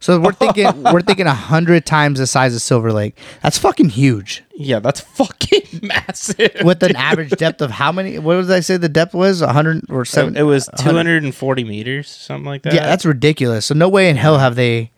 So 0.00 0.20
we're 0.20 0.32
thinking 0.44 0.82
we're 0.84 1.02
thinking 1.02 1.26
a 1.26 1.34
hundred 1.34 1.86
times 1.86 2.18
the 2.18 2.26
size 2.26 2.54
of 2.54 2.62
Silver 2.62 2.92
Lake. 2.92 3.18
That's 3.42 3.58
fucking 3.58 3.90
huge. 3.90 4.42
Yeah, 4.54 4.78
that's 4.78 5.00
fucking 5.00 5.80
massive. 5.82 6.52
With 6.64 6.82
an 6.82 6.96
average 6.96 7.30
depth 7.30 7.60
of 7.62 7.70
how 7.70 7.92
many? 7.92 8.18
What 8.18 8.40
did 8.40 8.50
I 8.50 8.60
say 8.60 8.76
the 8.76 8.88
depth 8.88 9.14
was? 9.14 9.42
A 9.42 9.52
hundred 9.52 9.90
or 9.90 10.04
seven? 10.04 10.36
it 10.36 10.42
was 10.42 10.68
100 10.68 11.20
240 11.20 11.64
meters, 11.64 12.08
something 12.08 12.46
like 12.46 12.62
that. 12.62 12.74
Yeah, 12.74 12.86
that's 12.86 13.04
ridiculous. 13.04 13.66
So 13.66 13.74
no 13.74 13.88
way 13.88 14.08
in 14.10 14.16
hell 14.16 14.38
have 14.38 14.56
they. 14.56 14.90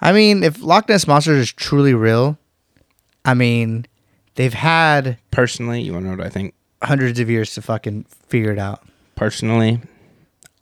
I 0.00 0.12
mean, 0.12 0.42
if 0.42 0.62
Loch 0.62 0.88
Ness 0.88 1.06
monster 1.06 1.32
is 1.34 1.50
truly 1.52 1.94
real, 1.94 2.38
I 3.24 3.34
mean, 3.34 3.86
they've 4.34 4.52
had 4.52 5.18
personally, 5.30 5.80
you 5.80 5.92
want 5.94 6.04
to 6.04 6.10
know 6.10 6.16
what 6.18 6.26
I 6.26 6.30
think? 6.30 6.54
hundreds 6.82 7.18
of 7.18 7.30
years 7.30 7.54
to 7.54 7.62
fucking 7.62 8.04
figure 8.28 8.52
it 8.52 8.58
out. 8.58 8.82
Personally, 9.14 9.80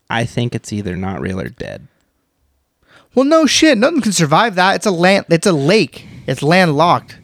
I 0.08 0.24
think 0.24 0.54
it's 0.54 0.72
either 0.72 0.96
not 0.96 1.20
real 1.20 1.40
or 1.40 1.48
dead. 1.48 1.88
Well, 3.14 3.24
no 3.24 3.46
shit. 3.46 3.78
Nothing 3.78 4.00
can 4.00 4.12
survive 4.12 4.54
that. 4.56 4.76
It's 4.76 4.86
a 4.86 4.90
land. 4.90 5.26
It's 5.28 5.46
a 5.46 5.52
lake. 5.52 6.06
It's 6.26 6.42
landlocked. 6.42 7.18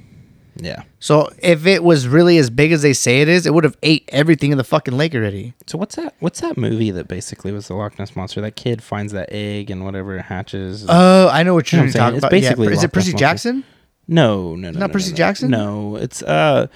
Yeah. 0.56 0.82
So 0.98 1.30
if 1.42 1.66
it 1.66 1.82
was 1.82 2.06
really 2.06 2.36
as 2.36 2.50
big 2.50 2.72
as 2.72 2.82
they 2.82 2.92
say 2.92 3.22
it 3.22 3.28
is, 3.28 3.46
it 3.46 3.54
would 3.54 3.64
have 3.64 3.78
ate 3.82 4.06
everything 4.12 4.52
in 4.52 4.58
the 4.58 4.64
fucking 4.64 4.94
lake 4.96 5.14
already. 5.14 5.54
So 5.66 5.78
what's 5.78 5.96
that? 5.96 6.14
What's 6.20 6.40
that 6.42 6.58
movie 6.58 6.90
that 6.90 7.08
basically 7.08 7.50
was 7.52 7.68
the 7.68 7.74
Loch 7.74 7.98
Ness 7.98 8.14
monster? 8.14 8.42
That 8.42 8.56
kid 8.56 8.82
finds 8.82 9.12
that 9.14 9.30
egg 9.32 9.70
and 9.70 9.84
whatever 9.84 10.16
it 10.18 10.22
hatches. 10.22 10.84
Oh, 10.88 11.28
I 11.28 11.42
know 11.42 11.54
what 11.54 11.72
You 11.72 11.78
know 11.78 11.84
you're 11.84 11.92
what 11.92 11.96
I'm 11.96 12.00
talking 12.02 12.16
It's 12.16 12.20
about. 12.24 12.30
basically 12.30 12.66
yeah. 12.66 12.72
Is 12.74 12.84
it 12.84 12.92
Percy 12.92 13.12
Jackson? 13.14 13.64
no, 14.06 14.54
no, 14.56 14.70
no, 14.70 14.78
Not 14.80 14.88
no, 14.88 14.92
Percy 14.92 15.10
no, 15.10 15.12
no. 15.12 15.16
Jackson? 15.16 15.50
No, 15.50 15.96
it's 15.96 16.22
uh, 16.22 16.66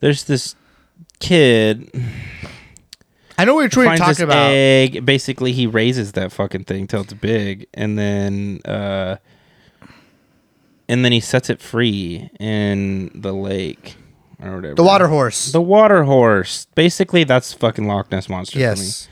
there's 0.00 0.24
this 0.24 0.54
kid 1.20 1.90
I 3.38 3.44
know 3.44 3.54
what 3.54 3.74
you're 3.74 3.84
finds 3.84 4.00
talking 4.00 4.10
this 4.12 4.20
about. 4.20 4.50
egg. 4.52 5.04
Basically, 5.06 5.52
he 5.52 5.66
raises 5.66 6.12
that 6.12 6.32
fucking 6.32 6.64
thing 6.64 6.86
till 6.86 7.00
it's 7.02 7.14
big, 7.14 7.66
and 7.74 7.98
then 7.98 8.60
uh, 8.64 9.16
and 10.88 11.04
then 11.04 11.12
he 11.12 11.20
sets 11.20 11.48
it 11.50 11.60
free 11.60 12.30
in 12.38 13.10
the 13.14 13.32
lake 13.32 13.96
or 14.42 14.56
whatever. 14.56 14.74
The 14.74 14.82
water 14.84 15.08
horse. 15.08 15.52
The 15.52 15.60
water 15.62 16.04
horse. 16.04 16.66
Basically, 16.74 17.24
that's 17.24 17.52
fucking 17.52 17.86
Loch 17.86 18.10
Ness 18.10 18.28
monster. 18.28 18.52
For 18.54 18.58
me. 18.58 18.64
yes. 18.64 19.08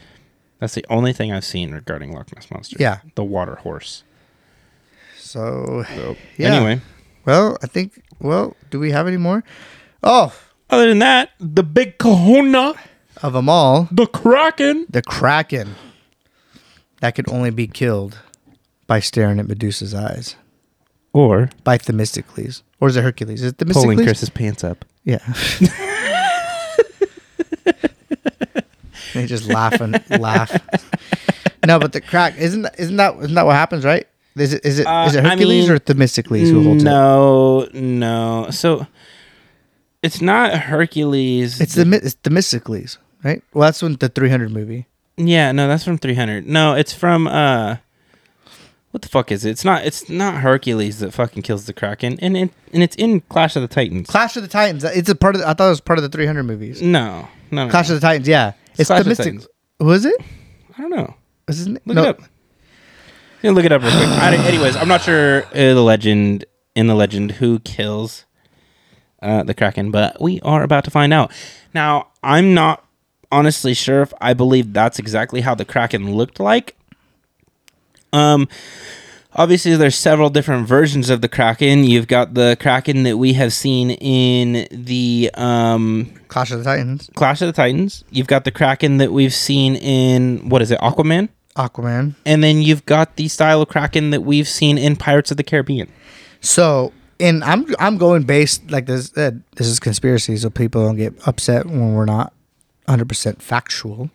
That's 0.58 0.74
the 0.74 0.84
only 0.90 1.14
thing 1.14 1.32
I've 1.32 1.44
seen 1.44 1.70
regarding 1.72 2.12
Loch 2.12 2.34
Ness 2.34 2.50
monster. 2.50 2.76
Yeah. 2.78 2.98
the 3.14 3.24
water 3.24 3.54
horse. 3.56 4.04
So, 5.18 5.84
So 5.94 6.16
Yeah. 6.36 6.54
anyway, 6.56 6.80
well, 7.24 7.56
I 7.62 7.66
think. 7.66 8.02
Well, 8.20 8.54
do 8.70 8.78
we 8.78 8.90
have 8.90 9.06
any 9.06 9.16
more? 9.16 9.42
Oh, 10.02 10.34
other 10.68 10.88
than 10.88 10.98
that, 10.98 11.30
the 11.38 11.62
big 11.62 11.96
Kahuna, 11.98 12.74
of 13.22 13.32
them 13.34 13.48
all, 13.48 13.88
the 13.90 14.06
Kraken. 14.06 14.86
the 14.88 15.02
kraken 15.02 15.74
that 17.00 17.14
could 17.14 17.28
only 17.30 17.50
be 17.50 17.66
killed 17.66 18.18
by 18.86 19.00
staring 19.00 19.38
at 19.40 19.46
Medusa's 19.46 19.94
eyes 19.94 20.36
Or 21.12 21.50
by 21.64 21.76
Themistocles, 21.78 22.62
or 22.80 22.88
is 22.88 22.96
it 22.96 23.02
Hercules? 23.02 23.42
Is 23.42 23.52
it 23.52 23.58
Themistocles? 23.58 23.84
pulling 23.84 23.98
Themistocles? 23.98 24.06
Chris's 24.06 24.30
pants 24.30 24.64
up. 24.64 24.84
Yeah. 25.04 25.18
they 29.14 29.26
just 29.26 29.46
laugh 29.46 29.80
and 29.80 30.02
laugh. 30.20 30.50
No, 31.66 31.78
but 31.78 31.92
the 31.92 32.00
crack 32.00 32.36
isn't 32.38 32.62
that, 32.62 32.78
isn't 32.78 32.96
that 32.96 33.16
isn't 33.16 33.34
that 33.34 33.46
what 33.46 33.56
happens, 33.56 33.84
right? 33.84 34.06
Is 34.36 34.52
it 34.54 34.64
is 34.64 34.78
it 34.78 34.82
is 34.82 34.86
Uh, 34.86 35.10
it 35.18 35.24
I 35.24 35.28
Hercules 35.30 35.66
mean, 35.68 35.76
or 35.76 35.78
Themistocles 35.78 36.48
who 36.50 36.62
holds 36.62 36.82
it? 36.82 36.86
no, 36.86 37.68
no. 37.74 38.48
So 38.50 38.86
it's 40.02 40.20
not 40.20 40.54
Hercules. 40.54 41.60
It's 41.60 41.74
the 41.74 42.00
it's 42.02 42.14
Themistocles, 42.14 42.98
right? 43.24 43.42
Well, 43.52 43.66
that's 43.68 43.80
from 43.80 43.94
the 43.94 44.08
300 44.08 44.50
movie. 44.50 44.86
yeah, 45.16 45.52
no, 45.52 45.68
that's 45.68 45.84
from 45.84 45.98
300. 45.98 46.46
No, 46.46 46.74
it's 46.74 46.92
from 46.92 47.26
uh 47.26 47.76
what 48.92 49.02
the 49.02 49.08
fuck 49.08 49.30
is 49.30 49.44
it? 49.44 49.50
It's 49.50 49.64
not 49.64 49.84
it's 49.86 50.08
not 50.08 50.36
Hercules 50.40 50.98
that 50.98 51.12
fucking 51.12 51.42
kills 51.42 51.66
the 51.66 51.72
Kraken 51.72 52.18
and 52.20 52.36
it, 52.36 52.50
and 52.72 52.82
it's 52.82 52.96
in 52.96 53.20
Clash 53.22 53.54
of 53.54 53.62
the 53.62 53.68
Titans. 53.68 54.08
Clash 54.08 54.36
of 54.36 54.42
the 54.42 54.48
Titans. 54.48 54.82
It's 54.82 55.08
a 55.08 55.14
part 55.14 55.36
of. 55.36 55.42
The, 55.42 55.48
I 55.48 55.54
thought 55.54 55.66
it 55.66 55.70
was 55.70 55.80
part 55.80 55.98
of 55.98 56.02
the 56.02 56.08
300 56.08 56.42
movies. 56.42 56.82
no. 56.82 57.28
No, 57.52 57.64
no. 57.66 57.70
Clash 57.70 57.88
no. 57.88 57.94
of 57.96 58.00
the 58.00 58.06
Titans. 58.06 58.26
Yeah, 58.28 58.52
it's 58.78 58.88
Clash 58.88 59.00
of 59.00 59.06
the. 59.06 59.14
Titans. 59.14 59.46
Who 59.78 59.90
is 59.92 60.04
it? 60.04 60.14
I 60.76 60.82
don't 60.82 60.90
know. 60.90 61.14
His 61.46 61.66
name? 61.66 61.78
Look 61.84 61.94
No. 61.96 62.02
it 62.02 62.08
up. 62.08 62.20
Yeah, 63.42 63.50
look 63.52 63.64
it 63.64 63.72
up 63.72 63.82
real 63.82 63.90
quick. 63.92 64.08
I, 64.08 64.36
anyways, 64.36 64.76
I'm 64.76 64.88
not 64.88 65.02
sure 65.02 65.44
uh, 65.46 65.50
the 65.54 65.82
legend 65.82 66.44
in 66.74 66.86
the 66.88 66.94
legend 66.94 67.32
who 67.32 67.58
kills 67.60 68.24
uh, 69.22 69.42
the 69.44 69.54
Kraken, 69.54 69.90
but 69.90 70.20
we 70.20 70.40
are 70.42 70.62
about 70.62 70.84
to 70.84 70.90
find 70.90 71.12
out. 71.12 71.32
Now, 71.74 72.08
I'm 72.22 72.54
not 72.54 72.84
honestly 73.30 73.74
sure 73.74 74.02
if 74.02 74.12
I 74.20 74.34
believe 74.34 74.72
that's 74.72 74.98
exactly 74.98 75.40
how 75.40 75.54
the 75.54 75.64
Kraken 75.64 76.14
looked 76.14 76.40
like. 76.40 76.76
Um, 78.12 78.48
obviously, 79.34 79.76
there's 79.76 79.96
several 79.96 80.30
different 80.30 80.66
versions 80.66 81.10
of 81.10 81.20
the 81.20 81.28
Kraken. 81.28 81.84
You've 81.84 82.08
got 82.08 82.34
the 82.34 82.56
Kraken 82.60 83.04
that 83.04 83.18
we 83.18 83.34
have 83.34 83.52
seen 83.52 83.90
in 83.90 84.66
the 84.70 85.30
um, 85.34 86.12
Clash 86.28 86.50
of 86.50 86.58
the 86.58 86.64
Titans. 86.64 87.10
Clash 87.14 87.40
of 87.40 87.46
the 87.46 87.52
Titans. 87.52 88.04
You've 88.10 88.26
got 88.26 88.44
the 88.44 88.50
Kraken 88.50 88.98
that 88.98 89.12
we've 89.12 89.34
seen 89.34 89.76
in 89.76 90.48
what 90.48 90.62
is 90.62 90.70
it, 90.70 90.80
Aquaman? 90.80 91.28
Aquaman. 91.56 92.14
and 92.24 92.44
then 92.44 92.62
you've 92.62 92.86
got 92.86 93.16
the 93.16 93.26
style 93.28 93.60
of 93.60 93.68
kraken 93.68 94.10
that 94.10 94.22
we've 94.22 94.48
seen 94.48 94.78
in 94.78 94.94
Pirates 94.96 95.30
of 95.32 95.36
the 95.36 95.42
Caribbean. 95.42 95.90
So, 96.40 96.92
and 97.18 97.42
I'm 97.44 97.66
I'm 97.78 97.98
going 97.98 98.22
based 98.22 98.70
like 98.70 98.86
this. 98.86 99.16
Uh, 99.16 99.32
this 99.56 99.66
is 99.66 99.80
conspiracy, 99.80 100.36
so 100.36 100.48
people 100.48 100.86
don't 100.86 100.96
get 100.96 101.12
upset 101.26 101.66
when 101.66 101.92
we're 101.94 102.06
not 102.06 102.32
100 102.90 103.08
percent 103.08 103.42
factual. 103.42 104.10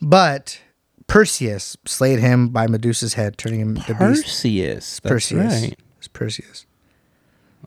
But 0.00 0.60
Perseus 1.06 1.76
slayed 1.86 2.18
him 2.18 2.48
by 2.50 2.66
Medusa's 2.66 3.14
head, 3.14 3.38
turning 3.38 3.60
him 3.60 3.76
into 3.76 3.94
beast. 3.94 4.24
Perseus. 4.24 5.00
That's 5.00 5.12
Perseus. 5.12 5.62
right. 5.62 5.78
It's 5.98 6.08
Perseus. 6.08 6.66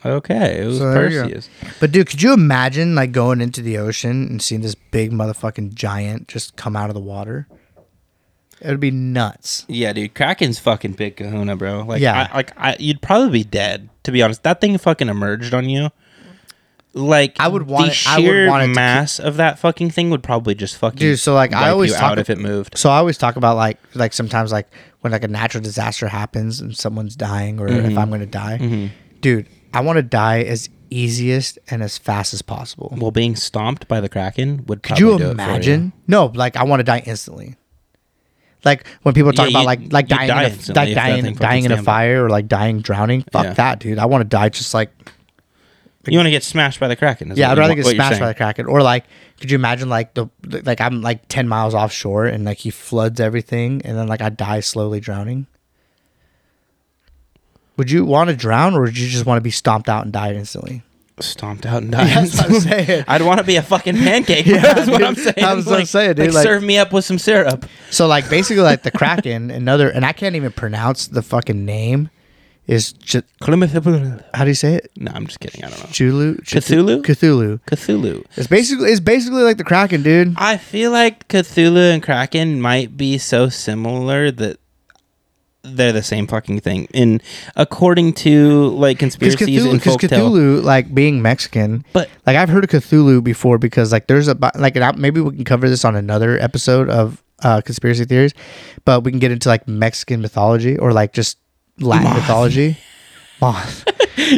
Okay, 0.05 0.61
it 0.61 0.65
was 0.65 0.77
So 0.79 0.91
there 0.93 1.09
you 1.09 1.17
go. 1.17 1.23
Perseus. 1.23 1.49
But 1.79 1.91
dude, 1.91 2.07
could 2.09 2.21
you 2.21 2.33
imagine 2.33 2.95
like 2.95 3.11
going 3.11 3.41
into 3.41 3.61
the 3.61 3.77
ocean 3.77 4.27
and 4.27 4.41
seeing 4.41 4.61
this 4.61 4.75
big 4.75 5.11
motherfucking 5.11 5.73
giant 5.75 6.27
just 6.27 6.55
come 6.55 6.75
out 6.75 6.89
of 6.89 6.93
the 6.93 7.01
water? 7.01 7.47
It 8.61 8.67
would 8.69 8.79
be 8.79 8.91
nuts. 8.91 9.65
Yeah, 9.67 9.91
dude, 9.91 10.13
Kraken's 10.13 10.59
fucking 10.59 10.93
big 10.93 11.17
kahuna, 11.17 11.55
bro. 11.55 11.81
Like, 11.83 11.99
Yeah. 12.01 12.27
I, 12.31 12.35
like 12.35 12.53
I, 12.57 12.75
you'd 12.79 13.01
probably 13.01 13.31
be 13.31 13.43
dead. 13.43 13.89
To 14.03 14.11
be 14.11 14.21
honest, 14.23 14.43
that 14.43 14.61
thing 14.61 14.77
fucking 14.77 15.09
emerged 15.09 15.53
on 15.53 15.67
you. 15.67 15.89
Like, 16.93 17.37
I 17.39 17.47
would 17.47 17.63
want 17.67 17.85
the 17.85 17.91
it- 17.91 18.07
I 18.07 18.19
would 18.19 18.47
want 18.49 18.63
it 18.63 18.67
to 18.67 18.73
mass 18.73 19.17
of 19.19 19.37
that 19.37 19.59
fucking 19.59 19.91
thing 19.91 20.09
would 20.09 20.23
probably 20.23 20.55
just 20.55 20.75
fucking 20.77 20.99
Dude, 20.99 21.19
so, 21.19 21.33
like, 21.33 21.53
I 21.53 21.61
wipe 21.61 21.71
always 21.71 21.91
you 21.91 21.97
talk 21.97 22.11
out 22.11 22.19
if 22.19 22.29
it 22.29 22.37
moved. 22.37 22.77
So 22.77 22.89
I 22.89 22.97
always 22.97 23.17
talk 23.17 23.37
about 23.37 23.55
like 23.55 23.77
like 23.95 24.11
sometimes 24.11 24.51
like 24.51 24.67
when 24.99 25.11
like 25.13 25.23
a 25.23 25.29
natural 25.29 25.63
disaster 25.63 26.09
happens 26.09 26.59
and 26.59 26.75
someone's 26.75 27.15
dying 27.15 27.59
or 27.61 27.67
Mm-hmm. 27.69 27.91
if 27.91 27.97
I'm 27.97 28.09
gonna 28.09 28.25
die, 28.25 28.91
dude, 29.21 29.47
I 29.73 29.79
want 29.81 29.97
to 29.97 30.03
die 30.03 30.41
as 30.41 30.69
easiest 30.89 31.57
and 31.69 31.81
as 31.81 31.97
fast 31.97 32.33
as 32.33 32.41
possible. 32.41 32.93
Well, 32.99 33.11
being 33.11 33.37
stomped 33.37 33.87
by 33.87 34.01
the 34.01 34.09
Kraken 34.09 34.65
would. 34.67 34.83
Could 34.83 34.97
Probably 34.97 35.05
you 35.13 35.17
do 35.17 35.23
it 35.23 35.27
for 35.27 35.31
imagine? 35.31 35.93
No, 36.07 36.25
like 36.35 36.57
I 36.57 36.63
want 36.65 36.81
to 36.81 36.83
die 36.83 37.03
instantly. 37.05 37.55
Like 38.65 38.85
when 39.03 39.13
people 39.15 39.31
talk 39.31 39.45
Yeah, 39.49 39.51
about 39.51 39.59
you- 39.61 39.65
like 39.65 39.93
like 39.93 40.09
you 40.09 40.15
dying 40.17 40.27
die 40.27 40.43
in 40.43 40.51
a, 40.51 40.53
instantly 40.53 40.79
like 40.81 40.89
if 40.89 40.95
that 40.95 41.01
dying 41.07 41.23
thing 41.23 41.33
fucking 41.35 41.47
dying 41.47 41.63
in 41.65 41.71
a 41.71 41.75
up. 41.75 41.85
fire 41.85 42.25
or 42.25 42.29
like 42.29 42.47
dying 42.49 42.81
drowning. 42.81 43.23
Fuck 43.31 43.45
Yeah. 43.45 43.53
that, 43.53 43.79
dude. 43.79 43.97
I 43.97 44.05
want 44.05 44.21
to 44.23 44.27
die 44.27 44.49
just 44.49 44.73
like 44.73 44.91
You 46.07 46.17
want 46.17 46.25
to 46.27 46.31
get 46.31 46.43
smashed 46.43 46.79
by 46.79 46.87
the 46.87 46.95
Kraken? 46.95 47.31
is 47.31 47.37
yeah. 47.37 47.51
I'd 47.51 47.57
rather 47.57 47.75
get 47.75 47.85
smashed 47.85 48.19
by 48.19 48.27
the 48.27 48.33
kraken 48.33 48.65
or 48.65 48.81
like 48.81 49.05
could 49.39 49.51
you 49.51 49.55
imagine 49.55 49.87
like 49.89 50.13
the 50.15 50.27
like 50.63 50.81
I'm 50.81 51.01
like 51.01 51.27
ten 51.27 51.47
miles 51.47 51.75
offshore 51.75 52.25
and 52.25 52.43
like 52.45 52.57
he 52.57 52.71
floods 52.71 53.19
everything 53.19 53.81
and 53.85 53.97
then 53.97 54.07
like 54.07 54.21
I 54.21 54.29
die 54.29 54.61
slowly 54.61 54.99
drowning. 54.99 55.45
Would 57.77 57.89
you 57.91 58.05
want 58.05 58.29
to 58.29 58.35
drown 58.35 58.75
or 58.75 58.81
would 58.81 58.97
you 58.97 59.07
just 59.07 59.25
want 59.25 59.37
to 59.37 59.41
be 59.41 59.51
stomped 59.51 59.89
out 59.89 60.03
and 60.03 60.13
die 60.13 60.33
instantly? 60.33 60.83
stomped 61.19 61.67
out 61.67 61.83
and 61.83 61.91
died. 61.91 62.07
That's 62.15 62.37
what 62.37 62.45
I'm 62.49 62.59
saying. 62.61 63.05
I'd 63.07 63.21
want 63.21 63.39
to 63.39 63.43
be 63.45 63.55
a 63.55 63.61
fucking 63.61 63.95
pancake. 63.97 64.45
Yeah, 64.47 64.59
that's 64.73 64.89
what. 64.89 65.03
I'm 65.03 65.13
saying. 65.13 65.33
That's 65.37 65.65
what 65.67 65.73
I'm 65.73 65.79
Like- 65.81 65.87
saying, 65.87 66.15
dude. 66.15 66.25
Like, 66.27 66.33
Like- 66.33 66.43
serve 66.43 66.63
me 66.63 66.79
up 66.79 66.91
with 66.91 67.05
some 67.05 67.19
syrup. 67.19 67.65
So 67.91 68.07
like 68.07 68.27
basically 68.29 68.63
like 68.63 68.81
the 68.81 68.89
kraken, 68.91 69.51
another, 69.51 69.89
and 69.89 70.03
I 70.03 70.13
can't 70.13 70.35
even 70.35 70.51
pronounce 70.51 71.05
the 71.07 71.21
fucking 71.21 71.63
name. 71.63 72.09
Is 72.71 72.93
Ch- 72.93 73.17
how 73.41 74.45
do 74.45 74.47
you 74.47 74.53
say 74.55 74.75
it? 74.75 74.91
No, 74.95 75.11
I'm 75.13 75.27
just 75.27 75.41
kidding. 75.41 75.61
I 75.63 75.69
don't 75.69 75.79
know. 75.79 75.85
Chulu, 75.87 76.41
Ch- 76.45 76.53
Cthulhu? 76.53 77.01
Cthulhu. 77.01 77.59
Cthulhu. 77.67 78.23
It's 78.37 78.47
basically 78.47 78.89
it's 78.89 79.01
basically 79.01 79.43
like 79.43 79.57
the 79.57 79.65
Kraken, 79.65 80.03
dude. 80.03 80.35
I 80.37 80.55
feel 80.55 80.91
like 80.91 81.27
Cthulhu 81.27 81.93
and 81.93 82.01
Kraken 82.01 82.61
might 82.61 82.95
be 82.95 83.17
so 83.17 83.49
similar 83.49 84.31
that 84.31 84.57
they're 85.63 85.91
the 85.91 86.01
same 86.01 86.27
fucking 86.27 86.61
thing. 86.61 86.87
And 86.93 87.21
according 87.57 88.13
to 88.25 88.69
like 88.69 88.99
conspiracies 88.99 89.65
Cthulhu, 89.65 89.71
and 89.71 89.81
Cthulhu, 89.81 90.63
like 90.63 90.95
being 90.95 91.21
Mexican, 91.21 91.83
but 91.91 92.09
like 92.25 92.37
I've 92.37 92.47
heard 92.47 92.63
of 92.63 92.69
Cthulhu 92.69 93.21
before 93.21 93.57
because 93.57 93.91
like 93.91 94.07
there's 94.07 94.29
a 94.29 94.37
like 94.55 94.77
maybe 94.97 95.19
we 95.19 95.35
can 95.35 95.43
cover 95.43 95.67
this 95.67 95.83
on 95.83 95.97
another 95.97 96.39
episode 96.39 96.89
of 96.89 97.21
uh, 97.43 97.59
conspiracy 97.59 98.05
theories, 98.05 98.33
but 98.85 99.03
we 99.03 99.11
can 99.11 99.19
get 99.19 99.31
into 99.31 99.49
like 99.49 99.67
Mexican 99.67 100.21
mythology 100.21 100.77
or 100.77 100.93
like 100.93 101.11
just 101.11 101.37
Latin 101.81 102.05
Moth. 102.05 102.15
mythology. 102.17 102.77
Moth. 103.41 103.85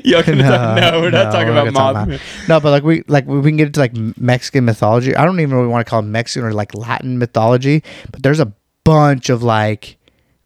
You're 0.03 0.23
gonna 0.23 0.43
talk- 0.43 0.79
no, 0.79 1.01
we're 1.01 1.09
not 1.11 1.31
talking 1.31 1.47
we're 1.53 1.67
about 1.67 1.73
not 1.73 1.93
gonna 1.93 2.17
Mothman. 2.17 2.37
talk 2.39 2.47
No, 2.49 2.59
but 2.61 2.69
like 2.71 2.83
we 2.83 3.03
like 3.07 3.25
we 3.27 3.41
can 3.41 3.57
get 3.57 3.67
into 3.67 3.79
like 3.79 3.93
Mexican 4.17 4.65
mythology. 4.65 5.15
I 5.15 5.25
don't 5.25 5.39
even 5.39 5.55
really 5.55 5.67
want 5.67 5.85
to 5.85 5.89
call 5.89 5.99
it 5.99 6.03
Mexican 6.03 6.47
or 6.47 6.53
like 6.53 6.73
Latin 6.73 7.17
mythology, 7.17 7.83
but 8.11 8.23
there's 8.23 8.39
a 8.39 8.53
bunch 8.85 9.29
of 9.29 9.43
like 9.43 9.97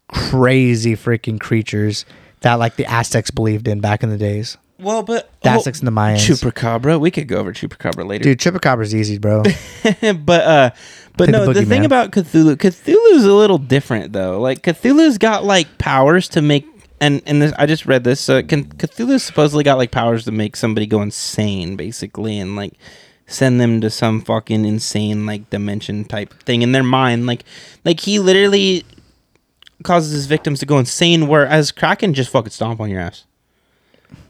crazy 0.08 0.94
freaking 0.96 1.38
creatures 1.38 2.04
that 2.40 2.54
like 2.54 2.76
the 2.76 2.86
Aztecs 2.86 3.30
believed 3.30 3.68
in 3.68 3.80
back 3.80 4.02
in 4.02 4.10
the 4.10 4.16
days. 4.18 4.56
Well, 4.80 5.02
but 5.02 5.28
The 5.42 5.50
Aztecs 5.50 5.80
and 5.80 5.88
the 5.88 5.92
Mayans. 5.92 6.18
Chupacabra. 6.18 7.00
We 7.00 7.10
could 7.10 7.26
go 7.26 7.38
over 7.38 7.52
Chupacabra 7.52 8.06
later. 8.06 8.22
Dude, 8.24 8.38
Chupacabra's 8.38 8.94
easy, 8.94 9.18
bro. 9.18 9.42
but 9.82 10.42
uh 10.42 10.70
but 11.16 11.26
Take 11.26 11.32
no, 11.32 11.46
the 11.46 11.52
the, 11.54 11.64
thing 11.66 11.82
boogeyman. 11.82 11.86
about 11.86 12.10
Cthulhu, 12.12 12.56
Cthulhu's 12.56 13.24
a 13.24 13.34
little 13.34 13.58
different 13.58 14.12
though. 14.12 14.40
Like 14.40 14.62
Cthulhu's 14.62 15.18
got 15.18 15.44
like 15.44 15.78
powers 15.78 16.28
to 16.30 16.42
make 16.42 16.64
and 17.00 17.22
and 17.26 17.42
this, 17.42 17.52
I 17.58 17.66
just 17.66 17.86
read 17.86 18.04
this. 18.04 18.20
So 18.20 18.42
can, 18.42 18.64
Cthulhu 18.64 19.20
supposedly 19.20 19.64
got 19.64 19.78
like 19.78 19.90
powers 19.90 20.24
to 20.24 20.32
make 20.32 20.56
somebody 20.56 20.86
go 20.86 21.02
insane, 21.02 21.76
basically, 21.76 22.38
and 22.38 22.56
like 22.56 22.74
send 23.26 23.60
them 23.60 23.80
to 23.82 23.90
some 23.90 24.20
fucking 24.22 24.64
insane 24.64 25.26
like 25.26 25.50
dimension 25.50 26.04
type 26.04 26.34
thing 26.42 26.62
in 26.62 26.72
their 26.72 26.82
mind. 26.82 27.26
Like 27.26 27.44
like 27.84 28.00
he 28.00 28.18
literally 28.18 28.84
causes 29.84 30.12
his 30.12 30.26
victims 30.26 30.60
to 30.60 30.66
go 30.66 30.78
insane, 30.78 31.28
whereas 31.28 31.70
Kraken 31.70 32.14
just 32.14 32.30
fucking 32.30 32.50
stomp 32.50 32.80
on 32.80 32.90
your 32.90 33.00
ass. 33.00 33.24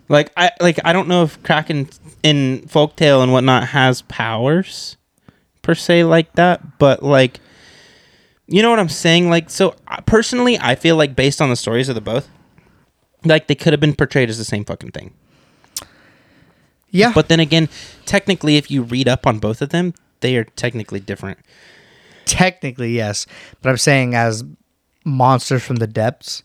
Like 0.08 0.32
I 0.36 0.50
like 0.60 0.78
I 0.84 0.92
don't 0.92 1.08
know 1.08 1.22
if 1.22 1.42
Kraken 1.42 1.88
in 2.22 2.62
folktale 2.66 3.22
and 3.22 3.32
whatnot 3.32 3.68
has 3.68 4.02
powers 4.02 4.96
per 5.62 5.74
se 5.74 6.04
like 6.04 6.32
that, 6.34 6.78
but 6.78 7.02
like 7.02 7.40
you 8.46 8.62
know 8.62 8.70
what 8.70 8.78
I'm 8.78 8.88
saying? 8.88 9.30
Like 9.30 9.50
so 9.50 9.74
personally, 10.06 10.58
I 10.58 10.74
feel 10.74 10.96
like 10.96 11.14
based 11.14 11.40
on 11.40 11.50
the 11.50 11.56
stories 11.56 11.88
of 11.88 11.94
the 11.94 12.00
both, 12.00 12.28
like 13.24 13.46
they 13.46 13.54
could 13.54 13.72
have 13.72 13.80
been 13.80 13.94
portrayed 13.94 14.28
as 14.30 14.38
the 14.38 14.44
same 14.44 14.64
fucking 14.64 14.90
thing. 14.92 15.14
Yeah. 16.90 17.12
But 17.14 17.28
then 17.28 17.40
again, 17.40 17.68
technically 18.06 18.56
if 18.56 18.70
you 18.70 18.82
read 18.82 19.08
up 19.08 19.26
on 19.26 19.38
both 19.38 19.60
of 19.60 19.70
them, 19.70 19.94
they 20.20 20.36
are 20.36 20.44
technically 20.44 21.00
different. 21.00 21.38
technically, 22.24 22.92
yes. 22.94 23.26
But 23.62 23.70
I'm 23.70 23.76
saying 23.78 24.14
as 24.14 24.44
monsters 25.04 25.62
from 25.62 25.76
the 25.76 25.86
depths 25.86 26.42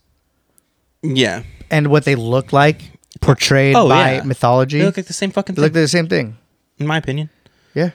Yeah. 1.02 1.42
and 1.70 1.88
what 1.88 2.04
they 2.04 2.14
look 2.14 2.52
like 2.52 2.92
portrayed 3.20 3.76
Oh, 3.76 3.88
by 3.88 4.14
yeah. 4.16 4.22
mythology. 4.22 4.78
They 4.78 4.84
look 4.86 4.96
like 4.96 5.06
the 5.06 5.12
same 5.12 5.30
fucking 5.30 5.54
they 5.54 5.60
thing. 5.60 5.64
look 5.64 5.74
like 5.74 5.82
the 5.82 5.88
same 5.88 6.08
thing. 6.08 6.38
in 6.78 6.86
my 6.86 6.96
opinion. 6.98 7.28
Yeah. 7.74 7.90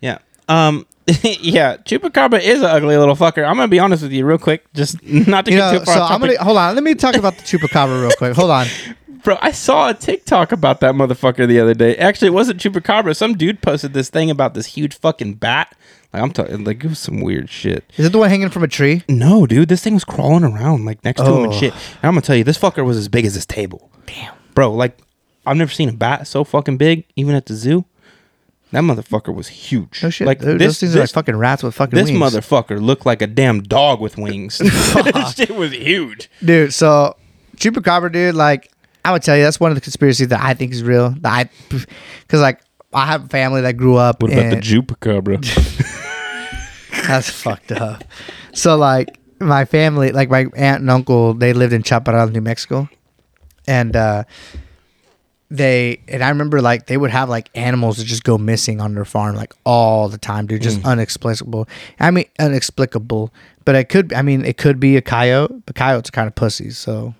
Yeah. 0.00 0.18
Um. 0.48 0.86
yeah. 1.40 1.76
Chupacabra 1.78 2.40
is 2.40 2.60
an 2.60 2.66
ugly 2.66 2.96
little 2.96 3.14
fucker. 3.16 3.46
I'm 3.46 3.56
gonna 3.56 3.68
be 3.68 3.78
honest 3.78 4.02
with 4.02 4.12
you, 4.12 4.24
real 4.24 4.38
quick, 4.38 4.72
just 4.72 5.02
not 5.04 5.44
to 5.46 5.50
You 5.52 5.58
get 5.58 5.72
know, 5.72 5.78
too 5.80 5.84
so 5.84 5.92
far. 5.92 6.00
off 6.02 6.10
I'm 6.12 6.20
gonna 6.20 6.42
hold 6.42 6.56
on. 6.56 6.74
Let 6.74 6.82
me 6.84 6.94
talk 6.94 7.14
about 7.16 7.36
the 7.36 7.42
chupacabra 7.44 8.00
real 8.00 8.12
quick. 8.16 8.34
Hold 8.34 8.50
on. 8.50 8.66
Bro, 9.22 9.38
I 9.40 9.52
saw 9.52 9.88
a 9.88 9.94
TikTok 9.94 10.52
about 10.52 10.80
that 10.80 10.94
motherfucker 10.94 11.48
the 11.48 11.58
other 11.58 11.72
day. 11.72 11.96
Actually, 11.96 12.28
it 12.28 12.34
wasn't 12.34 12.60
Chupacabra. 12.60 13.16
Some 13.16 13.32
dude 13.38 13.62
posted 13.62 13.94
this 13.94 14.10
thing 14.10 14.28
about 14.30 14.52
this 14.52 14.66
huge 14.66 14.98
fucking 14.98 15.34
bat. 15.36 15.74
Like 16.12 16.22
I'm 16.22 16.30
talking, 16.30 16.62
like 16.62 16.84
it 16.84 16.88
was 16.88 16.98
some 16.98 17.22
weird 17.22 17.48
shit. 17.48 17.90
Is 17.96 18.04
it 18.04 18.12
the 18.12 18.18
one 18.18 18.28
hanging 18.28 18.50
from 18.50 18.64
a 18.64 18.68
tree? 18.68 19.02
No, 19.08 19.46
dude, 19.46 19.70
this 19.70 19.82
thing 19.82 19.94
was 19.94 20.04
crawling 20.04 20.44
around 20.44 20.84
like 20.84 21.02
next 21.04 21.22
to 21.22 21.26
him 21.26 21.44
and 21.44 21.52
Oh. 21.54 21.58
shit. 21.58 21.72
And 21.72 21.80
I'm 22.04 22.10
gonna 22.12 22.20
tell 22.20 22.36
you, 22.36 22.44
this 22.44 22.58
fucker 22.58 22.84
was 22.84 22.98
as 22.98 23.08
big 23.08 23.24
as 23.24 23.32
this 23.34 23.46
table. 23.46 23.90
Damn. 24.04 24.34
Bro, 24.54 24.72
like 24.74 24.98
I've 25.46 25.56
never 25.56 25.70
seen 25.72 25.88
a 25.88 25.92
bat 25.94 26.26
so 26.26 26.44
fucking 26.44 26.76
big, 26.76 27.04
even 27.16 27.34
at 27.34 27.46
the 27.46 27.54
zoo. 27.54 27.86
That 28.74 28.82
motherfucker 28.82 29.32
was 29.32 29.46
huge. 29.46 30.02
No 30.02 30.10
shit. 30.10 30.26
Like 30.26 30.40
Dude, 30.40 30.58
this, 30.58 30.66
those 30.66 30.80
things 30.80 30.96
are 30.96 30.98
like 30.98 31.04
this, 31.04 31.12
fucking 31.12 31.36
rats 31.36 31.62
with 31.62 31.76
fucking 31.76 31.96
this 31.96 32.10
wings. 32.10 32.20
motherfucker 32.20 32.82
looked 32.82 33.06
like 33.06 33.22
a 33.22 33.28
damn 33.28 33.62
dog 33.62 34.00
with 34.00 34.18
wings. 34.18 34.58
this 34.58 35.34
shit 35.36 35.54
was 35.54 35.70
huge. 35.70 36.28
dude. 36.44 36.74
So 36.74 37.16
chupacabra, 37.56 38.10
dude. 38.10 38.34
Like 38.34 38.72
I 39.04 39.12
would 39.12 39.22
tell 39.22 39.36
you, 39.36 39.44
that's 39.44 39.60
one 39.60 39.70
of 39.70 39.76
the 39.76 39.80
conspiracies 39.80 40.26
that 40.26 40.40
I 40.42 40.54
think 40.54 40.72
is 40.72 40.82
real. 40.82 41.10
That 41.20 41.32
I, 41.32 41.50
because 42.22 42.40
like 42.40 42.62
I 42.92 43.06
have 43.06 43.26
a 43.26 43.28
family 43.28 43.60
that 43.60 43.76
grew 43.76 43.94
up. 43.94 44.20
What 44.20 44.32
about 44.32 44.50
the 44.50 44.56
in- 44.56 44.62
Chupacabra? 44.62 45.40
That's 47.06 47.30
fucked 47.30 47.70
up. 47.70 48.02
So 48.54 48.76
like 48.76 49.20
my 49.38 49.66
family, 49.66 50.10
like 50.10 50.30
my 50.30 50.46
aunt 50.56 50.80
and 50.80 50.90
uncle, 50.90 51.32
they 51.34 51.52
lived 51.52 51.72
in 51.72 51.84
Chaparral, 51.84 52.28
New 52.28 52.40
Mexico, 52.40 52.88
and 53.68 53.94
uh, 53.94 54.24
they 55.50 56.00
and 56.08 56.22
I 56.22 56.30
remember 56.30 56.60
like 56.60 56.86
they 56.86 56.96
would 56.96 57.10
have 57.10 57.28
like 57.28 57.50
animals 57.54 57.98
that 57.98 58.04
just 58.04 58.24
go 58.24 58.38
missing 58.38 58.80
on 58.80 58.94
their 58.94 59.04
farm 59.04 59.36
like 59.36 59.54
all 59.64 60.08
the 60.08 60.18
time, 60.18 60.46
dude. 60.46 60.62
Just 60.62 60.80
mm. 60.80 60.84
unexplicable. 60.84 61.68
I 62.00 62.10
mean, 62.10 62.26
unexplicable. 62.38 63.32
But 63.64 63.76
it 63.76 63.88
could. 63.88 64.12
I 64.12 64.22
mean, 64.22 64.44
it 64.44 64.56
could 64.56 64.80
be 64.80 64.96
a 64.96 65.02
coyote. 65.02 65.62
But 65.66 65.74
coyotes 65.74 66.10
are 66.10 66.12
kind 66.12 66.26
of 66.26 66.34
pussies, 66.34 66.78
so. 66.78 67.14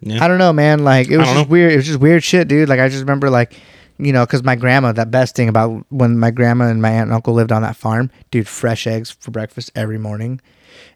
Yeah. 0.00 0.24
I 0.24 0.26
don't 0.26 0.38
know, 0.38 0.52
man. 0.52 0.82
Like 0.84 1.08
it 1.08 1.16
was 1.16 1.26
just 1.26 1.46
know. 1.46 1.50
weird. 1.50 1.72
It 1.72 1.76
was 1.76 1.86
just 1.86 2.00
weird 2.00 2.24
shit, 2.24 2.48
dude. 2.48 2.68
Like 2.68 2.80
I 2.80 2.88
just 2.88 3.00
remember, 3.00 3.30
like 3.30 3.54
you 3.98 4.12
know, 4.12 4.26
because 4.26 4.42
my 4.42 4.56
grandma. 4.56 4.92
That 4.92 5.10
best 5.10 5.36
thing 5.36 5.48
about 5.48 5.84
when 5.90 6.18
my 6.18 6.30
grandma 6.30 6.66
and 6.66 6.82
my 6.82 6.90
aunt 6.90 7.04
and 7.04 7.12
uncle 7.12 7.34
lived 7.34 7.52
on 7.52 7.62
that 7.62 7.76
farm, 7.76 8.10
dude. 8.30 8.48
Fresh 8.48 8.86
eggs 8.86 9.10
for 9.10 9.30
breakfast 9.30 9.70
every 9.76 9.98
morning, 9.98 10.40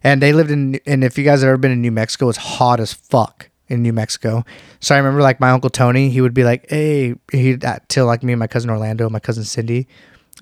and 0.03 0.21
they 0.21 0.33
lived 0.33 0.51
in. 0.51 0.79
And 0.85 1.03
if 1.03 1.17
you 1.17 1.23
guys 1.23 1.41
have 1.41 1.49
ever 1.49 1.57
been 1.57 1.71
in 1.71 1.81
New 1.81 1.91
Mexico, 1.91 2.27
it's 2.27 2.37
hot 2.37 2.81
as 2.81 2.91
fuck 2.91 3.49
in 3.69 3.81
New 3.81 3.93
Mexico. 3.93 4.45
So 4.79 4.95
I 4.95 4.97
remember, 4.97 5.21
like 5.21 5.39
my 5.39 5.49
uncle 5.49 5.69
Tony, 5.69 6.09
he 6.09 6.21
would 6.21 6.33
be 6.33 6.43
like, 6.43 6.69
"Hey," 6.69 7.15
he'd 7.31 7.65
uh, 7.65 7.79
tell 7.87 8.05
like 8.05 8.23
me 8.23 8.33
and 8.33 8.39
my 8.39 8.47
cousin 8.47 8.69
Orlando, 8.69 9.09
my 9.09 9.19
cousin 9.19 9.43
Cindy, 9.43 9.87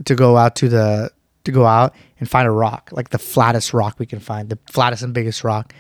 to 0.06 0.16
go 0.16 0.38
out 0.38 0.56
to 0.58 0.70
the 0.70 1.12
to 1.44 1.52
go 1.52 1.66
out 1.66 1.94
and 2.20 2.30
find 2.30 2.48
a 2.48 2.52
rock, 2.52 2.90
like 2.92 3.10
the 3.10 3.20
flattest 3.20 3.74
rock 3.74 3.96
we 4.00 4.06
can 4.06 4.20
find, 4.20 4.50
the 4.50 4.60
flattest 4.72 5.04
and 5.04 5.14
biggest 5.14 5.44
rock 5.44 5.74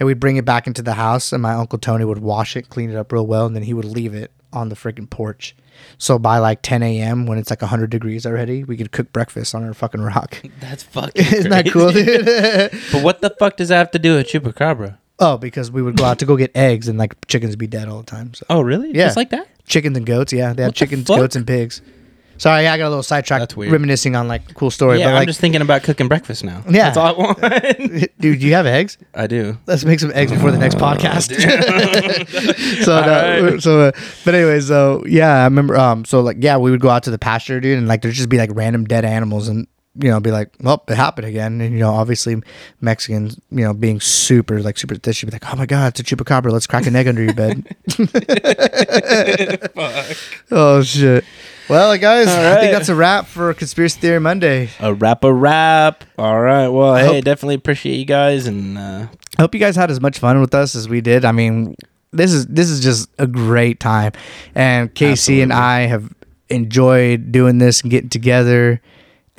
and 0.00 0.06
we'd 0.06 0.18
bring 0.18 0.36
it 0.36 0.44
back 0.44 0.66
into 0.66 0.82
the 0.82 0.94
house 0.94 1.32
and 1.32 1.42
my 1.42 1.52
uncle 1.52 1.78
tony 1.78 2.04
would 2.04 2.18
wash 2.18 2.56
it 2.56 2.68
clean 2.70 2.90
it 2.90 2.96
up 2.96 3.12
real 3.12 3.26
well 3.26 3.46
and 3.46 3.54
then 3.54 3.62
he 3.62 3.74
would 3.74 3.84
leave 3.84 4.14
it 4.14 4.32
on 4.52 4.68
the 4.68 4.74
freaking 4.74 5.08
porch 5.08 5.54
so 5.98 6.18
by 6.18 6.38
like 6.38 6.60
10 6.62 6.82
a.m 6.82 7.26
when 7.26 7.38
it's 7.38 7.50
like 7.50 7.60
100 7.62 7.90
degrees 7.90 8.26
already 8.26 8.64
we 8.64 8.76
could 8.76 8.90
cook 8.90 9.12
breakfast 9.12 9.54
on 9.54 9.62
our 9.62 9.74
fucking 9.74 10.00
rock 10.00 10.42
That's 10.60 10.82
fucking. 10.82 11.12
isn't 11.34 11.50
that 11.50 11.70
cool 11.70 11.92
dude 11.92 12.24
But 12.92 13.04
what 13.04 13.20
the 13.20 13.30
fuck 13.38 13.56
does 13.56 13.68
that 13.68 13.76
have 13.76 13.90
to 13.92 13.98
do 13.98 14.16
with 14.16 14.26
Chupacabra? 14.26 14.98
Oh 15.20 15.36
because 15.38 15.70
we 15.70 15.82
would 15.82 15.96
go 15.96 16.04
out 16.04 16.18
to 16.18 16.26
go 16.26 16.36
get 16.36 16.50
eggs 16.56 16.88
and 16.88 16.98
like 16.98 17.14
chickens 17.28 17.50
would 17.52 17.58
be 17.58 17.66
dead 17.66 17.88
all 17.88 17.98
the 17.98 18.06
time 18.06 18.32
so 18.34 18.44
Oh, 18.50 18.60
really? 18.62 18.88
Yeah. 18.92 19.04
Just 19.06 19.16
like 19.16 19.30
that? 19.30 19.46
chickens 19.66 19.96
and 19.96 20.04
goats 20.06 20.32
yeah 20.32 20.52
they 20.52 20.62
had 20.62 20.68
What 20.70 20.74
the 20.74 20.78
chickens 20.78 21.06
fuck? 21.06 21.18
goats 21.18 21.36
and 21.36 21.46
pigs 21.46 21.80
sorry 22.38 22.66
i 22.66 22.76
got 22.78 22.86
a 22.86 22.88
little 22.88 23.02
sidetracked 23.04 23.40
That's 23.42 23.56
weird. 23.56 23.70
reminiscing 23.70 24.16
on 24.16 24.26
like 24.26 24.50
a 24.50 24.54
cool 24.54 24.70
story 24.70 24.98
yeah, 24.98 25.04
but 25.04 25.10
I'm 25.10 25.14
like 25.16 25.28
just 25.28 25.38
thinking 25.40 25.60
about 25.60 25.82
cooking 25.84 26.08
breakfast 26.08 26.42
now. 26.42 26.64
Yeah. 26.68 26.90
That's 26.90 26.96
all 26.96 27.06
I 27.06 27.12
want. 27.12 27.38
dude 28.18 28.40
do 28.40 28.46
you 28.46 28.54
have 28.54 28.66
eggs 28.66 28.96
I 29.14 29.26
do. 29.26 29.58
Let's 29.66 29.84
make 29.84 30.00
some 30.00 30.10
eggs 30.14 30.32
before 30.32 30.50
the 30.50 30.58
next 30.58 30.76
podcast. 30.76 31.30
so, 32.84 33.00
no, 33.00 33.42
Alright. 33.46 33.62
so, 33.62 33.80
uh, 33.80 33.92
but 34.24 34.34
anyway, 34.34 34.60
so 34.60 35.04
yeah, 35.06 35.40
I 35.40 35.44
remember. 35.44 35.76
Um, 35.76 36.04
so 36.04 36.20
like, 36.20 36.38
yeah, 36.40 36.56
we 36.56 36.70
would 36.70 36.80
go 36.80 36.88
out 36.88 37.02
to 37.04 37.10
the 37.10 37.18
pasture, 37.18 37.60
dude, 37.60 37.76
and 37.78 37.86
like 37.88 38.02
there'd 38.02 38.14
just 38.14 38.28
be 38.28 38.38
like 38.38 38.50
random 38.54 38.84
dead 38.86 39.04
animals, 39.04 39.48
and 39.48 39.66
you 39.96 40.10
know, 40.10 40.20
be 40.20 40.30
like, 40.30 40.54
well, 40.60 40.82
it 40.88 40.94
happened 40.94 41.26
again, 41.26 41.60
and 41.60 41.72
you 41.72 41.80
know, 41.80 41.90
obviously 41.90 42.40
Mexicans, 42.80 43.38
you 43.50 43.64
know, 43.64 43.74
being 43.74 44.00
super 44.00 44.62
like 44.62 44.78
superstitious, 44.78 45.28
be 45.28 45.32
like, 45.32 45.52
oh 45.52 45.56
my 45.56 45.66
god, 45.66 45.98
it's 45.98 46.00
a 46.00 46.16
chupacabra, 46.16 46.52
let's 46.52 46.66
crack 46.66 46.86
an 46.86 46.96
egg 46.96 47.08
under 47.08 47.22
your 47.22 47.34
bed. 47.34 47.64
oh 50.50 50.82
shit. 50.82 51.24
Well, 51.68 51.96
guys, 51.98 52.26
I 52.26 52.60
think 52.60 52.72
that's 52.72 52.88
a 52.88 52.96
wrap 52.96 53.26
for 53.26 53.54
Conspiracy 53.54 54.00
Theory 54.00 54.18
Monday. 54.18 54.70
A 54.80 54.92
wrap 54.92 55.22
a 55.22 55.32
wrap. 55.32 56.02
All 56.18 56.40
right. 56.40 56.68
Well, 56.68 56.90
I 56.90 57.02
hey, 57.02 57.06
hope- 57.06 57.24
definitely 57.24 57.54
appreciate 57.54 57.96
you 57.96 58.04
guys 58.04 58.46
and 58.46 58.76
uh 58.76 59.06
I 59.38 59.42
hope 59.42 59.54
you 59.54 59.60
guys 59.60 59.76
had 59.76 59.90
as 59.90 60.00
much 60.00 60.18
fun 60.18 60.40
with 60.40 60.54
us 60.54 60.74
as 60.74 60.88
we 60.88 61.00
did. 61.00 61.24
I 61.24 61.32
mean, 61.32 61.76
this 62.12 62.32
is 62.32 62.46
this 62.46 62.68
is 62.68 62.80
just 62.80 63.08
a 63.18 63.26
great 63.26 63.80
time, 63.80 64.12
and 64.54 64.92
Casey 64.94 65.42
and 65.42 65.52
I 65.52 65.86
have 65.86 66.12
enjoyed 66.48 67.32
doing 67.32 67.58
this 67.58 67.82
and 67.82 67.90
getting 67.90 68.10
together, 68.10 68.80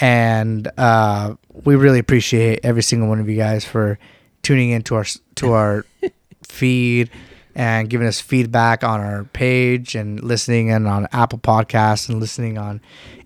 and 0.01 0.69
uh, 0.77 1.35
we 1.63 1.75
really 1.75 1.99
appreciate 1.99 2.61
every 2.63 2.81
single 2.81 3.07
one 3.07 3.19
of 3.19 3.29
you 3.29 3.37
guys 3.37 3.63
for 3.63 3.99
tuning 4.41 4.71
into 4.71 4.95
our 4.95 5.05
to 5.35 5.51
our 5.53 5.85
feed 6.43 7.09
and 7.53 7.89
giving 7.89 8.07
us 8.07 8.19
feedback 8.19 8.83
on 8.83 8.99
our 8.99 9.25
page 9.25 9.95
and 9.95 10.23
listening 10.23 10.67
in 10.67 10.87
on 10.87 11.07
Apple 11.11 11.39
Podcasts 11.39 12.09
and 12.09 12.19
listening 12.19 12.57
on 12.57 12.81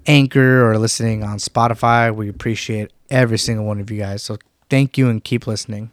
Anchor 0.05 0.69
or 0.69 0.78
listening 0.78 1.23
on 1.23 1.38
Spotify. 1.38 2.13
We 2.13 2.28
appreciate 2.28 2.91
every 3.09 3.38
single 3.38 3.65
one 3.65 3.80
of 3.80 3.89
you 3.89 3.99
guys. 3.99 4.23
So 4.23 4.38
thank 4.69 4.97
you 4.97 5.09
and 5.09 5.23
keep 5.23 5.47
listening. 5.47 5.91